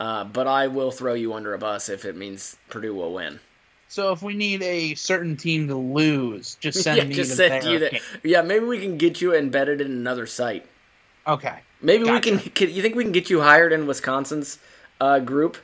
uh, 0.00 0.24
but 0.24 0.46
I 0.46 0.66
will 0.66 0.90
throw 0.90 1.14
you 1.14 1.32
under 1.32 1.54
a 1.54 1.58
bus 1.58 1.88
if 1.88 2.04
it 2.04 2.16
means 2.16 2.56
Purdue 2.68 2.94
will 2.94 3.14
win. 3.14 3.40
So 3.88 4.12
if 4.12 4.22
we 4.22 4.34
need 4.34 4.62
a 4.62 4.94
certain 4.96 5.36
team 5.36 5.68
to 5.68 5.76
lose, 5.76 6.56
just 6.56 6.82
send 6.82 6.98
yeah, 6.98 7.04
me 7.04 7.14
just 7.14 7.30
to 7.30 7.36
send 7.36 7.64
you 7.64 7.78
the. 7.78 8.00
Yeah, 8.22 8.42
maybe 8.42 8.66
we 8.66 8.78
can 8.80 8.98
get 8.98 9.22
you 9.22 9.34
embedded 9.34 9.80
in 9.80 9.90
another 9.90 10.26
site. 10.26 10.66
Okay. 11.26 11.60
Maybe 11.80 12.04
Gotcha. 12.04 12.30
we 12.32 12.38
can, 12.38 12.50
can. 12.50 12.70
You 12.74 12.82
think 12.82 12.94
we 12.94 13.04
can 13.04 13.12
get 13.12 13.30
you 13.30 13.40
hired 13.40 13.72
in 13.72 13.86
Wisconsin's 13.86 14.58
uh, 15.00 15.20
group 15.20 15.56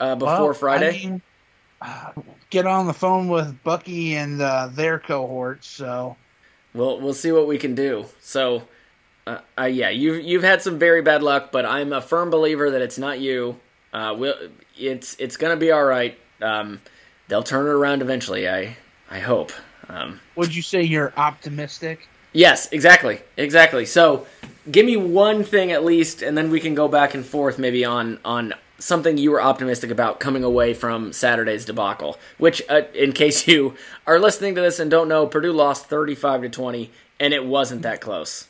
uh, 0.00 0.16
before 0.16 0.46
Well, 0.46 0.54
Friday? 0.54 0.88
I 0.88 0.92
mean, 0.92 1.22
uh, 1.80 2.12
get 2.50 2.66
on 2.66 2.86
the 2.86 2.92
phone 2.92 3.28
with 3.28 3.62
Bucky 3.62 4.14
and 4.16 4.40
uh, 4.40 4.68
their 4.72 4.98
cohorts. 4.98 5.68
So 5.68 6.16
We'll 6.74 7.00
we'll 7.00 7.14
see 7.14 7.32
what 7.32 7.46
we 7.46 7.58
can 7.58 7.74
do. 7.74 8.06
So, 8.20 8.62
uh, 9.26 9.38
uh, 9.58 9.64
yeah, 9.64 9.90
you've 9.90 10.24
you've 10.24 10.42
had 10.42 10.62
some 10.62 10.78
very 10.78 11.02
bad 11.02 11.22
luck, 11.22 11.52
but 11.52 11.66
I'm 11.66 11.92
a 11.92 12.00
firm 12.00 12.30
believer 12.30 12.70
that 12.70 12.80
it's 12.80 12.98
not 12.98 13.20
you. 13.20 13.60
Uh, 13.92 14.14
we'll, 14.16 14.34
it's 14.78 15.14
it's 15.18 15.36
gonna 15.36 15.56
be 15.56 15.70
all 15.70 15.84
right. 15.84 16.18
Um, 16.40 16.80
they'll 17.28 17.42
turn 17.42 17.66
it 17.66 17.70
around 17.70 18.00
eventually. 18.00 18.48
I 18.48 18.76
I 19.10 19.18
hope. 19.18 19.52
Um, 19.88 20.20
would 20.34 20.54
you 20.54 20.62
say 20.62 20.82
you're 20.82 21.12
optimistic? 21.16 22.08
Yes, 22.32 22.70
exactly, 22.72 23.20
exactly. 23.36 23.86
So, 23.86 24.26
give 24.70 24.86
me 24.86 24.96
one 24.96 25.44
thing 25.44 25.72
at 25.72 25.84
least, 25.84 26.22
and 26.22 26.36
then 26.36 26.50
we 26.50 26.60
can 26.60 26.74
go 26.74 26.88
back 26.88 27.14
and 27.14 27.24
forth 27.24 27.58
maybe 27.58 27.84
on 27.84 28.18
on 28.24 28.54
something 28.78 29.16
you 29.16 29.30
were 29.30 29.40
optimistic 29.40 29.90
about 29.90 30.18
coming 30.18 30.42
away 30.42 30.74
from 30.74 31.12
Saturday's 31.12 31.64
debacle. 31.64 32.18
Which, 32.38 32.62
uh, 32.68 32.82
in 32.94 33.12
case 33.12 33.46
you 33.48 33.76
are 34.06 34.18
listening 34.18 34.54
to 34.56 34.60
this 34.60 34.78
and 34.78 34.90
don't 34.90 35.08
know, 35.08 35.26
Purdue 35.26 35.52
lost 35.52 35.86
35 35.86 36.42
to 36.42 36.48
20, 36.48 36.90
and 37.20 37.32
it 37.32 37.44
wasn't 37.44 37.82
that 37.82 38.00
close. 38.00 38.48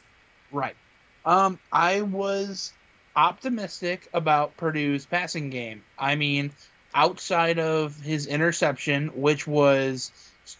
Right. 0.50 0.76
Um, 1.24 1.58
I 1.70 2.02
was 2.02 2.72
optimistic 3.14 4.08
about 4.12 4.56
Purdue's 4.56 5.06
passing 5.06 5.50
game. 5.50 5.82
I 5.98 6.16
mean, 6.16 6.52
outside 6.94 7.58
of 7.58 7.98
his 8.00 8.26
interception, 8.26 9.08
which 9.08 9.46
was 9.46 10.10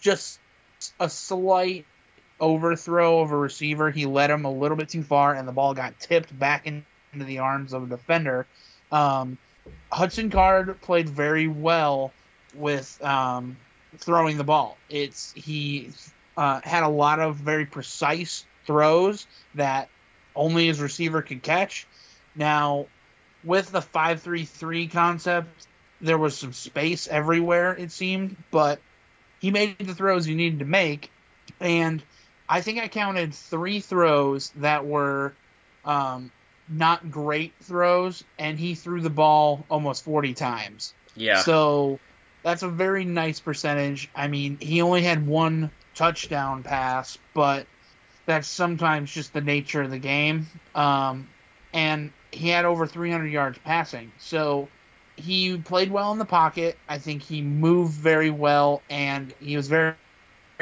just 0.01 0.39
a 1.01 1.09
slight 1.09 1.87
overthrow 2.43 3.21
of 3.21 3.31
a 3.31 3.37
receiver, 3.37 3.91
he 3.91 4.05
led 4.05 4.29
him 4.29 4.45
a 4.45 4.51
little 4.51 4.77
bit 4.77 4.91
too 4.91 5.03
far, 5.03 5.35
and 5.35 5.49
the 5.49 5.53
ball 5.53 5.73
got 5.73 5.99
tipped 6.01 6.37
back 6.37 6.67
in- 6.67 6.85
into 7.13 7.25
the 7.25 7.39
arms 7.39 7.73
of 7.73 7.85
a 7.85 7.87
defender. 7.87 8.47
Um, 8.91 9.39
Hudson 9.91 10.29
Card 10.29 10.81
played 10.81 11.09
very 11.09 11.47
well 11.47 12.13
with 12.55 13.03
um, 13.03 13.57
throwing 13.99 14.37
the 14.37 14.45
ball. 14.45 14.77
It's 14.91 15.33
he 15.33 15.91
uh, 16.37 16.61
had 16.65 16.83
a 16.83 16.89
lot 16.89 17.21
of 17.21 17.37
very 17.37 17.65
precise 17.65 18.45
throws 18.67 19.27
that 19.55 19.89
only 20.35 20.67
his 20.67 20.81
receiver 20.81 21.23
could 21.23 21.43
catch. 21.43 21.87
Now, 22.35 22.87
with 23.45 23.71
the 23.71 23.83
five-three-three 23.83 24.89
concept, 24.89 25.67
there 26.01 26.19
was 26.19 26.37
some 26.37 26.53
space 26.53 27.07
everywhere 27.07 27.75
it 27.75 27.93
seemed, 27.93 28.37
but 28.51 28.81
he 29.41 29.51
made 29.51 29.79
the 29.79 29.95
throws 29.95 30.25
he 30.25 30.35
needed 30.35 30.61
to 30.61 30.65
make, 30.65 31.11
and 31.61 32.03
I 32.53 32.61
think 32.61 32.79
I 32.79 32.89
counted 32.89 33.33
three 33.33 33.81
throws 33.81 34.51
that 34.57 34.85
were 34.85 35.33
um, 35.87 36.31
not 36.69 37.11
great 37.11 37.55
throws, 37.63 38.25
and 38.39 38.59
he 38.59 38.75
threw 38.75 39.01
the 39.01 39.09
ball 39.09 39.65
almost 39.71 40.05
40 40.05 40.35
times. 40.35 40.93
Yeah. 41.17 41.41
So 41.41 41.99
that's 42.43 42.63
a 42.63 42.69
very 42.69 43.07
nice 43.07 43.41
percentage. 43.41 44.11
I 44.15 44.29
mean, 44.29 44.59
he 44.61 44.83
only 44.83 45.01
had 45.01 45.27
one 45.27 45.71
touchdown 45.95 46.63
pass, 46.63 47.17
but 47.33 47.67
that's 48.27 48.49
sometimes 48.49 49.11
just 49.11 49.33
the 49.33 49.41
nature 49.41 49.81
of 49.81 49.91
the 49.91 49.99
game. 49.99 50.47
Um, 50.75 51.31
and 51.73 52.13
he 52.33 52.51
had 52.51 52.67
over 52.67 52.87
300 52.87 53.29
yards 53.29 53.59
passing. 53.65 54.13
So 54.19 54.69
he 55.17 55.57
played 55.57 55.91
well 55.91 56.13
in 56.13 56.19
the 56.19 56.27
pocket. 56.27 56.77
I 56.87 56.99
think 56.99 57.23
he 57.23 57.41
moved 57.41 57.95
very 57.95 58.31
well, 58.31 58.83
and 58.91 59.33
he 59.41 59.57
was 59.57 59.69
very, 59.69 59.95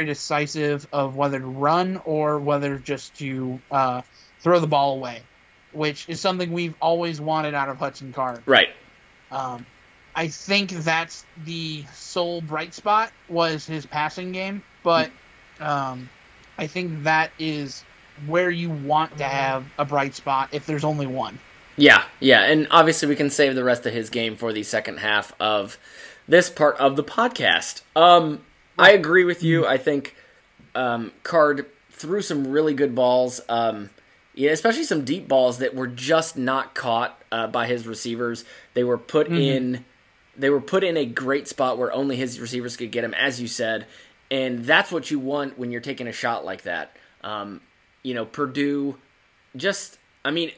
very 0.00 0.06
decisive 0.06 0.86
of 0.94 1.14
whether 1.14 1.38
to 1.38 1.46
run 1.46 2.00
or 2.06 2.38
whether 2.38 2.78
just 2.78 3.14
to 3.18 3.60
uh, 3.70 4.00
throw 4.40 4.58
the 4.58 4.66
ball 4.66 4.94
away, 4.94 5.20
which 5.72 6.08
is 6.08 6.18
something 6.18 6.52
we've 6.52 6.74
always 6.80 7.20
wanted 7.20 7.52
out 7.52 7.68
of 7.68 7.76
Hudson 7.76 8.10
Card. 8.10 8.42
Right. 8.46 8.70
Um, 9.30 9.66
I 10.14 10.28
think 10.28 10.70
that's 10.70 11.26
the 11.44 11.84
sole 11.92 12.40
bright 12.40 12.72
spot 12.72 13.12
was 13.28 13.66
his 13.66 13.84
passing 13.84 14.32
game, 14.32 14.62
but 14.82 15.10
um, 15.60 16.08
I 16.56 16.66
think 16.66 17.04
that 17.04 17.30
is 17.38 17.84
where 18.26 18.50
you 18.50 18.70
want 18.70 19.18
to 19.18 19.24
have 19.24 19.66
a 19.76 19.84
bright 19.84 20.14
spot 20.14 20.48
if 20.52 20.64
there's 20.64 20.84
only 20.84 21.06
one. 21.06 21.38
Yeah, 21.76 22.04
yeah, 22.20 22.44
and 22.44 22.68
obviously 22.70 23.06
we 23.08 23.16
can 23.16 23.28
save 23.28 23.54
the 23.54 23.64
rest 23.64 23.84
of 23.84 23.92
his 23.92 24.08
game 24.08 24.36
for 24.36 24.54
the 24.54 24.62
second 24.62 24.98
half 24.98 25.34
of 25.38 25.78
this 26.26 26.48
part 26.48 26.78
of 26.78 26.96
the 26.96 27.04
podcast. 27.04 27.82
Um, 27.94 28.40
I 28.80 28.92
agree 28.92 29.24
with 29.24 29.42
you. 29.42 29.66
I 29.66 29.76
think 29.76 30.16
um, 30.74 31.12
Card 31.22 31.66
threw 31.90 32.22
some 32.22 32.46
really 32.48 32.74
good 32.74 32.94
balls, 32.94 33.40
um, 33.48 33.90
yeah, 34.34 34.50
especially 34.52 34.84
some 34.84 35.04
deep 35.04 35.28
balls 35.28 35.58
that 35.58 35.74
were 35.74 35.86
just 35.86 36.36
not 36.36 36.74
caught 36.74 37.20
uh, 37.30 37.46
by 37.46 37.66
his 37.66 37.86
receivers. 37.86 38.44
They 38.74 38.84
were 38.84 38.98
put 38.98 39.28
Mhm. 39.28 39.40
in. 39.40 39.84
They 40.36 40.48
were 40.48 40.60
put 40.60 40.82
in 40.84 40.96
a 40.96 41.04
great 41.04 41.48
spot 41.48 41.76
where 41.76 41.92
only 41.92 42.16
his 42.16 42.40
receivers 42.40 42.76
could 42.76 42.90
get 42.90 43.04
him, 43.04 43.12
as 43.14 43.40
you 43.40 43.46
said, 43.48 43.86
and 44.30 44.64
that's 44.64 44.90
what 44.90 45.10
you 45.10 45.18
want 45.18 45.58
when 45.58 45.70
you're 45.70 45.80
taking 45.82 46.06
a 46.06 46.12
shot 46.12 46.44
like 46.44 46.62
that. 46.62 46.96
Um, 47.22 47.60
you 48.02 48.14
know, 48.14 48.24
Purdue 48.24 48.96
just. 49.54 49.98
I 50.24 50.30
mean, 50.30 50.52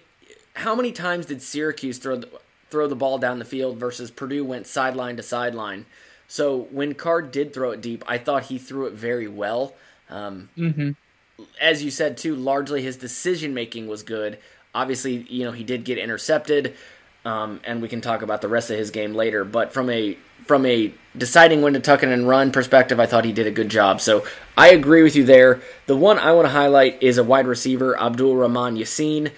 how 0.54 0.74
many 0.74 0.92
times 0.92 1.26
did 1.26 1.40
Syracuse 1.42 1.98
throw 1.98 2.16
the, 2.16 2.28
throw 2.70 2.86
the 2.86 2.96
ball 2.96 3.18
down 3.18 3.38
the 3.38 3.44
field 3.44 3.78
versus 3.78 4.10
Purdue 4.10 4.44
went 4.44 4.66
sideline 4.66 5.16
to 5.16 5.22
sideline? 5.22 5.86
So 6.32 6.66
when 6.70 6.94
Card 6.94 7.30
did 7.30 7.52
throw 7.52 7.72
it 7.72 7.82
deep, 7.82 8.02
I 8.08 8.16
thought 8.16 8.44
he 8.44 8.56
threw 8.56 8.86
it 8.86 8.94
very 8.94 9.28
well. 9.28 9.74
Um, 10.08 10.48
Mm-hmm. 10.56 10.90
as 11.60 11.84
you 11.84 11.90
said 11.90 12.16
too, 12.16 12.34
largely 12.34 12.80
his 12.82 12.96
decision 12.96 13.52
making 13.52 13.86
was 13.86 14.02
good. 14.02 14.38
obviously, 14.74 15.26
you 15.28 15.44
know, 15.44 15.52
he 15.52 15.62
did 15.64 15.84
get 15.84 15.98
intercepted, 15.98 16.74
um, 17.26 17.60
and 17.64 17.82
we 17.82 17.88
can 17.88 18.00
talk 18.00 18.22
about 18.22 18.40
the 18.40 18.48
rest 18.48 18.70
of 18.70 18.78
his 18.78 18.90
game 18.90 19.12
later. 19.14 19.44
But 19.44 19.74
from 19.74 19.90
a 19.90 20.16
from 20.46 20.64
a 20.64 20.92
deciding 21.16 21.60
when 21.60 21.74
to 21.74 21.80
tuck 21.80 22.02
in 22.02 22.10
and 22.10 22.26
run 22.26 22.50
perspective, 22.50 22.98
I 22.98 23.04
thought 23.06 23.24
he 23.26 23.32
did 23.32 23.46
a 23.46 23.50
good 23.50 23.68
job. 23.68 24.00
So 24.00 24.24
I 24.56 24.70
agree 24.70 25.02
with 25.02 25.14
you 25.14 25.24
there. 25.24 25.60
The 25.86 25.96
one 25.96 26.18
I 26.18 26.32
want 26.32 26.46
to 26.46 26.50
highlight 26.52 27.02
is 27.02 27.18
a 27.18 27.22
wide 27.24 27.46
receiver, 27.46 27.94
Abdur-Rahman 28.00 28.76
Yaseen. 28.76 29.30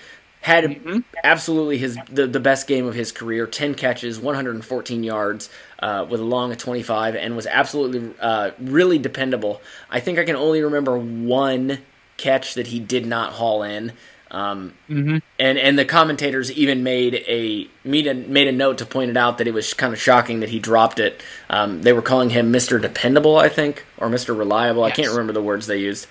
Had 0.45 0.65
Mm-hmm. 0.65 0.99
absolutely 1.25 1.79
his 1.79 1.97
the, 2.11 2.27
the 2.27 2.39
best 2.41 2.67
game 2.67 2.87
of 2.87 2.95
his 2.95 3.13
career 3.13 3.47
10 3.47 3.75
catches 3.77 4.21
114 4.21 5.03
yards 5.03 5.49
uh, 5.79 6.05
with 6.09 6.21
a 6.21 6.25
long 6.25 6.53
of 6.53 6.59
25 6.59 7.17
and 7.17 7.35
was 7.35 7.47
absolutely 7.47 8.13
uh, 8.21 8.51
really 8.61 8.99
dependable 8.99 9.63
i 9.91 10.01
think 10.01 10.19
i 10.19 10.25
can 10.25 10.37
only 10.37 10.61
remember 10.63 10.99
one 10.99 11.79
catch 12.19 12.55
that 12.55 12.67
he 12.67 12.79
did 12.79 13.07
not 13.07 13.33
haul 13.33 13.63
in 13.63 13.93
um, 14.31 14.75
Mhm. 14.91 15.23
and 15.39 15.59
and 15.59 15.79
the 15.79 15.85
commentators 15.87 16.53
even 16.53 16.83
made 16.83 17.15
a 17.27 17.67
made 17.83 18.07
a 18.07 18.13
made 18.15 18.47
a 18.49 18.53
note 18.53 18.79
to 18.79 18.87
point 18.87 19.11
it 19.11 19.17
out 19.17 19.39
that 19.39 19.47
it 19.47 19.55
was 19.55 19.73
kind 19.73 19.93
of 19.95 20.01
shocking 20.01 20.41
that 20.41 20.49
he 20.51 20.59
dropped 20.59 20.99
it. 20.99 21.23
Um, 21.49 21.83
they 21.83 21.93
were 21.93 22.03
calling 22.03 22.31
him 22.31 22.51
Mister 22.51 22.79
Dependable, 22.81 23.37
I 23.37 23.49
think, 23.49 23.85
or 23.97 24.09
Mister 24.09 24.35
Reliable. 24.35 24.83
I 24.83 24.91
can't 24.91 25.11
remember 25.11 25.33
the 25.33 25.43
words 25.43 25.69
they 25.69 25.79
used. 25.79 26.07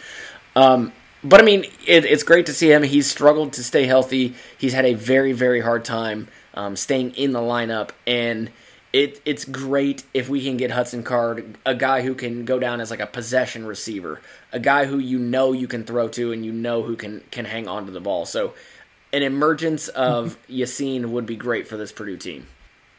Um, 0.56 0.94
but 1.24 1.42
I 1.42 1.44
mean, 1.44 1.66
it, 1.86 2.06
it's 2.06 2.24
great 2.24 2.46
to 2.48 2.54
see 2.54 2.72
him. 2.72 2.84
He's 2.84 3.10
struggled 3.10 3.54
to 3.54 3.64
stay 3.64 3.86
healthy. 3.86 4.36
He's 4.58 4.74
had 4.74 4.86
a 4.86 4.94
very 4.94 5.34
very 5.34 5.62
hard 5.62 5.86
time 5.86 6.28
um, 6.54 6.76
staying 6.76 7.16
in 7.16 7.32
the 7.32 7.40
lineup, 7.40 7.92
and 8.06 8.52
it 8.92 9.22
it's 9.26 9.46
great 9.46 10.04
if 10.14 10.30
we 10.30 10.44
can 10.44 10.58
get 10.58 10.72
Hudson 10.72 11.04
Card, 11.04 11.58
a 11.66 11.76
guy 11.76 12.02
who 12.02 12.14
can 12.14 12.46
go 12.46 12.60
down 12.60 12.82
as 12.82 12.92
like 12.92 13.00
a 13.00 13.08
possession 13.08 13.66
receiver, 13.66 14.22
a 14.52 14.60
guy 14.60 14.86
who 14.86 15.00
you 15.00 15.18
know 15.18 15.52
you 15.52 15.68
can 15.68 15.84
throw 15.84 16.08
to 16.10 16.32
and 16.32 16.46
you 16.46 16.52
know 16.52 16.84
who 16.84 16.96
can 16.96 17.24
can 17.32 17.46
hang 17.46 17.68
on 17.68 17.86
to 17.86 17.92
the 17.92 18.02
ball. 18.02 18.26
So 18.26 18.54
an 19.12 19.24
emergence 19.24 19.88
of 19.88 20.38
Yaseen 20.50 21.06
would 21.06 21.26
be 21.26 21.36
great 21.36 21.68
for 21.68 21.78
this 21.78 21.92
Purdue 21.92 22.18
team. 22.18 22.48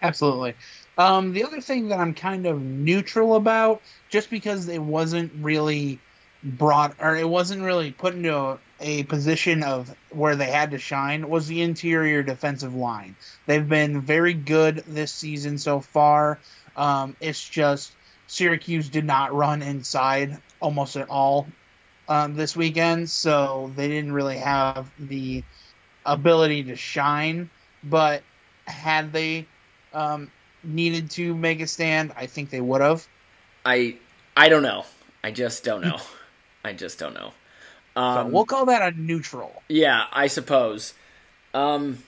Absolutely. 0.03 0.55
Um, 0.99 1.33
the 1.33 1.45
other 1.45 1.61
thing 1.61 1.89
that 1.89 1.99
I'm 1.99 2.15
kind 2.15 2.47
of 2.47 2.61
neutral 2.61 3.37
about, 3.37 3.83
just 4.11 4.31
because 4.31 4.69
it 4.69 4.81
wasn't 4.81 5.33
really 5.41 5.99
brought 6.45 6.95
or 7.01 7.17
it 7.17 7.29
wasn't 7.29 7.63
really 7.63 7.91
put 7.91 8.15
into 8.15 8.37
a, 8.37 8.59
a 8.81 9.03
position 9.05 9.63
of 9.63 9.95
where 10.11 10.37
they 10.37 10.51
had 10.51 10.73
to 10.73 10.79
shine, 10.79 11.29
was 11.29 11.47
the 11.47 11.63
interior 11.63 12.23
defensive 12.23 12.75
line. 12.75 13.17
They've 13.47 13.67
been 13.67 14.03
very 14.03 14.35
good 14.35 14.85
this 14.87 15.11
season 15.11 15.59
so 15.59 15.81
far. 15.81 16.39
Um, 16.77 17.17
it's 17.21 17.49
just 17.49 17.93
Syracuse 18.27 18.89
did 18.89 19.05
not 19.05 19.35
run 19.35 19.63
inside 19.63 20.39
almost 20.61 20.97
at 20.97 21.09
all 21.09 21.47
um, 22.09 22.37
this 22.37 22.57
weekend, 22.57 23.09
so 23.09 23.73
they 23.75 23.89
didn't 23.89 24.13
really 24.13 24.39
have 24.39 24.91
the 24.99 25.43
ability 26.05 26.65
to 26.65 26.77
shine. 26.77 27.51
But 27.83 28.23
had 28.67 29.13
they 29.13 29.47
um, 29.93 30.31
needed 30.63 31.11
to 31.13 31.35
make 31.35 31.61
a 31.61 31.67
stand, 31.67 32.13
I 32.17 32.27
think 32.27 32.51
they 32.51 32.61
would 32.61 32.81
have. 32.81 33.07
I 33.65 33.97
I 34.37 34.49
don't 34.49 34.63
know. 34.63 34.85
I 35.23 35.31
just 35.31 35.65
don't 35.65 35.83
know. 35.83 35.99
I 36.65 36.73
just 36.73 36.99
don't 36.99 37.15
know. 37.15 37.33
So 37.97 38.03
Um, 38.03 38.33
we'll 38.33 38.47
call 38.47 38.67
that 38.67 38.83
a 38.95 38.97
neutral. 38.99 39.63
Yeah, 39.69 40.05
I 40.13 40.27
suppose. 40.27 40.95
Um, 41.53 41.99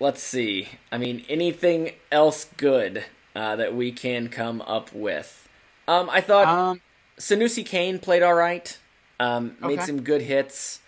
let's 0.00 0.22
see. 0.22 0.68
I 0.90 0.98
mean, 0.98 1.24
anything 1.28 1.92
else 2.10 2.46
good 2.56 3.04
uh, 3.34 3.56
that 3.56 3.74
we 3.74 3.92
can 3.92 4.28
come 4.28 4.62
up 4.62 4.92
with? 4.94 5.48
Um, 5.88 6.08
I 6.10 6.20
thought 6.20 6.48
Um, 6.48 6.80
Sanoussi 7.18 7.64
Kane 7.66 7.98
played 7.98 8.22
all 8.22 8.34
right. 8.34 8.78
Um, 9.20 9.56
made 9.60 9.76
Okay. 9.78 9.86
some 9.86 10.02
good 10.02 10.22
hits. 10.22 10.80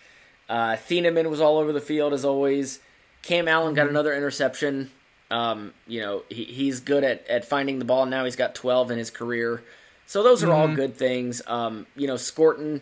Uh, 0.48 0.76
Thieneman 0.76 1.28
was 1.28 1.40
all 1.40 1.58
over 1.58 1.72
the 1.72 1.80
field 1.80 2.12
as 2.14 2.24
always. 2.24 2.80
Cam 3.22 3.48
Allen 3.48 3.74
got 3.74 3.88
another 3.88 4.14
interception. 4.14 4.90
Um, 5.30 5.74
you 5.86 6.00
know, 6.00 6.22
he, 6.30 6.44
he's 6.44 6.80
good 6.80 7.04
at, 7.04 7.26
at 7.28 7.44
finding 7.44 7.78
the 7.78 7.84
ball. 7.84 8.06
Now 8.06 8.24
he's 8.24 8.36
got 8.36 8.54
12 8.54 8.92
in 8.92 8.98
his 8.98 9.10
career. 9.10 9.62
So 10.06 10.22
those 10.22 10.42
are 10.42 10.50
all 10.52 10.68
Mhm. 10.68 10.76
good 10.76 10.96
things. 10.96 11.42
Um, 11.46 11.86
you 11.96 12.06
know, 12.06 12.14
Scourton, 12.16 12.80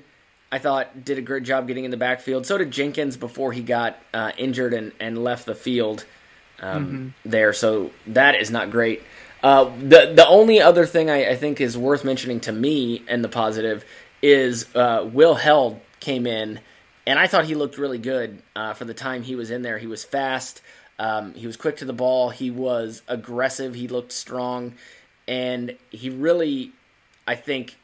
I 0.51 0.59
thought, 0.59 1.05
did 1.05 1.19
a 1.19 1.23
great 1.23 1.43
job 1.43 1.67
getting 1.67 1.85
in 1.85 1.91
the 1.91 1.97
backfield. 1.97 2.47
So 2.47 2.57
did 2.57 2.71
Jenkins 2.71 3.17
before 3.17 3.53
he 3.53 3.63
got 3.63 3.99
uh, 4.15 4.33
injured 4.39 4.75
and, 4.75 4.93
and 5.01 5.23
left 5.23 5.47
the 5.47 5.55
field 5.55 6.05
um, 6.61 7.15
there. 7.25 7.53
So 7.53 7.91
that 8.09 8.41
is 8.41 8.51
not 8.51 8.71
great. 8.71 9.03
Uh, 9.43 9.65
the 9.79 10.13
the 10.15 10.27
only 10.27 10.61
other 10.61 10.87
thing 10.87 11.11
I, 11.11 11.31
I 11.31 11.37
think 11.37 11.61
is 11.61 11.77
worth 11.77 12.05
mentioning 12.05 12.41
to 12.41 12.53
me 12.53 13.05
and 13.07 13.23
the 13.23 13.29
positive 13.29 13.85
is 14.23 14.67
uh, 14.75 15.09
Will 15.13 15.35
Heldt 15.35 15.81
came 16.01 16.27
in, 16.27 16.61
and 17.07 17.19
I 17.19 17.27
thought 17.27 17.45
he 17.45 17.55
looked 17.55 17.79
really 17.79 17.99
good 17.99 18.43
uh, 18.55 18.73
for 18.73 18.85
the 18.87 18.95
time 18.95 19.23
he 19.23 19.37
was 19.37 19.51
in 19.51 19.63
there. 19.63 19.79
He 19.79 19.87
was 19.87 20.05
fast, 20.05 20.63
um, 20.99 21.35
he 21.35 21.47
was 21.47 21.57
quick 21.57 21.77
to 21.77 21.85
the 21.85 21.93
ball, 21.93 22.31
he 22.31 22.51
was 22.51 23.03
aggressive, 23.09 23.75
he 23.75 23.89
looked 23.89 24.13
strong, 24.13 24.75
and 25.29 25.77
he 25.91 26.09
really, 26.09 26.73
I 27.27 27.35
think, 27.35 27.77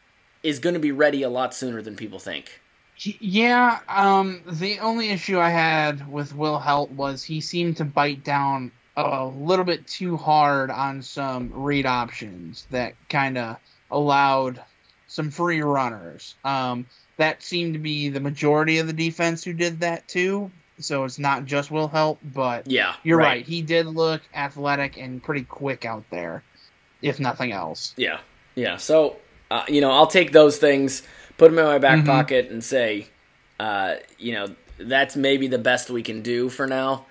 is 0.43 0.59
going 0.59 0.75
to 0.75 0.81
be 0.81 0.93
ready 0.93 1.23
a 1.23 1.29
lot 1.29 1.55
sooner 1.55 1.83
than 1.83 1.97
people 1.97 2.19
think. 2.19 2.61
Yeah, 2.99 3.81
um, 3.89 4.43
the 4.47 4.79
only 4.79 5.11
issue 5.11 5.39
I 5.39 5.51
had 5.51 6.11
with 6.11 6.35
Will 6.37 6.59
Heldt 6.59 6.91
was 6.93 7.23
he 7.25 7.41
seemed 7.41 7.79
to 7.79 7.85
bite 7.85 8.23
down 8.23 8.71
a 8.97 9.25
little 9.27 9.65
bit 9.65 9.87
too 9.87 10.17
hard 10.17 10.71
on 10.71 11.03
some 11.03 11.51
read 11.53 11.87
options 11.87 12.67
that 12.71 12.95
kind 13.09 13.39
of 13.39 13.57
allowed 13.91 14.63
some 15.09 15.31
free 15.31 15.63
runners. 15.63 16.35
Um, 16.45 16.87
that 17.17 17.43
seemed 17.43 17.73
to 17.75 17.79
be 17.81 18.09
the 18.09 18.21
majority 18.21 18.79
of 18.79 18.87
the 18.87 18.93
defense 18.93 19.43
who 19.43 19.53
did 19.53 19.81
that 19.81 20.07
too. 20.07 20.51
So 20.79 21.05
it's 21.05 21.19
not 21.19 21.45
just 21.45 21.71
Will 21.71 21.89
Heldt, 21.89 22.19
but 22.23 22.67
Yeah, 22.71 22.95
you're 23.03 23.19
right. 23.19 23.25
right. 23.27 23.47
He 23.47 23.63
did 23.63 23.87
look 23.87 24.23
athletic 24.35 24.97
and 24.99 25.23
pretty 25.23 25.45
quick 25.45 25.85
out 25.85 26.05
there, 26.11 26.43
if 27.01 27.19
nothing 27.21 27.53
else. 27.53 27.95
Yeah, 27.97 28.21
yeah. 28.55 28.77
So 28.77 29.17
uh, 29.53 29.65
you 29.69 29.83
know, 29.83 29.91
I'll 29.91 30.07
take 30.07 30.33
those 30.33 30.57
things, 30.57 31.03
put 31.37 31.51
them 31.51 31.59
in 31.59 31.67
my 31.67 31.79
back 31.79 32.01
Mhm. 32.01 32.07
pocket, 32.07 32.49
and 32.51 32.65
say, 32.65 33.07
uh, 33.61 33.97
you 34.19 34.33
know, 34.33 34.47
that's 34.79 35.15
maybe 35.15 35.47
the 35.47 35.59
best 35.59 35.91
we 35.91 36.03
can 36.03 36.23
do 36.23 36.49
for 36.49 36.67
now. 36.67 37.05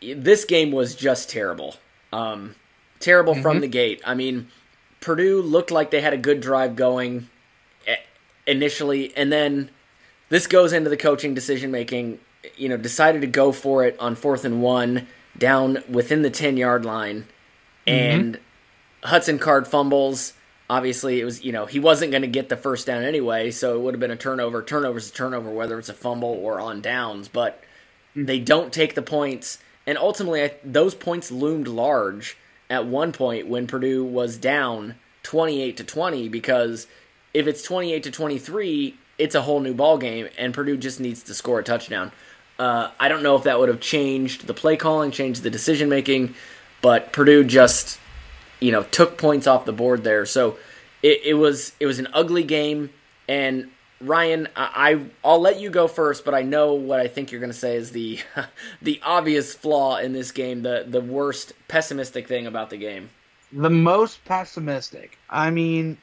This 0.00 0.44
game 0.44 0.70
was 0.70 0.94
just 0.94 1.28
terrible, 1.28 1.74
um, 2.12 2.54
terrible 3.00 3.34
from 3.34 3.58
Mhm. 3.58 3.62
the 3.62 3.66
gate. 3.68 4.00
I 4.04 4.14
mean, 4.14 4.48
Purdue 5.00 5.42
looked 5.42 5.72
like 5.72 5.90
they 5.90 6.00
had 6.00 6.12
a 6.12 6.16
good 6.16 6.40
drive 6.40 6.76
going 6.76 7.28
eh, 7.88 7.96
initially, 8.46 9.12
and 9.16 9.32
then 9.32 9.68
this 10.28 10.46
goes 10.46 10.72
into 10.72 10.88
the 10.90 10.96
coaching 10.96 11.34
decision 11.34 11.72
making. 11.72 12.20
You 12.56 12.68
know, 12.68 12.76
decided 12.76 13.20
to 13.20 13.26
go 13.26 13.50
for 13.52 13.84
it 13.84 13.96
on 13.98 14.14
fourth 14.14 14.44
and 14.44 14.62
one, 14.62 15.08
down 15.36 15.82
within 15.88 16.22
the 16.22 16.30
ten 16.30 16.56
yard 16.56 16.84
line, 16.84 17.26
and 17.86 18.38
Hudson 19.02 19.38
Card 19.40 19.66
fumbles. 19.66 20.34
Obviously, 20.70 21.20
it 21.20 21.24
was 21.24 21.44
you 21.44 21.52
know 21.52 21.66
he 21.66 21.78
wasn't 21.78 22.10
going 22.10 22.22
to 22.22 22.28
get 22.28 22.48
the 22.48 22.56
first 22.56 22.86
down 22.86 23.02
anyway, 23.02 23.50
so 23.50 23.74
it 23.74 23.80
would 23.80 23.94
have 23.94 24.00
been 24.00 24.10
a 24.10 24.16
turnover. 24.16 24.62
Turnover's 24.62 25.10
a 25.10 25.12
turnover, 25.12 25.50
whether 25.50 25.78
it's 25.78 25.88
a 25.88 25.94
fumble 25.94 26.30
or 26.30 26.60
on 26.60 26.80
downs. 26.80 27.28
But 27.28 27.62
they 28.16 28.38
don't 28.38 28.72
take 28.72 28.94
the 28.94 29.02
points, 29.02 29.58
and 29.86 29.98
ultimately, 29.98 30.42
I, 30.42 30.54
those 30.64 30.94
points 30.94 31.30
loomed 31.30 31.68
large 31.68 32.36
at 32.70 32.86
one 32.86 33.12
point 33.12 33.48
when 33.48 33.66
Purdue 33.66 34.04
was 34.04 34.38
down 34.38 34.94
twenty-eight 35.22 35.76
to 35.76 35.84
twenty. 35.84 36.28
Because 36.28 36.86
if 37.34 37.46
it's 37.46 37.62
twenty-eight 37.62 38.04
to 38.04 38.10
twenty-three, 38.10 38.96
it's 39.18 39.34
a 39.34 39.42
whole 39.42 39.60
new 39.60 39.74
ball 39.74 39.98
game, 39.98 40.28
and 40.38 40.54
Purdue 40.54 40.76
just 40.78 41.00
needs 41.00 41.22
to 41.24 41.34
score 41.34 41.58
a 41.58 41.64
touchdown. 41.64 42.12
Uh, 42.58 42.90
I 43.00 43.08
don't 43.08 43.22
know 43.22 43.36
if 43.36 43.44
that 43.44 43.58
would 43.58 43.68
have 43.68 43.80
changed 43.80 44.46
the 44.46 44.54
play 44.54 44.76
calling, 44.76 45.10
changed 45.10 45.42
the 45.42 45.50
decision 45.50 45.88
making, 45.88 46.34
but 46.80 47.12
Purdue 47.12 47.44
just 47.44 47.98
you 48.62 48.72
know 48.72 48.84
took 48.84 49.18
points 49.18 49.46
off 49.46 49.64
the 49.64 49.72
board 49.72 50.04
there. 50.04 50.24
So 50.24 50.56
it, 51.02 51.20
it 51.24 51.34
was 51.34 51.72
it 51.80 51.86
was 51.86 51.98
an 51.98 52.08
ugly 52.14 52.44
game. 52.44 52.90
And 53.28 53.70
Ryan, 54.00 54.48
I, 54.56 55.00
I'll 55.24 55.40
let 55.40 55.60
you 55.60 55.70
go 55.70 55.86
first, 55.86 56.24
but 56.24 56.34
I 56.34 56.42
know 56.42 56.74
what 56.74 56.98
I 56.98 57.06
think 57.06 57.30
you're 57.30 57.40
going 57.40 57.52
to 57.52 57.58
say 57.58 57.76
is 57.76 57.92
the 57.92 58.18
the 58.82 59.00
obvious 59.04 59.54
flaw 59.54 59.96
in 59.98 60.12
this 60.12 60.32
game, 60.32 60.62
the 60.62 60.84
the 60.86 61.00
worst 61.00 61.52
pessimistic 61.68 62.28
thing 62.28 62.46
about 62.46 62.70
the 62.70 62.78
game. 62.78 63.10
The 63.52 63.70
most 63.70 64.24
pessimistic. 64.24 65.18
I 65.28 65.50
mean, 65.50 65.98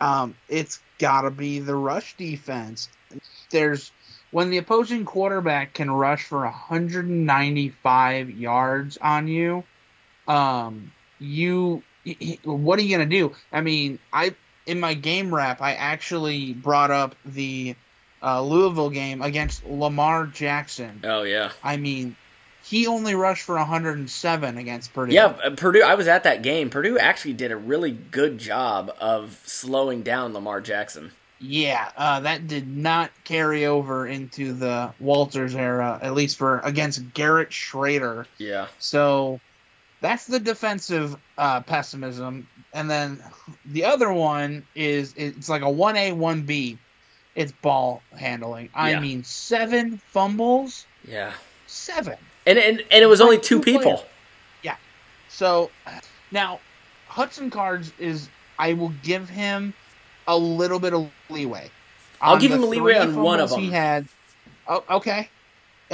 um, 0.00 0.36
it's 0.48 0.80
got 0.98 1.22
to 1.22 1.30
be 1.30 1.58
the 1.58 1.74
rush 1.74 2.16
defense. 2.16 2.88
There's 3.50 3.90
when 4.30 4.50
the 4.50 4.58
opposing 4.58 5.04
quarterback 5.04 5.74
can 5.74 5.90
rush 5.90 6.24
for 6.24 6.40
195 6.40 8.30
yards 8.30 8.96
on 8.98 9.28
you. 9.28 9.64
Um, 10.26 10.92
you 11.18 11.82
what 12.44 12.78
are 12.78 12.82
you 12.82 12.96
gonna 12.96 13.08
do? 13.08 13.34
I 13.52 13.60
mean, 13.60 13.98
I 14.12 14.34
in 14.66 14.80
my 14.80 14.94
game 14.94 15.34
wrap, 15.34 15.60
I 15.60 15.74
actually 15.74 16.52
brought 16.52 16.90
up 16.90 17.14
the 17.24 17.76
uh, 18.22 18.42
Louisville 18.42 18.90
game 18.90 19.22
against 19.22 19.66
Lamar 19.66 20.26
Jackson. 20.26 21.00
Oh 21.04 21.22
yeah, 21.22 21.52
I 21.62 21.76
mean, 21.76 22.16
he 22.64 22.86
only 22.86 23.14
rushed 23.14 23.42
for 23.42 23.56
107 23.56 24.56
against 24.56 24.94
Purdue. 24.94 25.12
yeah. 25.12 25.26
uh, 25.26 25.50
Purdue. 25.50 25.82
I 25.82 25.94
was 25.94 26.08
at 26.08 26.24
that 26.24 26.42
game. 26.42 26.70
Purdue 26.70 26.98
actually 26.98 27.34
did 27.34 27.52
a 27.52 27.56
really 27.56 27.90
good 27.90 28.38
job 28.38 28.94
of 28.98 29.40
slowing 29.44 30.02
down 30.02 30.32
Lamar 30.32 30.60
Jackson. 30.60 31.10
Yeah, 31.40 31.90
uh, 31.96 32.20
that 32.20 32.46
did 32.46 32.66
not 32.66 33.10
carry 33.24 33.66
over 33.66 34.06
into 34.06 34.54
the 34.54 34.94
Walters 34.98 35.54
era, 35.54 35.98
at 36.00 36.14
least 36.14 36.38
for 36.38 36.60
against 36.60 37.12
Garrett 37.12 37.50
Shrader. 37.50 38.24
Yeah. 38.38 38.68
So 38.78 39.40
that's 40.04 40.26
the 40.26 40.38
defensive 40.38 41.16
uh, 41.38 41.62
pessimism, 41.62 42.46
and 42.74 42.90
then 42.90 43.22
the 43.64 43.84
other 43.84 44.12
one 44.12 44.64
is 44.74 45.14
it's 45.16 45.48
like 45.48 45.62
a 45.62 45.70
one 45.70 45.96
A 45.96 46.12
one 46.12 46.42
B. 46.42 46.76
It's 47.34 47.52
ball 47.52 48.02
handling. 48.16 48.68
I 48.74 48.90
Yeah. 48.90 49.00
mean, 49.00 49.24
seven 49.24 49.98
fumbles, 50.12 50.84
Yeah. 51.08 51.32
seven. 51.66 52.18
And 52.46 52.58
and, 52.58 52.80
and 52.90 53.02
it 53.02 53.06
was 53.06 53.22
only 53.22 53.38
two 53.38 53.56
two 53.58 53.60
people. 53.62 53.80
players. 53.82 54.00
Yeah. 54.62 54.76
So 55.30 55.70
now 56.30 56.60
Hudson 57.08 57.48
Cards 57.48 57.90
is 57.98 58.28
I 58.58 58.74
will 58.74 58.90
give 58.90 59.30
him 59.30 59.72
a 60.26 60.36
little 60.36 60.80
bit 60.80 60.92
of 60.92 61.10
leeway. 61.30 61.70
I'll 62.20 62.34
On 62.34 62.40
give 62.40 62.52
him 62.52 62.68
leeway 62.68 62.98
on 62.98 63.16
one 63.16 63.40
of 63.40 63.48
fumbles 63.48 63.64
He 63.64 63.70
them. 63.70 63.74
had. 63.74 64.08
Oh, 64.68 64.84
okay. 64.98 65.30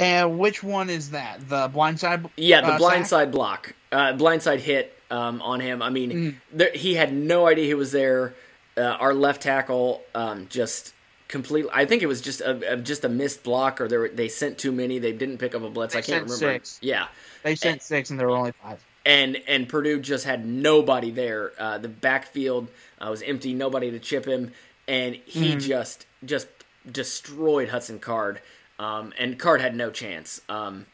And 0.01 0.39
which 0.39 0.63
one 0.63 0.89
is 0.89 1.11
that? 1.11 1.47
The 1.47 1.69
blindside. 1.69 2.29
Yeah, 2.35 2.61
the 2.61 2.73
uh, 2.73 2.79
blindside 2.79 3.05
sack? 3.07 3.31
block, 3.31 3.73
uh, 3.91 4.13
blindside 4.13 4.59
hit 4.59 4.97
um, 5.11 5.41
on 5.41 5.59
him. 5.59 5.81
I 5.81 5.89
mean, 5.91 6.11
Mm. 6.11 6.35
there, 6.51 6.71
he 6.73 6.95
had 6.95 7.13
no 7.13 7.47
idea 7.47 7.65
he 7.65 7.73
was 7.75 7.91
there. 7.91 8.33
Uh, 8.75 8.81
our 8.81 9.13
left 9.13 9.41
tackle 9.43 10.01
um, 10.15 10.47
just 10.49 10.93
completely. 11.27 11.69
I 11.73 11.85
think 11.85 12.01
it 12.01 12.07
was 12.07 12.19
just 12.21 12.41
a, 12.41 12.73
a 12.73 12.77
just 12.77 13.03
a 13.05 13.09
missed 13.09 13.43
block, 13.43 13.79
or 13.79 13.87
they 13.87 13.97
were, 13.97 14.09
they 14.09 14.27
sent 14.27 14.57
too 14.57 14.71
many. 14.71 14.97
They 14.97 15.11
didn't 15.13 15.37
pick 15.37 15.53
up 15.53 15.61
a 15.61 15.69
blitz. 15.69 15.93
They 15.93 15.99
I 15.99 16.01
can't 16.01 16.29
sent 16.29 16.41
remember. 16.41 16.65
six. 16.65 16.79
Yeah, 16.81 17.07
They 17.43 17.55
sent 17.55 17.81
six, 17.83 18.09
and 18.09 18.19
there 18.19 18.27
were 18.27 18.35
only 18.37 18.53
five. 18.53 18.83
and 19.05 19.37
and 19.47 19.69
Purdue 19.69 19.99
just 19.99 20.25
had 20.25 20.45
nobody 20.47 21.11
there. 21.11 21.51
Uh, 21.59 21.77
the 21.77 21.89
backfield 21.89 22.69
uh, 22.99 23.07
was 23.09 23.21
empty, 23.21 23.53
nobody 23.53 23.91
to 23.91 23.99
chip 23.99 24.25
him, 24.25 24.51
and 24.87 25.15
he 25.15 25.55
Mhm. 25.55 25.61
just 25.61 26.05
just 26.25 26.47
destroyed 26.89 27.69
Hudson 27.69 27.99
Card, 27.99 28.41
um, 28.81 29.13
and 29.19 29.37
Card 29.37 29.61
had 29.61 29.75
no 29.75 29.91
chance. 29.91 30.41
Um, 30.49 30.87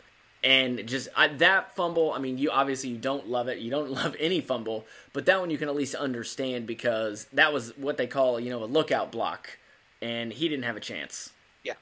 and 0.43 0.85
just 0.85 1.07
I, 1.15 1.29
that 1.29 1.73
fumble, 1.75 2.11
I 2.11 2.19
mean, 2.19 2.37
you 2.37 2.51
obviously 2.51 2.89
you 2.89 2.97
don't 2.97 3.29
love 3.29 3.47
it. 3.47 3.59
You 3.59 3.71
don't 3.71 3.89
love 4.01 4.13
any 4.19 4.41
fumble, 4.41 4.85
but 5.13 5.25
that 5.25 5.39
one 5.39 5.49
you 5.49 5.57
can 5.57 5.69
at 5.69 5.75
least 5.75 5.95
understand 5.95 6.67
because 6.67 7.27
that 7.33 7.53
was 7.53 7.75
what 7.77 7.97
they 7.97 8.05
call 8.05 8.39
you 8.39 8.49
know 8.49 8.63
a 8.63 8.65
lookout 8.65 9.11
block, 9.11 9.57
and 10.01 10.33
he 10.33 10.49
didn't 10.49 10.65
have 10.65 10.75
a 10.75 10.81
chance. 10.81 11.31
Yeah. 11.63 11.73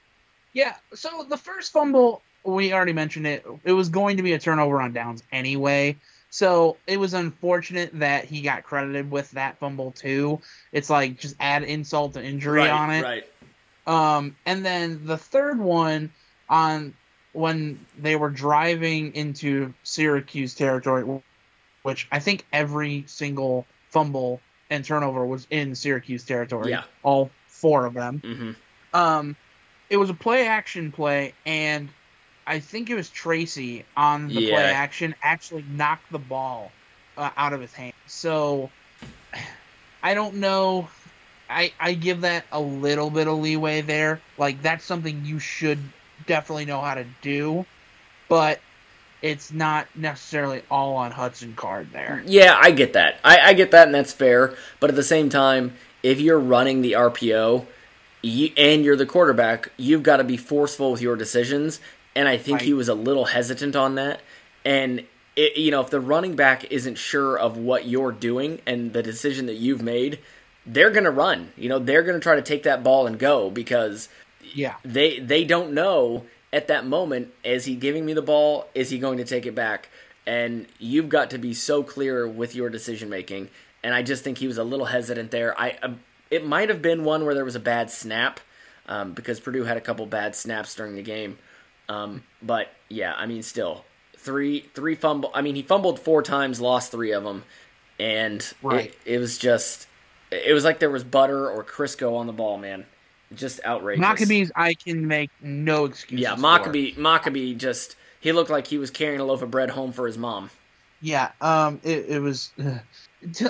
Yeah. 0.53 0.75
So 0.93 1.25
the 1.27 1.37
first 1.37 1.73
fumble, 1.73 2.21
we 2.43 2.71
already 2.71 2.93
mentioned 2.93 3.25
it. 3.25 3.43
It 3.63 3.73
was 3.73 3.89
going 3.89 4.17
to 4.17 4.23
be 4.23 4.33
a 4.33 4.39
turnover 4.39 4.81
on 4.81 4.93
downs 4.93 5.23
anyway. 5.31 5.97
So 6.29 6.77
it 6.85 6.97
was 6.97 7.13
unfortunate 7.13 7.97
that 7.99 8.25
he 8.25 8.41
got 8.41 8.63
credited 8.63 9.09
with 9.09 9.31
that 9.31 9.57
fumble 9.57 9.91
too. 9.91 10.41
It's 10.71 10.89
like 10.89 11.17
just 11.17 11.35
add 11.39 11.63
insult 11.63 12.13
to 12.13 12.23
injury 12.23 12.59
right, 12.59 12.69
on 12.69 12.91
it. 12.91 13.03
right. 13.03 13.23
Um, 13.85 14.35
and 14.45 14.65
then 14.65 15.05
the 15.05 15.17
third 15.17 15.59
one 15.59 16.11
on 16.49 16.93
when 17.33 17.85
they 17.99 18.15
were 18.15 18.29
driving 18.29 19.13
into 19.15 19.73
Syracuse 19.83 20.55
territory, 20.55 21.03
which 21.83 22.07
I 22.11 22.19
think 22.19 22.45
every 22.51 23.05
single 23.07 23.67
fumble 23.91 24.41
and 24.69 24.83
turnover 24.83 25.25
was 25.25 25.47
in 25.49 25.75
Syracuse 25.75 26.25
territory. 26.25 26.71
Yeah. 26.71 26.83
All 27.03 27.31
four 27.61 27.85
of 27.85 27.93
them. 27.93 28.21
hmm 28.23 28.51
Um, 28.93 29.35
it 29.89 29.97
was 29.97 30.09
a 30.09 30.13
play 30.15 30.47
action 30.47 30.91
play, 30.91 31.33
and 31.45 31.89
I 32.47 32.59
think 32.59 32.89
it 32.89 32.95
was 32.95 33.09
Tracy 33.09 33.85
on 33.95 34.33
the 34.33 34.41
Yeah. 34.41 34.51
play 34.53 34.63
action 34.71 35.15
actually 35.21 35.63
knocked 35.63 36.11
the 36.11 36.19
ball 36.19 36.71
uh, 37.17 37.29
out 37.37 37.53
of 37.53 37.61
his 37.61 37.73
hand. 37.73 37.93
So 38.07 38.69
I 40.03 40.13
don't 40.13 40.35
know. 40.35 40.89
I 41.49 41.73
I 41.79 41.93
give 41.93 42.21
that 42.21 42.45
a 42.51 42.60
little 42.60 43.10
bit 43.10 43.27
of 43.27 43.38
leeway 43.39 43.81
there. 43.81 44.21
Like 44.38 44.62
that's 44.62 44.84
something 44.84 45.25
you 45.25 45.39
should 45.39 45.79
definitely 46.25 46.65
know 46.65 46.81
how 46.81 46.95
to 46.95 47.05
do, 47.21 47.65
but 48.27 48.60
it's 49.21 49.51
not 49.51 49.88
necessarily 49.95 50.62
all 50.69 50.95
on 50.95 51.12
Hudson 51.12 51.53
Card 51.55 51.91
there. 51.91 52.23
Yeah, 52.25 52.58
I 52.60 52.71
get 52.71 52.93
that. 52.93 53.19
I, 53.23 53.39
I 53.39 53.53
get 53.53 53.71
that, 53.71 53.88
and 53.88 53.95
that's 53.95 54.13
fair. 54.13 54.55
But 54.79 54.89
at 54.89 54.95
the 54.95 55.03
same 55.03 55.29
time, 55.29 55.73
if 56.03 56.19
you're 56.19 56.39
running 56.39 56.81
the 56.81 56.93
RPO 56.93 57.65
you, 58.21 58.51
and 58.58 58.84
you're 58.84 58.95
the 58.95 59.05
quarterback, 59.05 59.71
you've 59.77 60.03
got 60.03 60.17
to 60.17 60.23
be 60.23 60.38
forceful 60.38 60.91
with 60.91 61.01
your 61.01 61.15
decisions. 61.15 61.79
And 62.15 62.27
I 62.27 62.38
think 62.38 62.62
he 62.62 62.73
was 62.73 62.88
a 62.88 62.93
little 62.93 63.25
hesitant 63.25 63.75
on 63.75 63.95
that. 63.95 64.21
And 64.63 65.05
it, 65.36 65.58
you 65.58 65.71
know, 65.71 65.81
if 65.81 65.89
the 65.89 65.99
running 65.99 66.36
back 66.36 66.71
isn't 66.71 66.95
sure 66.95 67.38
of 67.38 67.58
what 67.58 67.88
you're 67.88 68.12
doing 68.12 68.62
and 68.65 68.93
the 68.93 69.03
decision 69.03 69.47
that 69.47 69.55
you've 69.55 69.81
made, 69.81 70.19
they're 70.65 70.91
going 70.91 71.04
to 71.04 71.12
run. 71.12 71.51
You 71.58 71.69
know, 71.69 71.80
they're 71.80 72.04
going 72.04 72.15
to 72.15 72.23
try 72.23 72.36
to 72.36 72.41
take 72.41 72.63
that 72.63 72.84
ball 72.84 73.08
and 73.08 73.17
go 73.19 73.49
because 73.49 74.10
Yeah. 74.54 74.75
they 74.84 75.19
they 75.19 75.43
don't 75.43 75.73
know 75.73 76.25
at 76.54 76.67
that 76.69 76.86
moment 76.86 77.34
is 77.43 77.65
he 77.65 77.75
giving 77.75 78.06
me 78.06 78.13
the 78.13 78.21
ball 78.21 78.67
is 78.73 78.89
he 78.89 78.97
going 78.99 79.17
to 79.17 79.25
take 79.25 79.45
it 79.45 79.54
back 79.56 79.89
and 80.25 80.65
you've 80.80 81.10
got 81.10 81.30
to 81.32 81.38
be 81.38 81.54
so 81.54 81.84
clear 81.84 82.25
with 82.28 82.56
your 82.56 82.69
decision 82.69 83.10
making 83.10 83.49
and 83.84 83.93
i 83.93 84.01
just 84.01 84.23
think 84.23 84.38
he 84.38 84.47
was 84.47 84.58
a 84.58 84.63
little 84.63 84.86
hesitant 84.86 85.32
there 85.32 85.60
i 85.60 85.71
um, 85.84 85.99
it 86.32 86.45
might 86.47 86.69
have 86.69 86.82
been 86.82 87.04
one 87.04 87.25
where 87.25 87.34
there 87.36 87.43
was 87.43 87.56
a 87.56 87.60
bad 87.60 87.89
snap 87.91 88.39
um, 88.88 89.12
because 89.12 89.39
purdue 89.41 89.65
had 89.65 89.75
a 89.75 89.82
couple 89.82 90.06
bad 90.06 90.34
snaps 90.36 90.73
during 90.75 90.95
the 90.95 91.01
game 91.04 91.38
um, 91.89 92.23
but 92.41 92.71
yeah 92.88 93.13
i 93.17 93.25
mean 93.25 93.43
still 93.43 93.84
three 94.15 94.62
three 94.73 94.95
fumble 94.95 95.32
i 95.34 95.41
mean 95.41 95.56
he 95.56 95.62
fumbled 95.62 95.99
four 95.99 96.21
times 96.23 96.62
lost 96.62 96.89
three 96.91 97.12
of 97.12 97.23
them 97.25 97.43
and 97.99 98.54
Right. 98.62 98.95
it, 99.06 99.15
it 99.15 99.19
was 99.19 99.38
just 99.38 99.88
it 100.35 100.53
was 100.53 100.63
like 100.63 100.79
there 100.79 100.89
was 100.89 101.03
butter 101.03 101.49
or 101.49 101.63
crisco 101.63 102.15
on 102.17 102.27
the 102.27 102.33
ball 102.33 102.57
man 102.57 102.85
just 103.33 103.59
outrageous 103.65 104.03
Mockobees, 104.03 104.51
I 104.55 104.73
can 104.73 105.07
make 105.07 105.31
no 105.41 105.85
excuses. 105.85 106.21
yeah. 106.21 106.35
Mockobee. 106.35 106.95
Mockobee 106.95 107.57
just 107.57 107.95
he 108.19 108.31
looked 108.31 108.49
like 108.49 108.67
he 108.67 108.77
was 108.77 108.91
carrying 108.91 109.19
a 109.19 109.25
loaf 109.25 109.41
of 109.41 109.51
bread 109.51 109.69
home 109.69 109.91
for 109.91 110.07
his 110.07 110.17
mom. 110.17 110.49
Yeah, 111.01 111.31
um, 111.41 111.79
it, 111.83 112.05
it 112.09 112.19
was. 112.19 112.51
Uh, 112.59 112.79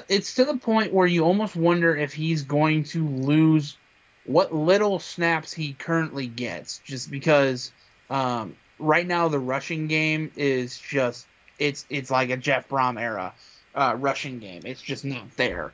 it's 0.10 0.36
to 0.36 0.46
the 0.46 0.58
point 0.58 0.94
where 0.94 1.08
you 1.08 1.24
almost 1.24 1.56
wonder 1.56 1.96
if 1.96 2.14
he's 2.14 2.44
going 2.44 2.84
to 2.86 3.08
lose 3.08 3.78
what 4.26 4.54
little 4.54 5.00
snaps 5.00 5.54
he 5.54 5.74
currently 5.74 6.28
gets, 6.28 6.80
just 6.80 7.12
because 7.12 7.72
um, 8.10 8.56
right 8.80 9.06
now 9.06 9.28
the 9.28 9.40
rushing 9.40 9.88
game 9.88 10.32
is 10.36 10.78
just 10.78 11.28
it's 11.60 11.86
it's 11.90 12.10
like 12.10 12.30
a 12.30 12.38
Jeff 12.38 12.68
Brohm 12.68 13.00
era 13.00 13.34
uh, 13.76 13.96
rushing 13.98 14.40
game. 14.40 14.62
It's 14.66 14.82
just 14.82 15.06
not 15.06 15.30
there. 15.38 15.74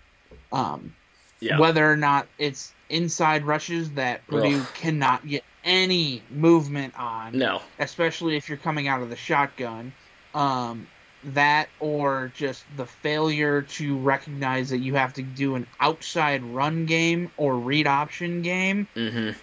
Um, 0.52 0.94
Yeah. 1.42 1.60
Whether 1.60 1.92
or 1.92 1.98
not 1.98 2.28
it's 2.38 2.72
inside 2.90 3.44
rushes 3.46 3.92
that 3.92 4.26
Purdue 4.28 4.62
Ugh. 4.62 4.68
cannot 4.76 5.28
get 5.28 5.44
any 5.64 6.22
movement 6.32 6.98
on 6.98 7.38
No. 7.38 7.62
especially 7.80 8.36
if 8.38 8.48
you're 8.48 8.58
coming 8.58 8.88
out 8.88 9.02
of 9.02 9.10
the 9.10 9.16
shotgun. 9.16 9.92
Um, 10.34 10.88
that 11.24 11.70
or 11.80 12.32
just 12.36 12.64
the 12.78 12.86
failure 12.86 13.62
to 13.62 13.98
recognize 13.98 14.70
that 14.70 14.80
you 14.80 14.96
have 14.96 15.14
to 15.14 15.22
do 15.22 15.56
an 15.56 15.68
outside 15.80 16.44
run 16.44 16.86
game 16.86 17.32
or 17.38 17.56
read 17.56 17.86
option 17.86 18.42
game. 18.42 18.88
Mm-hmm. 18.96 19.38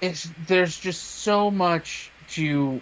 It's 0.00 0.28
there's 0.46 0.78
just 0.78 1.02
so 1.02 1.50
much 1.50 2.10
to 2.32 2.80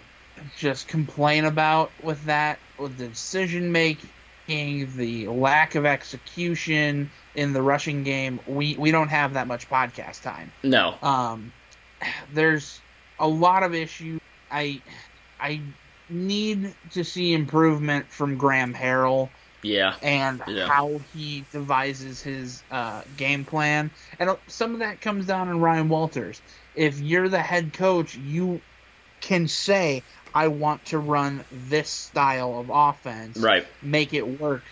just 0.57 0.87
complain 0.87 1.45
about 1.45 1.91
with 2.01 2.25
that, 2.25 2.59
with 2.77 2.97
the 2.97 3.07
decision 3.07 3.71
making, 3.71 4.09
the 4.47 5.27
lack 5.27 5.75
of 5.75 5.85
execution 5.85 7.09
in 7.35 7.53
the 7.53 7.61
rushing 7.61 8.03
game. 8.03 8.39
We 8.45 8.75
we 8.77 8.91
don't 8.91 9.09
have 9.09 9.33
that 9.33 9.47
much 9.47 9.69
podcast 9.69 10.21
time. 10.21 10.51
No. 10.63 10.95
Um, 11.01 11.51
there's 12.33 12.81
a 13.19 13.27
lot 13.27 13.63
of 13.63 13.73
issues. 13.73 14.19
I 14.51 14.81
I 15.39 15.61
need 16.09 16.75
to 16.91 17.03
see 17.03 17.33
improvement 17.33 18.11
from 18.11 18.37
Graham 18.37 18.73
Harrell 18.73 19.29
Yeah. 19.63 19.95
and 20.01 20.41
Yeah. 20.47 20.67
how 20.67 20.99
he 21.13 21.45
devises 21.51 22.21
his 22.21 22.63
uh, 22.69 23.01
game 23.15 23.45
plan. 23.45 23.91
And 24.19 24.29
uh, 24.29 24.35
some 24.47 24.73
of 24.73 24.79
that 24.79 25.01
comes 25.01 25.25
down 25.25 25.47
on 25.49 25.59
Ryan 25.59 25.89
Walters. 25.89 26.41
If 26.75 26.99
you're 26.99 27.29
the 27.29 27.39
head 27.41 27.73
coach, 27.73 28.15
you 28.15 28.61
can 29.21 29.47
say, 29.47 30.03
"I 30.33 30.47
want 30.47 30.85
to 30.85 30.99
run 30.99 31.45
this 31.51 31.89
style 31.89 32.57
of 32.57 32.69
offense." 32.71 33.37
Right. 33.37 33.65
Make 33.81 34.13
it 34.13 34.27
work, 34.27 34.65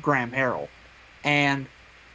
Graham 0.00 0.30
Harrell. 0.32 0.68
And 1.24 1.68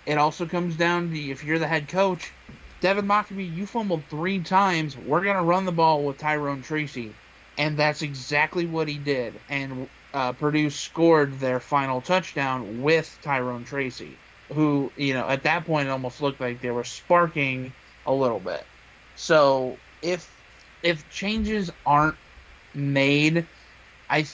it 0.06 0.18
also 0.18 0.46
comes 0.46 0.76
down 0.76 1.12
to 1.12 1.18
if 1.18 1.44
you're 1.44 1.60
the 1.60 1.68
head 1.68 1.88
coach, 1.88 2.34
Devin 2.82 3.06
Mockobee, 3.06 3.56
you 3.56 3.66
fumbled 3.66 4.10
three 4.10 4.40
times. 4.42 4.98
We're 4.98 5.24
gonna 5.24 5.44
run 5.44 5.66
the 5.66 5.72
ball 5.72 6.06
with 6.06 6.18
Tyrone 6.18 6.62
Tracy, 6.62 7.14
and 7.58 7.78
that's 7.78 8.02
exactly 8.02 8.66
what 8.66 8.88
he 8.88 8.98
did. 8.98 9.40
And 9.48 9.88
uh, 10.14 10.34
Purdue 10.34 10.70
scored 10.70 11.40
their 11.40 11.60
final 11.60 12.02
touchdown 12.02 12.82
with 12.82 13.18
Tyrone 13.22 13.64
Tracy, 13.64 14.18
who 14.50 14.92
you 14.96 15.14
know 15.14 15.28
at 15.28 15.44
that 15.44 15.66
point 15.66 15.88
it 15.88 15.92
almost 15.92 16.22
looked 16.22 16.42
like 16.42 16.62
they 16.62 16.72
were 16.72 16.84
sparking 16.84 17.74
a 18.06 18.14
little 18.14 18.40
bit. 18.40 18.64
So 19.16 19.78
if 20.02 20.28
if 20.82 21.08
changes 21.10 21.70
aren't 21.86 22.18
made, 22.74 23.48
I 24.10 24.26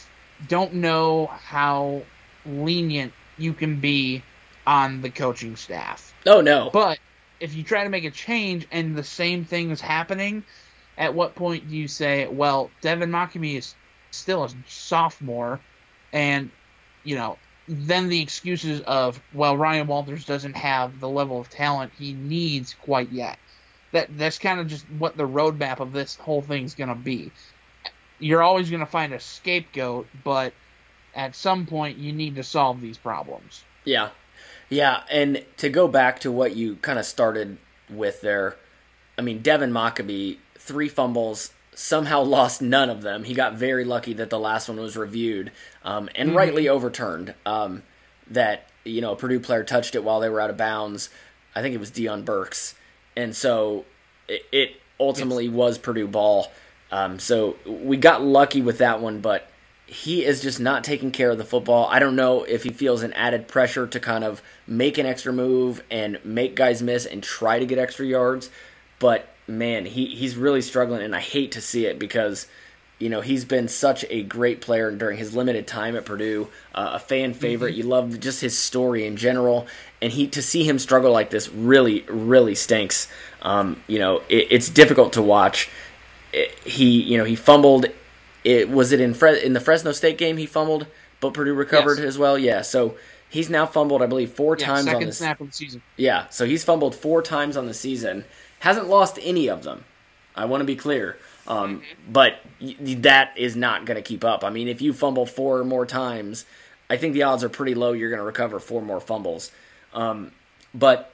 don't 0.48 0.76
know 0.76 1.28
how 1.28 2.04
lenient 2.46 3.14
you 3.38 3.54
can 3.54 3.80
be 3.80 4.24
on 4.66 5.02
the 5.02 5.10
coaching 5.10 5.56
staff. 5.56 6.14
Oh 6.26 6.42
no. 6.42 6.70
But 6.72 7.00
if 7.40 7.56
you 7.56 7.64
try 7.64 7.84
to 7.84 7.90
make 7.90 8.04
a 8.04 8.12
change 8.12 8.68
and 8.72 8.96
the 8.96 9.04
same 9.04 9.46
thing 9.46 9.72
is 9.72 9.82
happening, 9.82 10.44
at 10.98 11.14
what 11.14 11.36
point 11.36 11.70
do 11.70 11.76
you 11.76 11.88
say, 11.88 12.28
well, 12.28 12.72
Devin 12.82 13.12
Mockobee 13.12 13.58
is 13.58 13.76
still 14.12 14.44
a 14.44 14.50
sophomore, 14.68 15.60
and 16.12 16.50
you 17.04 17.16
know, 17.16 17.38
then 17.68 18.10
the 18.10 18.22
excuses 18.22 18.82
of, 18.82 19.22
well, 19.34 19.58
Ryan 19.58 19.88
Walters 19.88 20.26
doesn't 20.26 20.56
have 20.56 21.00
the 21.00 21.10
level 21.10 21.40
of 21.40 21.50
talent 21.50 21.92
he 21.98 22.14
needs 22.14 22.74
quite 22.74 23.12
yet. 23.12 23.38
That 23.92 24.18
that's 24.18 24.40
kind 24.40 24.60
of 24.60 24.68
just 24.68 24.86
what 24.98 25.16
the 25.16 25.28
roadmap 25.28 25.80
of 25.80 25.94
this 25.94 26.16
whole 26.16 26.42
thing's 26.42 26.76
gonna 26.76 26.96
be. 26.96 27.32
You're 28.20 28.44
always 28.44 28.70
gonna 28.70 28.86
find 28.86 29.14
a 29.14 29.20
scapegoat, 29.20 30.08
but 30.24 30.54
at 31.16 31.36
some 31.36 31.66
point 31.66 31.98
you 31.98 32.14
need 32.14 32.36
to 32.36 32.44
solve 32.44 32.82
these 32.82 32.98
problems. 32.98 33.64
Yeah. 33.84 34.10
Yeah, 34.70 35.04
and 35.10 35.46
to 35.58 35.70
go 35.70 35.88
back 35.88 36.20
to 36.22 36.32
what 36.32 36.56
you 36.56 36.76
kind 36.78 37.00
of 37.00 37.06
started 37.06 37.58
with 37.90 38.22
there, 38.22 38.58
I 39.18 39.22
mean, 39.22 39.42
Devin 39.42 39.72
Mockobee, 39.72 40.38
three 40.56 40.90
fumbles, 40.90 41.52
somehow 41.74 42.22
lost 42.24 42.62
none 42.62 42.90
of 42.90 43.02
them. 43.02 43.24
He 43.24 43.34
got 43.34 43.54
very 43.54 43.86
lucky 43.86 44.14
that 44.14 44.30
the 44.30 44.40
last 44.40 44.68
one 44.68 44.80
was 44.80 44.98
reviewed 44.98 45.52
um, 45.84 46.10
and 46.16 46.30
mm-hmm. 46.30 46.38
rightly 46.38 46.68
overturned. 46.70 47.34
Um, 47.46 47.84
that, 48.30 48.68
you 48.84 49.00
know, 49.00 49.14
a 49.14 49.16
Purdue 49.16 49.40
player 49.40 49.64
touched 49.64 49.96
it 49.96 50.04
while 50.04 50.20
they 50.20 50.30
were 50.30 50.42
out 50.42 50.50
of 50.50 50.58
bounds. 50.58 51.10
I 51.56 51.62
think 51.62 51.74
it 51.74 51.80
was 51.80 51.92
Deion 51.92 52.26
Burks. 52.26 52.76
And 53.16 53.34
so 53.34 53.86
it, 54.28 54.44
it 54.52 54.82
ultimately 55.00 55.46
yes. 55.46 55.54
was 55.54 55.78
Purdue 55.78 56.08
ball. 56.08 56.52
Um, 56.92 57.20
so 57.20 57.58
we 57.66 57.98
got 57.98 58.24
lucky 58.24 58.62
with 58.62 58.78
that 58.78 59.02
one, 59.02 59.20
but 59.20 59.50
he 59.88 60.26
is 60.26 60.42
just 60.42 60.60
not 60.60 60.84
taking 60.84 61.12
care 61.12 61.32
of 61.32 61.38
the 61.38 61.46
football. 61.46 61.88
I 61.90 62.00
don't 62.00 62.16
know 62.16 62.44
if 62.44 62.64
he 62.64 62.70
feels 62.70 63.04
an 63.04 63.14
added 63.14 63.48
pressure 63.48 63.88
to 63.88 64.00
kind 64.00 64.24
of 64.24 64.42
make 64.68 64.98
an 64.98 65.06
extra 65.06 65.32
move 65.32 65.82
and 65.90 66.20
make 66.26 66.56
guys 66.56 66.82
miss 66.82 67.06
and 67.06 67.24
try 67.24 67.58
to 67.60 67.66
get 67.66 67.78
extra 67.78 68.06
yards, 68.06 68.50
but 69.00 69.30
man, 69.48 69.86
he 69.86 70.08
he's 70.08 70.36
really 70.36 70.62
struggling 70.62 71.02
and 71.02 71.16
I 71.16 71.22
hate 71.22 71.54
to 71.54 71.62
see 71.62 71.86
it 71.86 71.98
because 71.98 72.48
you 73.00 73.10
know 73.10 73.22
he's 73.22 73.46
been 73.46 73.70
such 73.70 74.04
a 74.10 74.24
great 74.24 74.60
player 74.60 74.92
during 74.92 75.18
his 75.18 75.34
limited 75.34 75.68
time 75.68 75.96
at 75.96 76.04
Purdue, 76.04 76.50
uh, 76.76 76.92
a 76.94 77.00
fan 77.00 77.34
favorite. 77.34 77.72
Mm-hmm. 77.72 77.78
You 77.82 77.88
love 77.88 78.20
just 78.20 78.42
his 78.42 78.58
story 78.58 79.06
in 79.06 79.16
general, 79.16 79.68
and 80.02 80.12
he 80.12 80.28
to 80.28 80.42
see 80.42 80.64
him 80.64 80.80
struggle 80.80 81.14
like 81.14 81.30
this 81.30 81.50
really 81.50 82.02
really 82.10 82.56
stinks. 82.56 83.08
Um, 83.42 83.82
you 83.88 84.00
know, 84.00 84.18
it, 84.28 84.48
it's 84.50 84.68
difficult 84.68 85.14
to 85.14 85.22
watch. 85.22 85.70
It, 86.34 86.58
he 86.60 87.02
you 87.02 87.18
know 87.18 87.24
he 87.24 87.36
fumbled 87.36 87.88
it 88.44 88.70
was 88.70 88.92
it 88.92 89.02
in 89.02 89.14
Fre- 89.14 89.28
in 89.28 89.54
the 89.54 89.60
Fresno 89.60 89.92
State 89.92 90.18
game 90.18 90.38
he 90.38 90.46
fumbled, 90.46 90.88
but 91.20 91.34
Purdue 91.34 91.54
recovered 91.54 91.98
yes. 91.98 92.08
as 92.08 92.18
well. 92.18 92.38
Yeah, 92.38 92.62
so 92.62 92.98
he's 93.30 93.50
now 93.50 93.66
fumbled, 93.66 94.02
I 94.02 94.06
believe, 94.06 94.32
four 94.32 94.56
yeah, 94.58 94.66
times 94.66 94.88
on 94.88 95.04
the 95.04 95.12
snap 95.12 95.42
of 95.42 95.48
the 95.48 95.54
season. 95.54 95.82
Yeah, 95.98 96.30
so 96.30 96.46
he's 96.46 96.64
fumbled 96.64 96.96
four 96.96 97.22
times 97.22 97.58
on 97.58 97.66
the 97.66 97.74
season. 97.74 98.24
Hasn't 98.60 98.88
lost 98.88 99.20
any 99.22 99.50
of 99.50 99.64
them. 99.64 99.84
I 100.36 100.46
want 100.46 100.62
to 100.62 100.66
be 100.66 100.76
clear. 100.76 101.18
Um, 101.48 101.82
mm-hmm. 101.82 102.12
But 102.12 102.40
that 103.02 103.38
is 103.38 103.56
not 103.56 103.86
going 103.86 103.96
to 103.96 104.02
keep 104.02 104.24
up. 104.24 104.44
I 104.44 104.50
mean, 104.50 104.68
if 104.68 104.82
you 104.82 104.94
fumble 104.94 105.26
four 105.26 105.64
more 105.64 105.86
times, 105.86 106.46
I 106.90 106.98
think 106.98 107.14
the 107.14 107.24
odds 107.24 107.44
are 107.44 107.50
pretty 107.50 107.76
low 107.76 107.92
you're 107.92 108.10
going 108.10 108.20
to 108.20 108.26
recover 108.26 108.60
four 108.60 108.82
more 108.82 109.00
fumbles. 109.00 109.52
Um, 109.94 110.32
but 110.74 111.14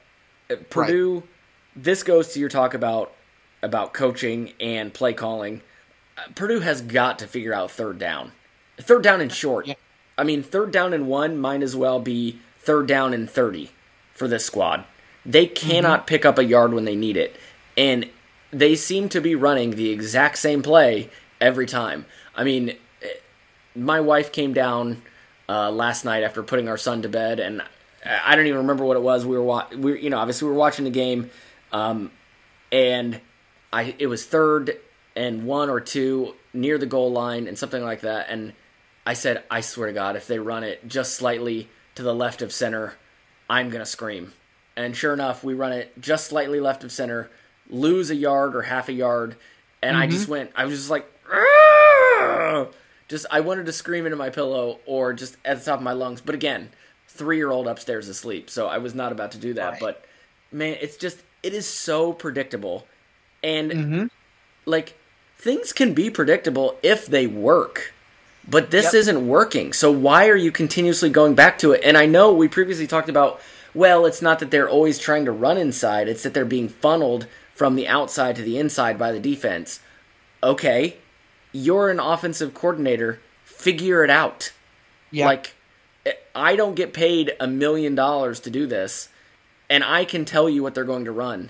uh, 0.52 0.56
Purdue, 0.70 1.16
right. 1.16 1.24
this 1.76 2.04
goes 2.04 2.34
to 2.34 2.40
your 2.40 2.50
talk 2.50 2.74
about 2.74 3.14
about 3.64 3.94
coaching 3.94 4.54
and 4.60 4.94
play 4.94 5.14
calling. 5.14 5.62
Purdue 6.36 6.60
has 6.60 6.82
got 6.82 7.18
to 7.20 7.28
figure 7.28 7.54
out 7.54 7.72
third 7.72 7.98
down. 7.98 8.34
Third 8.78 9.02
down 9.02 9.22
and 9.22 9.32
short. 9.32 9.68
Yeah. 9.68 9.76
I 10.18 10.24
mean, 10.24 10.44
third 10.44 10.72
down 10.72 10.94
and 10.94 11.08
one 11.08 11.38
might 11.38 11.64
as 11.64 11.76
well 11.76 12.00
be 12.00 12.40
third 12.60 12.88
down 12.88 13.14
and 13.14 13.28
30 13.28 13.72
for 14.14 14.28
this 14.28 14.46
squad. 14.46 14.86
They 15.26 15.48
cannot 15.48 16.02
mm-hmm. 16.02 16.08
pick 16.08 16.26
up 16.26 16.38
a 16.38 16.44
yard 16.44 16.74
when 16.74 16.86
they 16.86 16.96
need 16.96 17.18
it. 17.18 17.36
And 17.76 18.10
they 18.52 18.76
seem 18.76 19.10
to 19.10 19.22
be 19.22 19.34
running 19.34 19.72
the 19.72 19.90
exact 19.90 20.38
same 20.38 20.62
play 20.62 21.10
every 21.42 21.66
time. 21.66 22.06
I 22.36 22.44
mean, 22.44 22.76
my 23.76 24.00
wife 24.02 24.32
came 24.32 24.54
down 24.54 25.02
uh, 25.50 25.72
last 25.72 26.06
night 26.06 26.24
after 26.24 26.44
putting 26.44 26.70
our 26.70 26.78
son 26.78 27.02
to 27.02 27.10
bed, 27.10 27.40
and 27.40 27.64
I 28.06 28.36
don't 28.36 28.46
even 28.46 28.60
remember 28.60 28.86
what 28.86 28.98
it 28.98 29.04
was. 29.04 29.26
We 29.26 29.38
were, 29.38 29.44
wa- 29.44 29.68
we 29.76 30.02
you 30.02 30.10
know, 30.10 30.20
obviously 30.20 30.48
we 30.48 30.54
were 30.54 30.60
watching 30.60 30.86
the 30.86 30.92
game, 30.92 31.30
um, 31.72 32.12
and 32.72 33.20
I 33.74 33.96
it 34.00 34.08
was 34.08 34.24
third 34.26 34.78
and 35.16 35.46
one 35.46 35.70
or 35.70 35.82
two 35.82 36.36
near 36.54 36.78
the 36.78 36.86
goal 36.86 37.12
line 37.12 37.48
and 37.48 37.58
something 37.58 37.84
like 37.84 38.02
that. 38.02 38.28
And 38.30 38.54
I 39.06 39.14
said, 39.16 39.44
I 39.50 39.62
swear 39.62 39.88
to 39.88 39.94
God, 39.94 40.16
if 40.16 40.28
they 40.28 40.40
run 40.40 40.64
it 40.64 40.88
just 40.88 41.16
slightly 41.16 41.70
to 41.96 42.04
the 42.04 42.14
left 42.14 42.42
of 42.42 42.54
center, 42.54 42.94
I'm 43.50 43.70
going 43.70 43.82
to 43.82 43.86
scream. 43.86 44.34
And 44.76 44.96
sure 44.96 45.14
enough, 45.14 45.44
we 45.44 45.54
run 45.54 45.74
it 45.74 46.00
just 46.00 46.28
slightly 46.28 46.60
left 46.60 46.84
of 46.84 46.92
center, 46.92 47.30
lose 47.70 48.10
a 48.10 48.16
yard 48.16 48.56
or 48.56 48.64
half 48.64 48.90
a 48.90 48.94
yard. 48.94 49.36
And 49.82 49.96
mm-hmm. 49.96 50.04
I 50.04 50.08
just 50.08 50.28
went, 50.28 50.52
I 50.56 50.66
was 50.66 50.78
just 50.78 50.90
like, 50.90 51.10
just, 53.08 53.26
I 53.30 53.42
wanted 53.42 53.66
to 53.66 53.74
scream 53.74 54.06
into 54.06 54.16
my 54.16 54.30
pillow 54.30 54.80
or 54.86 55.14
just 55.14 55.38
at 55.44 55.60
the 55.60 55.66
top 55.66 55.80
of 55.80 55.84
my 55.84 55.92
lungs. 55.92 56.22
But 56.22 56.36
again, 56.36 56.70
three 57.08 57.38
year 57.38 57.52
old 57.52 57.68
upstairs 57.68 58.08
asleep. 58.08 58.50
So 58.50 58.68
I 58.68 58.78
was 58.78 58.96
not 58.96 59.12
about 59.12 59.32
to 59.34 59.38
do 59.38 59.54
that. 59.56 59.74
Right. 59.74 59.80
But 59.80 60.06
man, 60.52 60.78
it's 60.82 60.98
just, 60.98 61.22
it 61.44 61.54
is 61.54 61.68
so 61.68 62.14
predictable. 62.14 62.88
And 63.44 63.72
mm-hmm. 63.72 64.06
like, 64.66 64.98
things 65.38 65.74
can 65.74 65.94
be 65.94 66.10
predictable 66.10 66.78
if 66.82 67.06
they 67.06 67.28
work. 67.28 67.94
But 68.48 68.72
this 68.72 68.86
yep. 68.86 68.94
isn't 68.96 69.28
working. 69.28 69.74
So 69.74 69.92
why 69.92 70.30
are 70.30 70.36
you 70.36 70.52
continuously 70.52 71.10
going 71.10 71.36
back 71.36 71.60
to 71.60 71.72
it? 71.72 71.82
And 71.84 71.98
I 71.98 72.06
know 72.06 72.34
we 72.34 72.48
previously 72.48 72.88
talked 72.88 73.10
about 73.10 73.40
well, 73.74 74.06
it's 74.06 74.22
not 74.22 74.40
that 74.40 74.52
they're 74.52 74.70
always 74.70 75.00
trying 75.00 75.26
to 75.26 75.32
run 75.32 75.58
inside, 75.58 76.08
it's 76.08 76.24
that 76.24 76.34
they're 76.34 76.46
being 76.46 76.70
funneled 76.70 77.28
from 77.54 77.76
the 77.76 77.88
outside 77.88 78.36
to 78.36 78.42
the 78.42 78.58
inside 78.58 78.98
by 78.98 79.12
the 79.12 79.20
defense. 79.20 79.80
Okay, 80.42 80.98
you're 81.52 81.90
an 81.90 82.00
offensive 82.00 82.54
coordinator, 82.54 83.20
figure 83.44 84.04
it 84.04 84.10
out. 84.10 84.52
Like 85.26 85.56
I 86.36 86.56
don't 86.56 86.76
get 86.76 86.94
paid 86.94 87.34
a 87.40 87.48
million 87.48 87.96
dollars 87.96 88.40
to 88.42 88.50
do 88.50 88.68
this, 88.68 89.10
and 89.70 89.84
I 89.84 90.06
can 90.06 90.26
tell 90.26 90.50
you 90.50 90.62
what 90.62 90.76
they're 90.76 90.84
going 90.84 91.06
to 91.06 91.12
run 91.12 91.50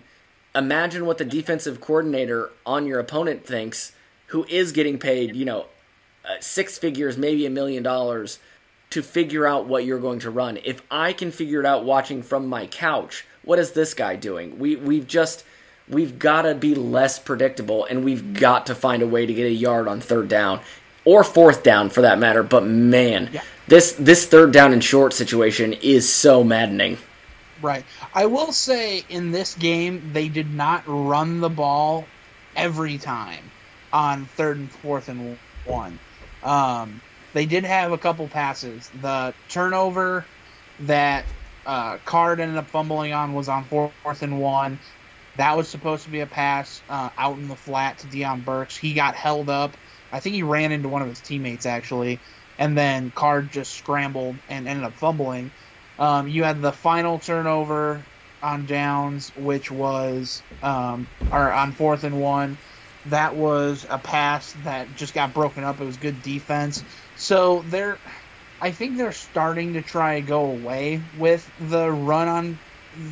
imagine 0.55 1.05
what 1.05 1.17
the 1.17 1.25
defensive 1.25 1.81
coordinator 1.81 2.51
on 2.65 2.85
your 2.85 2.99
opponent 2.99 3.45
thinks, 3.45 3.93
who 4.27 4.45
is 4.45 4.71
getting 4.71 4.97
paid, 4.97 5.35
you 5.35 5.45
know, 5.45 5.65
uh, 6.25 6.35
six 6.39 6.77
figures, 6.77 7.17
maybe 7.17 7.45
a 7.45 7.49
million 7.49 7.83
dollars, 7.83 8.39
to 8.89 9.01
figure 9.01 9.45
out 9.45 9.65
what 9.65 9.85
you're 9.85 9.99
going 9.99 10.19
to 10.19 10.29
run. 10.29 10.57
If 10.63 10.81
I 10.89 11.13
can 11.13 11.31
figure 11.31 11.59
it 11.59 11.65
out 11.65 11.83
watching 11.83 12.21
from 12.21 12.47
my 12.47 12.67
couch, 12.67 13.25
what 13.43 13.59
is 13.59 13.71
this 13.71 13.93
guy 13.93 14.15
doing? 14.15 14.59
We 14.59 14.75
we've 14.75 15.07
just 15.07 15.43
we've 15.89 16.17
got 16.17 16.43
to 16.43 16.55
be 16.55 16.75
less 16.75 17.19
predictable, 17.19 17.85
and 17.85 18.03
we've 18.03 18.33
got 18.33 18.67
to 18.67 18.75
find 18.75 19.01
a 19.01 19.07
way 19.07 19.25
to 19.25 19.33
get 19.33 19.47
a 19.47 19.51
yard 19.51 19.87
on 19.87 19.99
third 19.99 20.27
down 20.27 20.61
or 21.05 21.23
fourth 21.23 21.63
down 21.63 21.89
for 21.89 22.01
that 22.01 22.19
matter. 22.19 22.43
But 22.43 22.65
man, 22.65 23.31
yeah. 23.33 23.41
this 23.67 23.93
this 23.93 24.25
third 24.25 24.51
down 24.51 24.73
and 24.73 24.83
short 24.83 25.13
situation 25.13 25.73
is 25.73 26.11
so 26.11 26.43
maddening. 26.43 26.97
Right. 27.63 27.87
I 28.13 28.27
will 28.27 28.53
say 28.53 28.99
in 28.99 29.31
this 29.31 29.55
game 29.55 30.11
they 30.13 30.29
did 30.29 30.53
not 30.53 30.83
run 30.87 31.41
the 31.41 31.49
ball 31.51 32.13
every 32.55 32.99
time 32.99 33.53
on 33.93 34.27
third 34.27 34.59
and 34.59 34.73
fourth 34.73 35.09
and 35.09 35.39
one. 35.63 36.01
Um, 36.43 37.03
they 37.33 37.47
did 37.47 37.65
have 37.65 37.93
a 37.93 37.99
couple 37.99 38.29
passes. 38.29 38.91
The 38.93 39.35
turnover 39.49 40.29
that 40.79 41.33
uh, 41.65 41.99
Card 41.99 42.41
ended 42.41 42.57
up 42.57 42.69
fumbling 42.71 43.13
on 43.13 43.33
was 43.33 43.49
on 43.49 43.65
fourth 43.69 44.23
and 44.23 44.39
one. 44.39 44.81
That 45.35 45.57
was 45.57 45.69
supposed 45.69 46.05
to 46.05 46.11
be 46.11 46.19
a 46.21 46.27
pass 46.27 46.83
uh, 46.89 47.11
out 47.17 47.39
in 47.39 47.47
the 47.47 47.57
flat 47.57 47.99
to 47.99 48.07
Deion 48.07 48.43
Burks. 48.45 48.77
He 48.77 48.93
got 48.93 49.15
held 49.15 49.49
up. 49.49 49.77
I 50.11 50.19
think 50.21 50.35
he 50.35 50.43
ran 50.43 50.73
into 50.73 50.89
one 50.89 51.01
of 51.03 51.09
his 51.09 51.21
teammates 51.21 51.65
actually, 51.65 52.23
and 52.59 52.77
then 52.77 53.11
Card 53.11 53.51
just 53.51 53.73
scrambled 53.73 54.41
and 54.49 54.67
ended 54.67 54.85
up 54.85 54.97
fumbling. 54.97 55.53
Um, 55.97 56.27
you 56.27 56.43
had 56.43 56.61
the 56.61 56.71
final 56.71 57.19
turnover 57.19 58.05
on 58.41 58.65
downs, 58.65 59.31
which 59.35 59.71
was 59.71 60.43
um, 60.61 61.07
or 61.31 61.51
on 61.51 61.71
fourth 61.71 62.03
and 62.03 62.19
one. 62.19 62.57
That 63.05 63.35
was 63.35 63.85
a 63.89 63.97
pass 63.97 64.53
that 64.63 64.93
just 64.95 65.13
got 65.13 65.33
broken 65.33 65.63
up. 65.63 65.79
It 65.81 65.85
was 65.85 65.97
good 65.97 66.21
defense. 66.21 66.83
So 67.15 67.63
they're, 67.67 67.99
I 68.61 68.71
think 68.71 68.97
they're 68.97 69.11
starting 69.11 69.73
to 69.73 69.81
try 69.81 70.15
to 70.15 70.21
go 70.21 70.45
away 70.45 71.01
with 71.13 71.49
the 71.59 71.91
run 71.91 72.27
on 72.27 72.59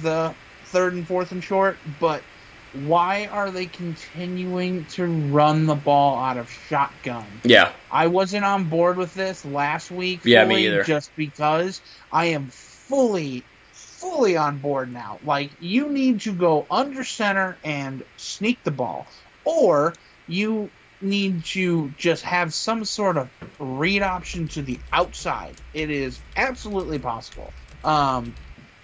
the 0.01 0.34
third 0.67 0.93
and 0.93 1.07
fourth 1.07 1.32
and 1.32 1.43
short. 1.43 1.79
But 1.99 2.23
why 2.71 3.25
are 3.25 3.51
they 3.51 3.65
continuing 3.65 4.86
to 4.86 5.05
run 5.05 5.65
the 5.65 5.75
ball 5.75 6.19
out 6.23 6.38
of 6.38 6.49
shotgun? 6.49 7.41
Yeah, 7.43 7.73
I 7.91 8.07
wasn't 8.07 8.45
on 8.45 8.65
board 8.65 8.97
with 8.97 9.13
this 9.13 9.43
last 9.43 9.91
week. 9.91 10.21
Yeah, 10.23 10.45
me 10.45 10.67
either. 10.67 10.84
Just 10.84 11.11
because 11.17 11.82
I 12.13 12.27
am 12.27 12.49
fully 12.91 13.43
fully 13.71 14.35
on 14.35 14.57
board 14.57 14.91
now. 14.91 15.19
Like 15.23 15.51
you 15.59 15.89
need 15.89 16.21
to 16.21 16.33
go 16.33 16.65
under 16.69 17.03
center 17.03 17.57
and 17.63 18.03
sneak 18.17 18.63
the 18.63 18.71
ball, 18.71 19.07
or 19.45 19.93
you 20.27 20.69
need 20.99 21.43
to 21.45 21.91
just 21.97 22.23
have 22.23 22.53
some 22.53 22.85
sort 22.85 23.17
of 23.17 23.29
read 23.59 24.01
option 24.01 24.47
to 24.49 24.61
the 24.61 24.79
outside. 24.91 25.55
It 25.73 25.89
is 25.89 26.19
absolutely 26.35 26.99
possible. 26.99 27.51
Um, 27.83 28.35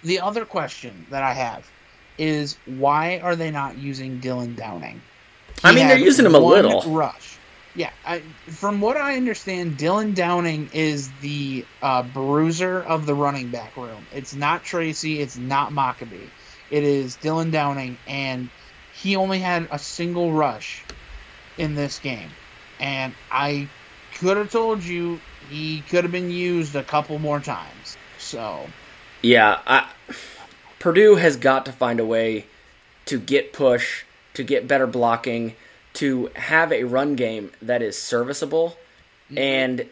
the 0.02 0.20
other 0.20 0.44
question 0.44 1.06
that 1.10 1.22
I 1.22 1.32
have 1.32 1.68
is 2.16 2.56
why 2.66 3.18
are 3.18 3.36
they 3.36 3.50
not 3.50 3.78
using 3.78 4.20
Dylan 4.20 4.56
Downing? 4.56 5.00
I 5.62 5.72
mean, 5.72 5.88
they're 5.88 5.98
using 5.98 6.26
him 6.26 6.34
a 6.34 6.40
little. 6.40 6.82
Rush. 6.82 7.37
Yeah, 7.78 7.90
I, 8.04 8.22
from 8.48 8.80
what 8.80 8.96
I 8.96 9.16
understand, 9.16 9.78
Dylan 9.78 10.16
Downing 10.16 10.70
is 10.72 11.12
the 11.20 11.64
uh, 11.80 12.02
bruiser 12.02 12.82
of 12.82 13.06
the 13.06 13.14
running 13.14 13.50
back 13.50 13.76
room. 13.76 14.04
It's 14.12 14.34
not 14.34 14.64
Tracy. 14.64 15.20
It's 15.20 15.36
not 15.36 15.70
Mockobee. 15.70 16.28
It 16.72 16.82
is 16.82 17.16
Dylan 17.18 17.52
Downing, 17.52 17.96
and 18.08 18.50
he 19.00 19.14
only 19.14 19.38
had 19.38 19.68
a 19.70 19.78
single 19.78 20.32
rush 20.32 20.82
in 21.56 21.76
this 21.76 22.00
game. 22.00 22.30
And 22.80 23.14
I 23.30 23.68
could 24.16 24.38
have 24.38 24.50
told 24.50 24.82
you 24.82 25.20
he 25.48 25.82
could 25.82 26.02
have 26.02 26.10
been 26.10 26.32
used 26.32 26.74
a 26.74 26.82
couple 26.82 27.20
more 27.20 27.38
times. 27.38 27.96
So, 28.18 28.66
Yeah, 29.22 29.60
I, 29.64 29.88
Purdue 30.80 31.14
has 31.14 31.36
got 31.36 31.66
to 31.66 31.72
find 31.72 32.00
a 32.00 32.04
way 32.04 32.46
to 33.04 33.20
get 33.20 33.52
push, 33.52 34.02
to 34.34 34.42
get 34.42 34.66
better 34.66 34.88
blocking, 34.88 35.54
to 35.98 36.30
have 36.34 36.72
a 36.72 36.84
run 36.84 37.16
game 37.16 37.50
that 37.62 37.82
is 37.82 37.98
serviceable. 37.98 38.76
And 39.36 39.86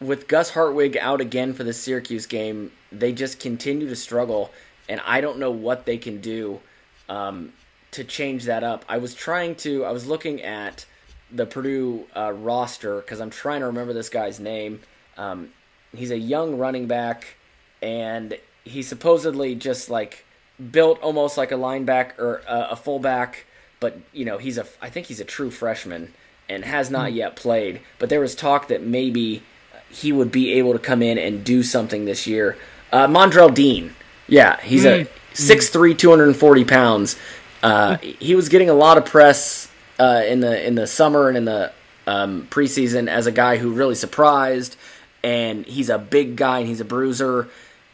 with 0.00 0.26
Gus 0.28 0.50
Hartwig 0.50 0.96
out 0.96 1.20
again 1.20 1.54
for 1.54 1.64
the 1.64 1.72
Syracuse 1.72 2.26
game, 2.26 2.72
they 2.90 3.12
just 3.12 3.38
continue 3.38 3.88
to 3.88 3.96
struggle. 3.96 4.50
And 4.88 5.00
I 5.06 5.20
don't 5.20 5.38
know 5.38 5.52
what 5.52 5.86
they 5.86 5.96
can 5.96 6.20
do 6.20 6.60
um, 7.08 7.52
to 7.92 8.02
change 8.02 8.44
that 8.44 8.64
up. 8.64 8.84
I 8.88 8.98
was 8.98 9.14
trying 9.14 9.54
to, 9.56 9.84
I 9.84 9.92
was 9.92 10.06
looking 10.06 10.42
at 10.42 10.86
the 11.30 11.46
Purdue 11.46 12.04
uh, 12.16 12.32
roster 12.32 12.96
because 12.96 13.20
I'm 13.20 13.30
trying 13.30 13.60
to 13.60 13.66
remember 13.66 13.92
this 13.92 14.08
guy's 14.08 14.40
name. 14.40 14.80
Um, 15.16 15.50
he's 15.94 16.10
a 16.10 16.18
young 16.18 16.58
running 16.58 16.86
back, 16.86 17.36
and 17.80 18.36
he's 18.64 18.88
supposedly 18.88 19.54
just 19.54 19.88
like 19.88 20.24
built 20.70 21.00
almost 21.00 21.36
like 21.36 21.52
a 21.52 21.56
linebacker 21.56 22.18
or 22.18 22.42
a, 22.48 22.68
a 22.70 22.76
fullback, 22.76 23.46
but 23.84 23.98
you 24.14 24.24
know 24.24 24.38
he's 24.38 24.56
a 24.56 24.64
I 24.80 24.88
think 24.88 25.08
he's 25.08 25.20
a 25.20 25.26
true 25.26 25.50
freshman 25.50 26.14
and 26.48 26.64
has 26.64 26.90
not 26.90 27.12
yet 27.12 27.36
played. 27.36 27.82
But 27.98 28.08
there 28.08 28.20
was 28.20 28.34
talk 28.34 28.68
that 28.68 28.82
maybe 28.82 29.42
he 29.90 30.10
would 30.10 30.32
be 30.32 30.54
able 30.54 30.72
to 30.72 30.78
come 30.78 31.02
in 31.02 31.18
and 31.18 31.44
do 31.44 31.62
something 31.62 32.06
this 32.06 32.26
year. 32.26 32.56
Uh, 32.90 33.06
Mondrell 33.08 33.52
Dean, 33.52 33.94
yeah, 34.26 34.58
he's 34.62 34.86
a 34.86 35.06
6'3", 35.34 35.98
240 35.98 36.64
pounds. 36.64 37.16
Uh, 37.62 37.98
he 37.98 38.34
was 38.34 38.48
getting 38.48 38.70
a 38.70 38.74
lot 38.74 38.96
of 38.96 39.04
press 39.04 39.70
uh, 39.98 40.22
in 40.26 40.40
the 40.40 40.66
in 40.66 40.76
the 40.76 40.86
summer 40.86 41.28
and 41.28 41.36
in 41.36 41.44
the 41.44 41.70
um, 42.06 42.46
preseason 42.50 43.06
as 43.06 43.26
a 43.26 43.32
guy 43.32 43.58
who 43.58 43.70
really 43.70 43.96
surprised, 43.96 44.76
and 45.22 45.66
he's 45.66 45.90
a 45.90 45.98
big 45.98 46.36
guy 46.36 46.60
and 46.60 46.68
he's 46.68 46.80
a 46.80 46.86
bruiser, 46.86 47.50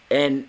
and 0.09 0.47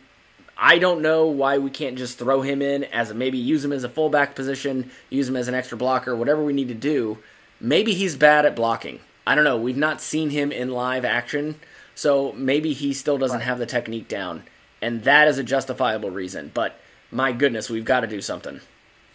I 0.63 0.77
don't 0.77 1.01
know 1.01 1.25
why 1.25 1.57
we 1.57 1.71
can't 1.71 1.97
just 1.97 2.19
throw 2.19 2.43
him 2.43 2.61
in 2.61 2.83
as 2.83 3.09
a 3.09 3.15
maybe 3.15 3.39
use 3.39 3.65
him 3.65 3.73
as 3.73 3.83
a 3.83 3.89
fullback 3.89 4.35
position, 4.35 4.91
use 5.09 5.27
him 5.27 5.35
as 5.35 5.47
an 5.47 5.55
extra 5.55 5.75
blocker, 5.75 6.15
whatever 6.15 6.43
we 6.43 6.53
need 6.53 6.67
to 6.67 6.75
do. 6.75 7.17
Maybe 7.59 7.95
he's 7.95 8.15
bad 8.15 8.45
at 8.45 8.55
blocking. 8.55 8.99
I 9.25 9.33
don't 9.33 9.43
know. 9.43 9.57
We've 9.57 9.75
not 9.75 10.01
seen 10.01 10.29
him 10.29 10.51
in 10.51 10.69
live 10.69 11.03
action, 11.03 11.59
so 11.95 12.31
maybe 12.33 12.73
he 12.73 12.93
still 12.93 13.17
doesn't 13.17 13.41
have 13.41 13.57
the 13.57 13.65
technique 13.65 14.07
down, 14.07 14.43
and 14.83 15.03
that 15.03 15.27
is 15.27 15.39
a 15.39 15.43
justifiable 15.43 16.11
reason. 16.11 16.51
But 16.53 16.79
my 17.09 17.31
goodness, 17.31 17.67
we've 17.67 17.83
got 17.83 18.01
to 18.01 18.07
do 18.07 18.21
something. 18.21 18.61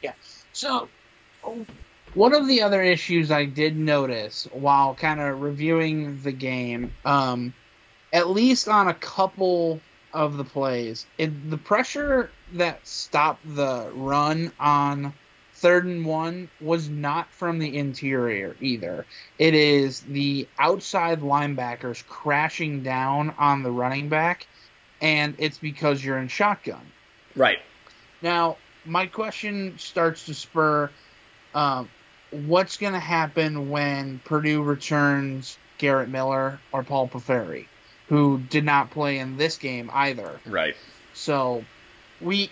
Yeah. 0.03 0.15
So, 0.53 0.89
one 2.15 2.35
of 2.35 2.49
the 2.49 2.63
other 2.63 2.83
issues 2.83 3.31
I 3.31 3.45
did 3.45 3.77
notice 3.77 4.49
while 4.53 4.97
kind 4.97 5.21
of 5.21 5.41
reviewing 5.41 6.21
the 6.23 6.33
game, 6.33 6.93
um, 7.05 7.55
at 8.13 8.31
least 8.31 8.67
on 8.69 8.89
a 8.89 8.95
couple 8.95 9.81
of 10.17 10.39
the 10.39 10.45
plays, 10.45 11.07
it, 11.19 11.51
the 11.51 11.59
pressure 11.59 12.31
that 12.55 12.87
stopped 12.87 13.43
the 13.55 13.91
run 13.95 14.51
on 14.59 15.13
third 15.53 15.85
and 15.85 16.05
one 16.05 16.49
was 16.61 16.89
not 16.89 17.31
from 17.33 17.59
the 17.59 17.77
interior 17.77 18.57
either. 18.61 19.07
It 19.39 19.55
is 19.55 20.01
the 20.01 20.49
outside 20.59 21.21
linebackers 21.21 22.07
crashing 22.07 22.83
down 22.83 23.35
on 23.39 23.63
the 23.63 23.71
running 23.71 24.09
back, 24.09 24.47
and 25.01 25.35
it's 25.39 25.59
because 25.59 26.03
you're 26.03 26.19
in 26.19 26.29
shotgun. 26.29 26.93
Right. 27.35 27.59
Now, 28.23 28.57
my 28.87 29.07
question 29.07 29.79
starts 29.79 30.27
to 30.27 30.35
spur 30.35 30.91
um, 31.55 31.89
what's 32.31 32.79
going 32.79 32.95
to 32.95 32.99
happen 32.99 33.71
when 33.71 34.21
Purdue 34.25 34.63
returns 34.63 35.59
Garrett 35.79 36.09
Miller 36.09 36.59
or 36.73 36.83
Paul 36.83 37.09
Piferi, 37.09 37.67
who 38.09 38.39
did 38.39 38.65
not 38.65 38.91
play 38.91 39.19
in 39.19 39.37
this 39.37 39.57
game 39.57 39.91
either. 39.93 40.41
Right. 40.47 40.77
So 41.15 41.65
we 42.21 42.51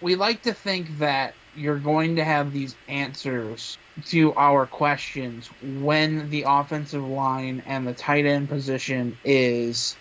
we 0.00 0.16
like 0.16 0.42
to 0.42 0.52
think 0.52 0.98
that 0.98 1.34
you're 1.56 1.78
going 1.78 2.16
to 2.16 2.24
have 2.24 2.52
these 2.52 2.74
answers 2.88 3.78
to 4.06 4.32
our 4.34 4.66
questions 4.66 5.48
when 5.62 6.30
the 6.30 6.44
offensive 6.46 7.04
line 7.04 7.62
and 7.66 7.86
the 7.86 7.92
tight 7.92 8.26
end 8.26 8.48
position 8.48 9.16
is 9.24 9.94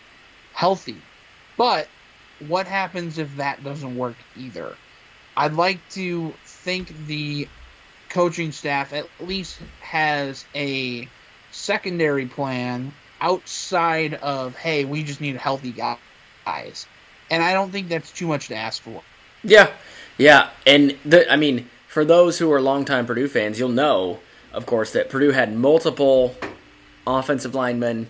healthy. 0.54 0.96
But 1.58 1.88
what 2.48 2.68
happens 2.68 3.18
if 3.18 3.36
that 3.38 3.64
doesn't 3.64 3.96
work 3.98 4.16
either? 4.38 4.76
I'd 5.36 5.54
like 5.54 5.80
to 5.92 6.34
think 6.46 6.88
the 7.08 7.48
coaching 8.10 8.52
staff 8.52 8.94
at 8.94 9.06
least 9.20 9.60
has 9.82 10.46
a 10.56 11.08
secondary 11.52 12.26
plan 12.26 12.92
outside 13.22 14.16
of 14.16 14.56
hey, 14.56 14.84
we 14.86 15.04
just 15.04 15.22
need 15.22 15.38
healthy 15.38 15.72
guys. 15.72 16.88
And 17.30 17.42
I 17.42 17.54
don't 17.54 17.72
think 17.72 17.88
that's 17.88 18.12
too 18.12 18.28
much 18.28 18.48
to 18.50 18.56
ask 18.56 18.82
for. 18.82 19.02
Yeah, 19.44 19.72
yeah, 20.18 20.50
and 20.68 20.98
the, 21.06 21.32
I 21.32 21.36
mean, 21.36 21.70
for 21.88 22.04
those 22.04 22.40
who 22.40 22.52
are 22.52 22.62
longtime 22.62 23.06
Purdue 23.06 23.28
fans, 23.28 23.58
you'll 23.58 23.70
know, 23.70 24.20
of 24.52 24.66
course, 24.66 24.92
that 24.94 25.10
Purdue 25.10 25.32
had 25.32 25.56
multiple 25.56 26.36
offensive 27.08 27.56
linemen 27.56 28.10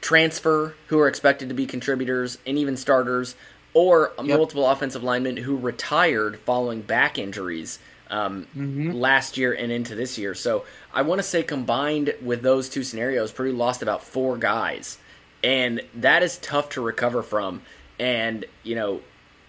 transfer 0.00 0.74
who 0.88 0.98
are 0.98 1.08
expected 1.08 1.48
to 1.48 1.54
be 1.54 1.66
contributors 1.66 2.38
and 2.46 2.56
even 2.58 2.76
starters, 2.76 3.34
or 3.74 4.12
Yep. 4.18 4.26
multiple 4.26 4.68
offensive 4.68 5.02
linemen 5.02 5.38
who 5.38 5.56
retired 5.56 6.38
following 6.40 6.82
back 6.82 7.18
injuries 7.18 7.78
um, 8.12 8.46
last 8.54 9.36
year 9.36 9.52
and 9.52 9.72
into 9.72 9.94
this 9.96 10.18
year. 10.18 10.34
So 10.34 10.64
I 10.92 11.02
want 11.02 11.18
to 11.18 11.22
say 11.24 11.42
combined 11.42 12.14
with 12.22 12.42
those 12.42 12.68
two 12.68 12.84
scenarios, 12.84 13.32
Purdue 13.32 13.52
lost 13.52 13.82
about 13.82 14.04
four 14.04 14.36
guys, 14.36 14.98
and 15.42 15.80
that 15.94 16.22
is 16.22 16.38
tough 16.38 16.68
to 16.70 16.80
recover 16.80 17.22
from. 17.22 17.62
And 17.98 18.44
you 18.62 18.74
know, 18.76 19.00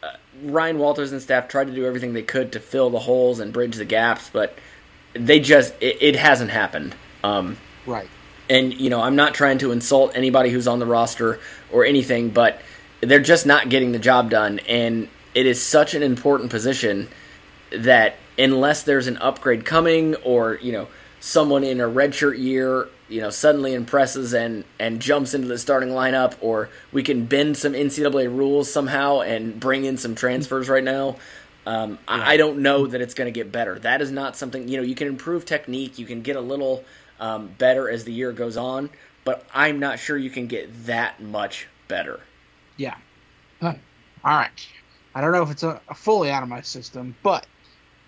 uh, 0.01 0.14
Ryan 0.43 0.80
Walters 0.80 1.11
and 1.11 1.22
staff 1.22 1.47
tried 1.47 1.68
to 1.68 1.74
do 1.76 1.86
everything 1.86 2.14
they 2.14 2.24
could 2.24 2.53
to 2.53 2.59
fill 2.59 2.89
the 2.89 2.99
holes 2.99 3.39
and 3.39 3.53
bridge 3.53 3.76
the 3.76 3.86
gaps, 3.86 4.30
but 4.32 4.57
they 5.14 5.39
just 5.39 5.74
it, 5.82 5.97
it 6.01 6.16
hasn't 6.16 6.49
happened. 6.49 6.95
Um, 7.24 7.57
Right. 7.86 8.07
and 8.49 8.74
you 8.74 8.89
know, 8.89 9.01
I'm 9.01 9.16
not 9.18 9.34
trying 9.34 9.57
to 9.59 9.72
insult 9.72 10.14
anybody 10.16 10.49
who's 10.49 10.68
on 10.68 10.80
the 10.80 10.86
roster 10.86 11.39
or 11.72 11.86
anything, 11.86 12.30
but 12.30 12.61
they're 13.01 13.20
just 13.20 13.45
not 13.45 13.68
getting 13.70 13.91
the 13.91 13.99
job 13.99 14.30
done, 14.30 14.59
and 14.70 15.09
it 15.36 15.45
is 15.45 15.61
such 15.61 15.93
an 15.93 16.03
important 16.03 16.49
position 16.49 17.09
that 17.72 18.16
unless 18.38 18.84
there's 18.84 19.08
an 19.08 19.18
upgrade 19.18 19.66
coming 19.66 20.16
or 20.18 20.56
you 20.62 20.72
know 20.72 20.88
someone 21.20 21.64
in 21.64 21.80
a 21.80 21.86
redshirt 21.86 22.38
year 22.38 22.88
you 23.08 23.22
know 23.22 23.30
suddenly 23.30 23.74
impresses 23.74 24.34
and 24.34 24.64
and 24.80 25.02
jumps 25.02 25.34
into 25.34 25.48
the 25.48 25.58
starting 25.58 25.90
lineup 25.90 26.36
or 26.42 26.70
we 26.92 27.04
can 27.04 27.26
bend 27.26 27.58
some 27.58 27.74
NCAA 27.74 28.26
rules 28.36 28.72
somehow 28.72 29.22
and 29.22 29.60
bring 29.60 29.86
in 29.86 29.98
some 29.98 30.16
transfers 30.16 30.70
right 30.70 30.84
now 30.84 31.18
um, 31.66 31.98
I, 32.08 32.34
I 32.34 32.38
don't 32.38 32.60
know 32.60 32.88
that 32.88 33.00
it's 33.00 33.14
going 33.14 33.32
to 33.32 33.38
get 33.38 33.52
better 33.52 33.80
that 33.80 34.02
is 34.02 34.12
not 34.12 34.36
something 34.36 34.68
you 34.68 34.78
know 34.78 34.84
you 34.84 34.96
can 34.96 35.08
improve 35.08 35.46
technique 35.46 35.98
you 35.98 36.06
can 36.06 36.22
get 36.22 36.36
a 36.36 36.42
little 36.42 36.84
um, 37.20 37.48
better 37.58 37.90
as 37.90 38.04
the 38.04 38.14
year 38.14 38.32
goes 38.32 38.58
on 38.58 38.90
but 39.24 39.46
I'm 39.54 39.80
not 39.80 40.00
sure 40.00 40.18
you 40.18 40.30
can 40.30 40.48
get 40.48 40.86
that 40.86 41.22
much 41.22 41.68
better 41.88 42.20
Yeah. 42.78 42.96
All 44.24 44.38
right. 44.38 44.68
I 45.16 45.22
don't 45.22 45.32
know 45.32 45.44
if 45.44 45.52
it's 45.52 45.64
a, 45.64 45.80
a 45.90 45.94
fully 45.94 46.32
out 46.32 46.44
of 46.44 46.50
my 46.50 46.62
system, 46.62 47.16
but 47.24 47.46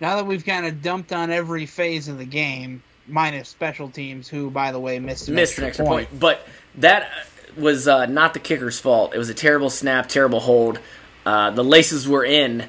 now 0.00 0.16
that 0.16 0.26
we've 0.26 0.44
kind 0.44 0.66
of 0.66 0.82
dumped 0.82 1.12
on 1.12 1.30
every 1.30 1.66
phase 1.66 2.08
of 2.08 2.18
the 2.18 2.24
game, 2.24 2.82
minus 3.06 3.48
special 3.48 3.88
teams, 3.90 4.28
who, 4.28 4.50
by 4.50 4.72
the 4.72 4.80
way, 4.80 4.98
missed 4.98 5.28
an 5.28 5.34
missed 5.34 5.52
extra 5.52 5.64
an 5.64 5.68
extra 5.68 5.84
point. 5.86 6.08
point. 6.08 6.20
But 6.20 6.46
that 6.76 7.10
was 7.56 7.88
uh, 7.88 8.06
not 8.06 8.34
the 8.34 8.40
kicker's 8.40 8.78
fault. 8.78 9.14
It 9.14 9.18
was 9.18 9.30
a 9.30 9.34
terrible 9.34 9.70
snap, 9.70 10.08
terrible 10.08 10.40
hold. 10.40 10.78
Uh, 11.24 11.50
the 11.50 11.64
laces 11.64 12.06
were 12.06 12.24
in, 12.24 12.68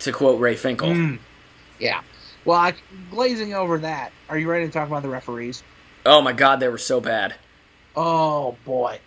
to 0.00 0.12
quote 0.12 0.40
Ray 0.40 0.54
Finkle. 0.54 0.88
Mm. 0.88 1.18
Yeah. 1.78 2.02
Well, 2.44 2.58
I, 2.58 2.74
glazing 3.10 3.54
over 3.54 3.78
that, 3.78 4.12
are 4.28 4.38
you 4.38 4.50
ready 4.50 4.66
to 4.66 4.72
talk 4.72 4.88
about 4.88 5.02
the 5.02 5.08
referees? 5.08 5.62
Oh 6.04 6.20
my 6.20 6.32
God, 6.32 6.60
they 6.60 6.68
were 6.68 6.78
so 6.78 7.00
bad. 7.00 7.34
Oh 7.96 8.56
boy, 8.64 8.98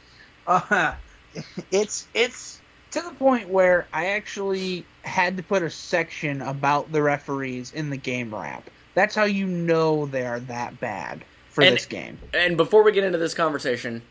uh, 0.48 0.94
it's 1.72 2.08
it's 2.14 2.62
to 2.92 3.02
the 3.02 3.12
point 3.12 3.50
where 3.50 3.86
I 3.94 4.08
actually 4.08 4.86
had 5.08 5.38
to 5.38 5.44
put 5.44 5.64
a 5.64 5.70
section 5.70 6.42
about 6.42 6.92
the 6.92 7.02
referees 7.02 7.74
in 7.74 7.90
the 7.90 7.98
game 7.98 8.34
wrap. 8.34 8.70
That's 8.94 9.16
how 9.16 9.24
you 9.24 9.48
know 9.48 10.06
they 10.06 10.26
are 10.26 10.40
that 10.42 10.80
bad 10.80 11.24
for 11.50 11.64
And- 11.64 11.76
this 11.76 11.86
game. 11.86 12.20
And 12.34 12.58
before 12.58 12.84
we 12.84 12.92
get 12.92 13.04
into 13.04 13.18
this 13.18 13.34
conversation, 13.34 14.02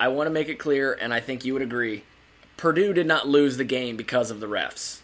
I 0.00 0.08
want 0.08 0.26
to 0.26 0.30
make 0.32 0.48
it 0.48 0.56
clear, 0.58 0.94
and 1.00 1.14
I 1.14 1.20
think 1.20 1.44
you 1.44 1.52
would 1.52 1.62
agree, 1.62 2.04
Purdue 2.56 2.92
did 2.92 3.06
not 3.06 3.28
lose 3.28 3.56
the 3.56 3.64
game 3.64 3.96
because 3.96 4.30
of 4.30 4.40
the 4.40 4.46
refs. 4.46 5.00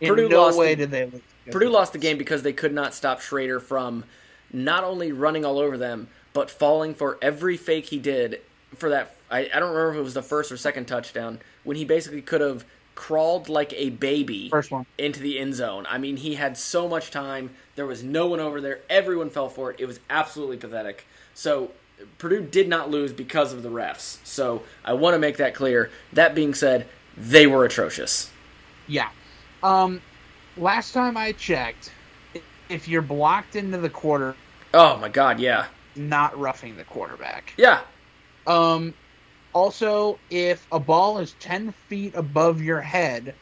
In 0.00 0.08
Purdue 0.08 0.28
no 0.28 0.42
lost 0.42 0.58
way 0.58 0.74
the, 0.74 0.86
did 0.86 0.90
they 0.90 1.04
lose. 1.06 1.22
Purdue 1.50 1.68
lost 1.68 1.92
the 1.92 1.98
game 1.98 2.18
because 2.18 2.42
they 2.42 2.52
could 2.52 2.72
not 2.72 2.94
stop 2.94 3.20
Shrader 3.20 3.60
from 3.60 4.04
not 4.52 4.84
only 4.84 5.12
running 5.12 5.44
all 5.44 5.58
over 5.58 5.76
them, 5.76 6.08
but 6.32 6.50
falling 6.50 6.94
for 6.94 7.18
every 7.20 7.56
fake 7.56 7.86
he 7.86 7.98
did 7.98 8.40
for 8.76 8.88
that. 8.88 9.14
I, 9.30 9.50
I 9.52 9.58
don't 9.60 9.70
remember 9.70 9.92
if 9.92 9.96
it 9.98 10.02
was 10.02 10.14
the 10.14 10.22
first 10.22 10.52
or 10.52 10.56
second 10.56 10.86
touchdown 10.86 11.40
when 11.64 11.76
he 11.76 11.84
basically 11.84 12.22
could 12.22 12.40
have 12.40 12.64
crawled 12.94 13.48
like 13.48 13.72
a 13.74 13.90
baby 13.90 14.48
First 14.50 14.70
one. 14.70 14.86
into 14.98 15.20
the 15.20 15.38
end 15.38 15.54
zone. 15.54 15.86
I 15.88 15.98
mean, 15.98 16.16
he 16.18 16.34
had 16.34 16.56
so 16.56 16.88
much 16.88 17.10
time. 17.10 17.50
There 17.74 17.86
was 17.86 18.02
no 18.02 18.26
one 18.26 18.40
over 18.40 18.60
there. 18.60 18.80
Everyone 18.90 19.30
fell 19.30 19.48
for 19.48 19.70
it. 19.70 19.80
It 19.80 19.86
was 19.86 20.00
absolutely 20.10 20.56
pathetic. 20.58 21.06
So 21.34 21.70
Purdue 22.18 22.42
did 22.42 22.68
not 22.68 22.90
lose 22.90 23.12
because 23.12 23.52
of 23.52 23.62
the 23.62 23.70
refs. 23.70 24.18
So 24.24 24.62
I 24.84 24.92
want 24.92 25.14
to 25.14 25.18
make 25.18 25.36
that 25.38 25.54
clear. 25.54 25.90
That 26.12 26.34
being 26.34 26.52
said, 26.54 26.86
they 27.16 27.46
were 27.46 27.64
atrocious. 27.64 28.30
Yeah. 28.88 29.08
Um, 29.62 30.02
last 30.56 30.92
time 30.92 31.16
I 31.16 31.32
checked, 31.32 31.92
if 32.68 32.88
you're 32.88 33.02
blocked 33.02 33.56
into 33.56 33.78
the 33.78 33.90
quarter, 33.90 34.34
Oh 34.74 34.96
my 34.98 35.08
god, 35.08 35.38
yeah. 35.40 35.66
not 35.96 36.38
roughing 36.38 36.76
the 36.76 36.84
quarterback. 36.84 37.52
Yeah. 37.56 37.80
Um, 38.46 38.94
also, 39.52 40.18
if 40.30 40.66
a 40.72 40.78
ball 40.80 41.18
is 41.18 41.34
10 41.40 41.72
feet 41.88 42.14
above 42.14 42.60
your 42.62 42.80
head, 42.80 43.34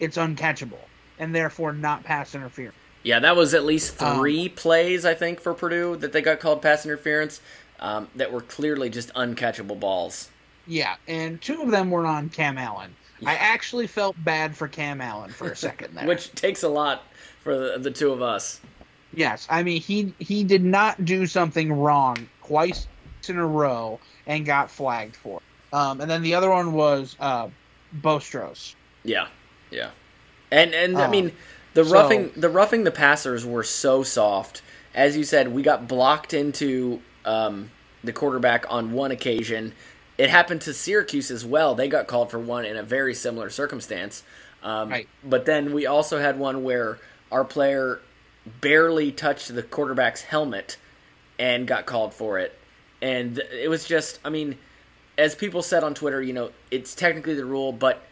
it's 0.00 0.16
uncatchable 0.16 0.78
and 1.18 1.34
therefore 1.34 1.72
not 1.72 2.04
pass 2.04 2.34
interference. 2.34 2.76
Yeah, 3.02 3.20
that 3.20 3.36
was 3.36 3.54
at 3.54 3.64
least 3.64 4.00
Um, 4.02 4.18
three 4.18 4.48
plays, 4.48 5.04
I 5.04 5.14
think, 5.14 5.40
for 5.40 5.54
Purdue 5.54 5.96
that 5.96 6.12
they 6.12 6.20
got 6.22 6.40
called 6.40 6.60
pass 6.60 6.84
interference 6.84 7.40
um, 7.80 8.08
that 8.16 8.32
were 8.32 8.40
clearly 8.40 8.90
just 8.90 9.12
uncatchable 9.14 9.78
balls. 9.78 10.28
Yeah, 10.66 10.96
and 11.06 11.40
two 11.40 11.62
of 11.62 11.70
them 11.70 11.90
were 11.90 12.04
on 12.06 12.28
Cam 12.28 12.58
Allen. 12.58 12.94
I 13.24 13.34
actually 13.36 13.86
felt 13.86 14.16
bad 14.22 14.56
for 14.56 14.68
Cam 14.68 15.00
Allen 15.00 15.30
for 15.30 15.50
a 15.52 15.56
second 15.66 15.94
there. 15.94 16.06
Which 16.06 16.32
takes 16.34 16.64
a 16.64 16.68
lot 16.68 17.04
for 17.42 17.56
the, 17.56 17.78
the 17.78 17.90
two 17.90 18.12
of 18.12 18.20
us. 18.22 18.60
Yes, 19.14 19.46
I 19.48 19.62
mean 19.62 19.80
he 19.80 20.12
he 20.18 20.44
did 20.44 20.62
not 20.64 21.04
do 21.04 21.26
something 21.26 21.72
wrong 21.72 22.28
twice 22.44 22.86
in 23.28 23.38
a 23.38 23.46
row 23.46 23.98
and 24.26 24.44
got 24.44 24.70
flagged 24.70 25.16
for. 25.16 25.38
it. 25.38 25.42
Um, 25.72 26.00
and 26.00 26.10
then 26.10 26.22
the 26.22 26.34
other 26.34 26.50
one 26.50 26.72
was 26.72 27.16
uh, 27.20 27.48
Bostros. 28.00 28.74
Yeah, 29.04 29.28
yeah, 29.70 29.90
and 30.50 30.74
and 30.74 30.96
I 30.98 31.04
Um, 31.04 31.10
mean 31.10 31.32
the 31.74 31.84
so- 31.84 31.92
roughing 31.92 32.32
the 32.36 32.48
roughing 32.48 32.84
the 32.84 32.90
passers 32.90 33.44
were 33.44 33.62
so 33.64 34.02
soft. 34.02 34.62
As 34.94 35.16
you 35.16 35.24
said, 35.24 35.52
we 35.52 35.62
got 35.62 35.86
blocked 35.88 36.32
into 36.32 37.02
um, 37.24 37.70
the 38.02 38.12
quarterback 38.12 38.64
on 38.70 38.92
one 38.92 39.10
occasion. 39.10 39.74
It 40.16 40.30
happened 40.30 40.62
to 40.62 40.72
Syracuse 40.72 41.30
as 41.30 41.44
well. 41.44 41.74
They 41.74 41.88
got 41.88 42.06
called 42.06 42.30
for 42.30 42.38
one 42.38 42.64
in 42.64 42.76
a 42.78 42.82
very 42.82 43.12
similar 43.14 43.50
circumstance. 43.50 44.22
Um, 44.62 44.88
Right. 44.88 45.08
But 45.22 45.44
then 45.44 45.74
we 45.74 45.84
also 45.86 46.18
had 46.18 46.38
one 46.38 46.64
where 46.64 46.98
our 47.30 47.44
player 47.44 48.00
barely 48.62 49.12
touched 49.12 49.54
the 49.54 49.62
quarterback's 49.62 50.22
helmet 50.22 50.78
and 51.38 51.66
got 51.66 51.84
called 51.84 52.14
for 52.14 52.38
it. 52.38 52.58
And 53.02 53.38
it 53.52 53.68
was 53.68 53.84
just, 53.84 54.18
I 54.24 54.30
mean, 54.30 54.56
as 55.18 55.34
people 55.34 55.62
said 55.62 55.82
on 55.82 55.94
Twitter, 55.94 56.22
you 56.22 56.32
know, 56.32 56.50
it's 56.70 56.94
technically 56.94 57.34
the 57.34 57.44
rule, 57.44 57.72
but 57.72 58.02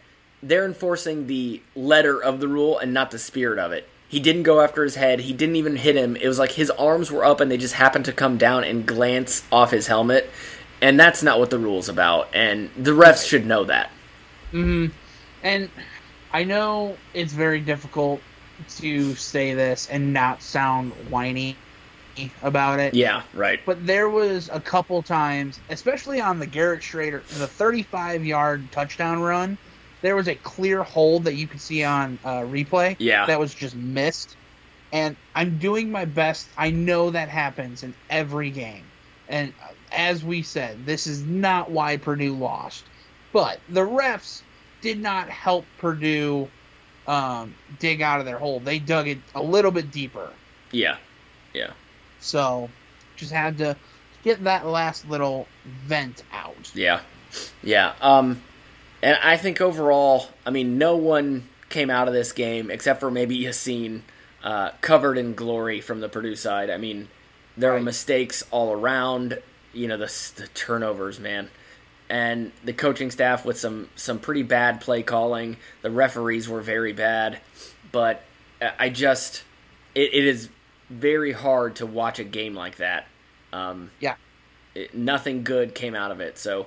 they're 0.43 0.65
enforcing 0.65 1.27
the 1.27 1.63
letter 1.75 2.23
of 2.23 2.41
the 2.41 2.49
rule 2.49 2.79
and 2.79 2.93
not 2.93 3.11
the 3.11 3.19
spirit 3.19 3.59
of 3.59 3.73
it. 3.73 3.89
He 4.09 4.21
didn't 4.21 4.45
go 4.45 4.61
after 4.61 4.85
his 4.85 4.95
head. 4.95 5.21
He 5.21 5.33
didn't 5.33 5.57
even 5.57 5.77
hit 5.77 5.97
him. 5.97 6.17
It 6.17 6.29
was 6.29 6.39
like 6.39 6.53
his 6.53 6.71
arms 6.71 7.11
were 7.11 7.25
up 7.25 7.41
and 7.41 7.51
they 7.51 7.57
just 7.57 7.75
happened 7.75 8.05
to 8.05 8.13
come 8.13 8.39
down 8.39 8.65
and 8.65 8.87
glance 8.87 9.43
off 9.51 9.71
his 9.71 9.87
helmet. 9.87 10.31
And 10.81 11.01
that's 11.01 11.23
not 11.23 11.39
what 11.39 11.51
the 11.51 11.59
rule's 11.59 11.89
about. 11.89 12.35
And 12.35 12.71
the 12.77 12.93
refs 12.93 13.27
should 13.27 13.47
know 13.47 13.65
that. 13.65 13.91
hmm 14.51 14.87
And 15.43 15.69
I 16.33 16.45
know 16.45 16.97
it's 17.13 17.33
very 17.33 17.61
difficult 17.61 18.21
to 18.77 19.15
say 19.15 19.55
this 19.55 19.89
and 19.91 20.13
not 20.13 20.43
sound 20.43 20.93
whiny 21.11 21.57
about 22.43 22.81
it. 22.81 22.95
Yeah, 22.95 23.23
right. 23.33 23.61
But 23.65 23.87
there 23.87 24.09
was 24.09 24.49
a 24.53 24.61
couple 24.61 25.03
times, 25.03 25.61
especially 25.69 26.21
on 26.21 26.39
the 26.39 26.47
Garrett 26.47 26.81
Shrader, 26.81 27.27
the 27.39 27.47
35 27.47 28.25
yard 28.25 28.71
touchdown 28.73 29.21
run, 29.21 29.59
there 30.03 30.17
was 30.17 30.29
a 30.29 30.35
clear 30.35 30.83
hold 30.83 31.25
that 31.25 31.35
you 31.35 31.47
could 31.47 31.61
see 31.61 31.83
on 31.83 32.19
uh, 32.25 32.41
replay. 32.41 32.97
Yeah. 32.99 33.27
That 33.27 33.41
was 33.41 33.55
just 33.55 33.75
missed. 33.75 34.37
And 34.93 35.17
I'm 35.35 35.59
doing 35.59 35.91
my 35.91 36.05
best. 36.05 36.47
I 36.57 36.71
know 36.71 37.11
that 37.11 37.29
happens 37.29 37.83
in 37.83 37.95
every 38.11 38.51
game. 38.51 38.85
And 39.29 39.53
uh, 39.63 39.73
as 39.91 40.23
we 40.23 40.43
said, 40.43 40.85
this 40.85 41.07
is 41.07 41.23
not 41.23 41.71
why 41.71 41.97
Purdue 41.97 42.35
lost. 42.35 42.85
But 43.33 43.61
the 43.69 43.81
refs 43.81 44.43
did 44.83 45.01
not 45.01 45.31
help 45.31 45.65
Purdue 45.79 46.49
um, 47.07 47.55
dig 47.79 48.03
out 48.03 48.21
of 48.21 48.27
their 48.27 48.39
hole. 48.39 48.61
They 48.61 48.79
dug 48.79 49.09
it 49.09 49.19
a 49.35 49.43
little 49.43 49.71
bit 49.71 49.91
deeper. 49.91 50.31
Yeah. 50.71 50.99
Yeah. 51.55 51.73
So 52.25 52.71
just 53.17 53.33
had 53.33 53.59
to 53.59 53.77
get 54.23 54.43
that 54.45 54.67
last 54.67 55.09
little 55.09 55.47
vent 55.87 56.23
out. 56.33 56.73
Yeah. 56.75 57.01
Yeah. 57.63 57.93
Um 58.01 58.43
and 59.03 59.19
I 59.23 59.37
think 59.37 59.61
overall, 59.61 60.29
I 60.47 60.51
mean, 60.51 60.79
no 60.79 60.97
one 60.97 61.49
came 61.69 61.91
out 61.91 62.09
of 62.09 62.15
this 62.15 62.33
game 62.33 62.71
except 62.71 63.01
for 63.01 63.11
maybe 63.11 63.39
Yaseen, 63.39 64.01
uh, 64.43 64.71
covered 64.81 65.19
in 65.19 65.35
glory 65.35 65.81
from 65.83 66.01
the 66.01 66.09
Purdue 66.09 66.37
side. 66.37 66.71
I 66.71 66.79
mean, 66.79 67.09
there 67.57 67.73
were 67.73 67.81
mistakes 67.81 68.43
all 68.51 68.73
around. 68.73 69.41
You 69.75 69.89
know, 69.89 69.99
the, 69.99 70.07
the 70.37 70.47
turnovers, 70.55 71.21
man, 71.21 71.51
and 72.09 72.53
the 72.63 72.73
coaching 72.73 73.11
staff 73.11 73.45
with 73.45 73.59
some 73.59 73.89
some 73.97 74.19
pretty 74.19 74.43
bad 74.43 74.81
play 74.81 75.03
calling. 75.03 75.57
The 75.83 75.91
referees 75.91 76.49
were 76.49 76.63
very 76.63 76.93
bad, 76.93 77.41
but 77.93 78.23
I 78.79 78.89
just 78.89 79.43
it, 79.95 80.15
it 80.15 80.25
is 80.25 80.49
very 80.95 81.33
hard 81.33 81.77
to 81.77 81.87
watch 81.87 82.19
a 82.19 82.25
game 82.25 82.55
like 82.55 82.77
that. 82.77 83.07
Um, 83.53 83.91
yeah, 84.01 84.17
it, 84.75 84.95
nothing 84.95 85.45
good 85.45 85.75
came 85.75 85.95
out 85.95 86.11
of 86.11 86.21
it. 86.21 86.39
So 86.39 86.67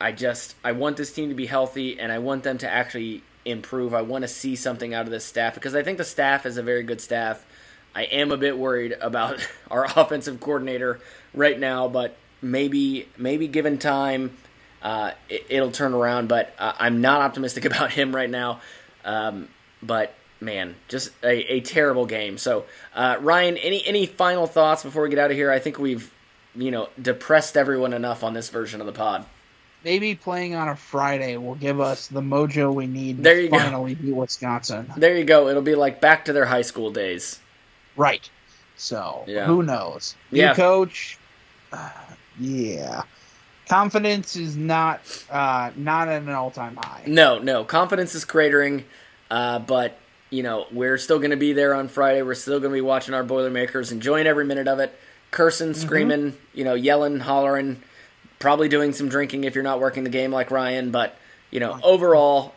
I 0.00 0.12
just 0.12 0.54
I 0.64 0.72
want 0.72 0.96
this 0.96 1.12
team 1.12 1.28
to 1.30 1.34
be 1.34 1.46
healthy, 1.46 1.98
and 1.98 2.12
I 2.12 2.18
want 2.18 2.42
them 2.42 2.58
to 2.58 2.70
actually 2.70 3.22
improve. 3.44 3.94
I 3.94 4.02
want 4.02 4.22
to 4.22 4.28
see 4.28 4.56
something 4.56 4.94
out 4.94 5.04
of 5.04 5.10
this 5.10 5.24
staff 5.24 5.54
because 5.54 5.74
I 5.74 5.82
think 5.82 5.98
the 5.98 6.04
staff 6.04 6.46
is 6.46 6.56
a 6.56 6.62
very 6.62 6.82
good 6.82 7.00
staff. 7.00 7.44
I 7.94 8.04
am 8.04 8.32
a 8.32 8.36
bit 8.36 8.58
worried 8.58 8.92
about 9.00 9.38
our 9.70 9.84
offensive 9.84 10.40
coordinator 10.40 11.00
right 11.32 11.58
now, 11.58 11.88
but 11.88 12.16
maybe 12.42 13.08
maybe 13.16 13.48
given 13.48 13.78
time, 13.78 14.36
uh, 14.82 15.12
it, 15.28 15.60
will 15.60 15.72
turn 15.72 15.94
around. 15.94 16.28
But 16.28 16.54
uh, 16.58 16.72
I'm 16.78 17.00
not 17.00 17.20
optimistic 17.20 17.64
about 17.66 17.92
him 17.92 18.14
right 18.14 18.30
now. 18.30 18.60
Um, 19.04 19.48
but 19.82 20.14
man, 20.40 20.74
just 20.88 21.10
a, 21.22 21.54
a 21.54 21.60
terrible 21.60 22.06
game. 22.06 22.38
So 22.38 22.64
uh, 22.94 23.16
Ryan, 23.20 23.56
any 23.58 23.84
any 23.86 24.06
final 24.06 24.46
thoughts 24.46 24.82
before 24.82 25.02
we 25.02 25.10
get 25.10 25.18
out 25.18 25.30
of 25.30 25.36
here? 25.36 25.50
I 25.50 25.58
think 25.58 25.78
we've 25.78 26.12
you 26.54 26.70
know 26.70 26.88
depressed 27.00 27.56
everyone 27.56 27.92
enough 27.92 28.22
on 28.24 28.34
this 28.34 28.48
version 28.48 28.80
of 28.80 28.86
the 28.86 28.92
pod. 28.92 29.24
Maybe 29.84 30.14
playing 30.14 30.54
on 30.54 30.68
a 30.68 30.76
Friday 30.76 31.36
will 31.36 31.56
give 31.56 31.78
us 31.78 32.06
the 32.08 32.22
mojo 32.22 32.72
we 32.72 32.86
need 32.86 33.22
There 33.22 33.34
to 33.34 33.42
you 33.42 33.50
go. 33.50 33.58
finally 33.58 33.94
beat 33.94 34.14
Wisconsin. 34.14 34.90
There 34.96 35.14
you 35.16 35.24
go. 35.24 35.48
It'll 35.48 35.60
be 35.60 35.74
like 35.74 36.00
back 36.00 36.24
to 36.24 36.32
their 36.32 36.46
high 36.46 36.62
school 36.62 36.90
days. 36.90 37.38
Right. 37.96 38.28
So 38.76 39.24
Yeah. 39.26 39.44
who 39.46 39.62
knows? 39.62 40.14
Yeah. 40.30 40.48
New 40.50 40.54
coach. 40.54 41.18
Uh, 41.70 41.90
yeah. 42.40 43.02
Confidence 43.68 44.36
is 44.36 44.56
not 44.56 45.00
uh, 45.30 45.70
not 45.76 46.08
at 46.08 46.22
an 46.22 46.30
all 46.30 46.50
time 46.50 46.76
high. 46.76 47.02
No, 47.06 47.38
no. 47.38 47.64
Confidence 47.64 48.14
is 48.14 48.24
cratering, 48.24 48.84
uh, 49.30 49.58
but 49.58 49.98
you 50.34 50.42
know 50.42 50.66
we're 50.72 50.98
still 50.98 51.18
going 51.18 51.30
to 51.30 51.36
be 51.36 51.52
there 51.52 51.74
on 51.74 51.88
Friday. 51.88 52.22
We're 52.22 52.34
still 52.34 52.58
going 52.58 52.72
to 52.72 52.76
be 52.76 52.80
watching 52.80 53.14
our 53.14 53.22
Boilermakers, 53.22 53.92
enjoying 53.92 54.26
every 54.26 54.44
minute 54.44 54.66
of 54.66 54.80
it, 54.80 54.98
cursing, 55.30 55.70
mm-hmm. 55.70 55.80
screaming, 55.80 56.36
you 56.52 56.64
know, 56.64 56.74
yelling, 56.74 57.20
hollering, 57.20 57.82
probably 58.38 58.68
doing 58.68 58.92
some 58.92 59.08
drinking 59.08 59.44
if 59.44 59.54
you're 59.54 59.64
not 59.64 59.80
working 59.80 60.04
the 60.04 60.10
game 60.10 60.32
like 60.32 60.50
Ryan. 60.50 60.90
But 60.90 61.16
you 61.50 61.60
know, 61.60 61.78
overall, 61.82 62.54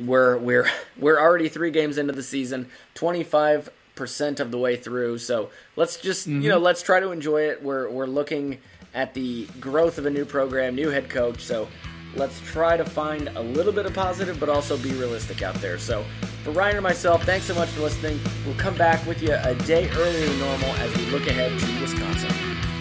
we're 0.00 0.38
we're 0.38 0.68
we're 0.96 1.20
already 1.20 1.48
three 1.48 1.70
games 1.70 1.98
into 1.98 2.14
the 2.14 2.22
season, 2.22 2.70
twenty 2.94 3.22
five 3.22 3.68
percent 3.94 4.40
of 4.40 4.50
the 4.50 4.58
way 4.58 4.76
through. 4.76 5.18
So 5.18 5.50
let's 5.76 5.98
just 5.98 6.26
you 6.26 6.48
know 6.48 6.56
mm-hmm. 6.56 6.64
let's 6.64 6.82
try 6.82 7.00
to 7.00 7.10
enjoy 7.10 7.42
it. 7.42 7.62
We're 7.62 7.90
we're 7.90 8.06
looking 8.06 8.58
at 8.94 9.14
the 9.14 9.46
growth 9.60 9.98
of 9.98 10.06
a 10.06 10.10
new 10.10 10.24
program, 10.24 10.74
new 10.74 10.88
head 10.88 11.10
coach. 11.10 11.40
So 11.42 11.68
let's 12.14 12.40
try 12.40 12.76
to 12.76 12.84
find 12.84 13.28
a 13.28 13.40
little 13.40 13.72
bit 13.72 13.86
of 13.86 13.94
positive, 13.94 14.38
but 14.38 14.48
also 14.48 14.76
be 14.76 14.92
realistic 14.92 15.42
out 15.42 15.54
there. 15.56 15.78
So 15.78 16.04
for 16.44 16.50
Ryan 16.50 16.76
and 16.76 16.82
myself, 16.82 17.24
thanks 17.24 17.46
so 17.46 17.54
much 17.54 17.68
for 17.70 17.82
listening. 17.82 18.20
We'll 18.46 18.56
come 18.56 18.76
back 18.76 19.04
with 19.06 19.22
you 19.22 19.34
a 19.34 19.54
day 19.66 19.90
earlier 19.90 20.26
than 20.26 20.38
normal 20.38 20.68
as 20.76 20.96
we 20.96 21.06
look 21.06 21.26
ahead 21.26 21.58
to 21.58 21.80
Wisconsin. 21.80 22.71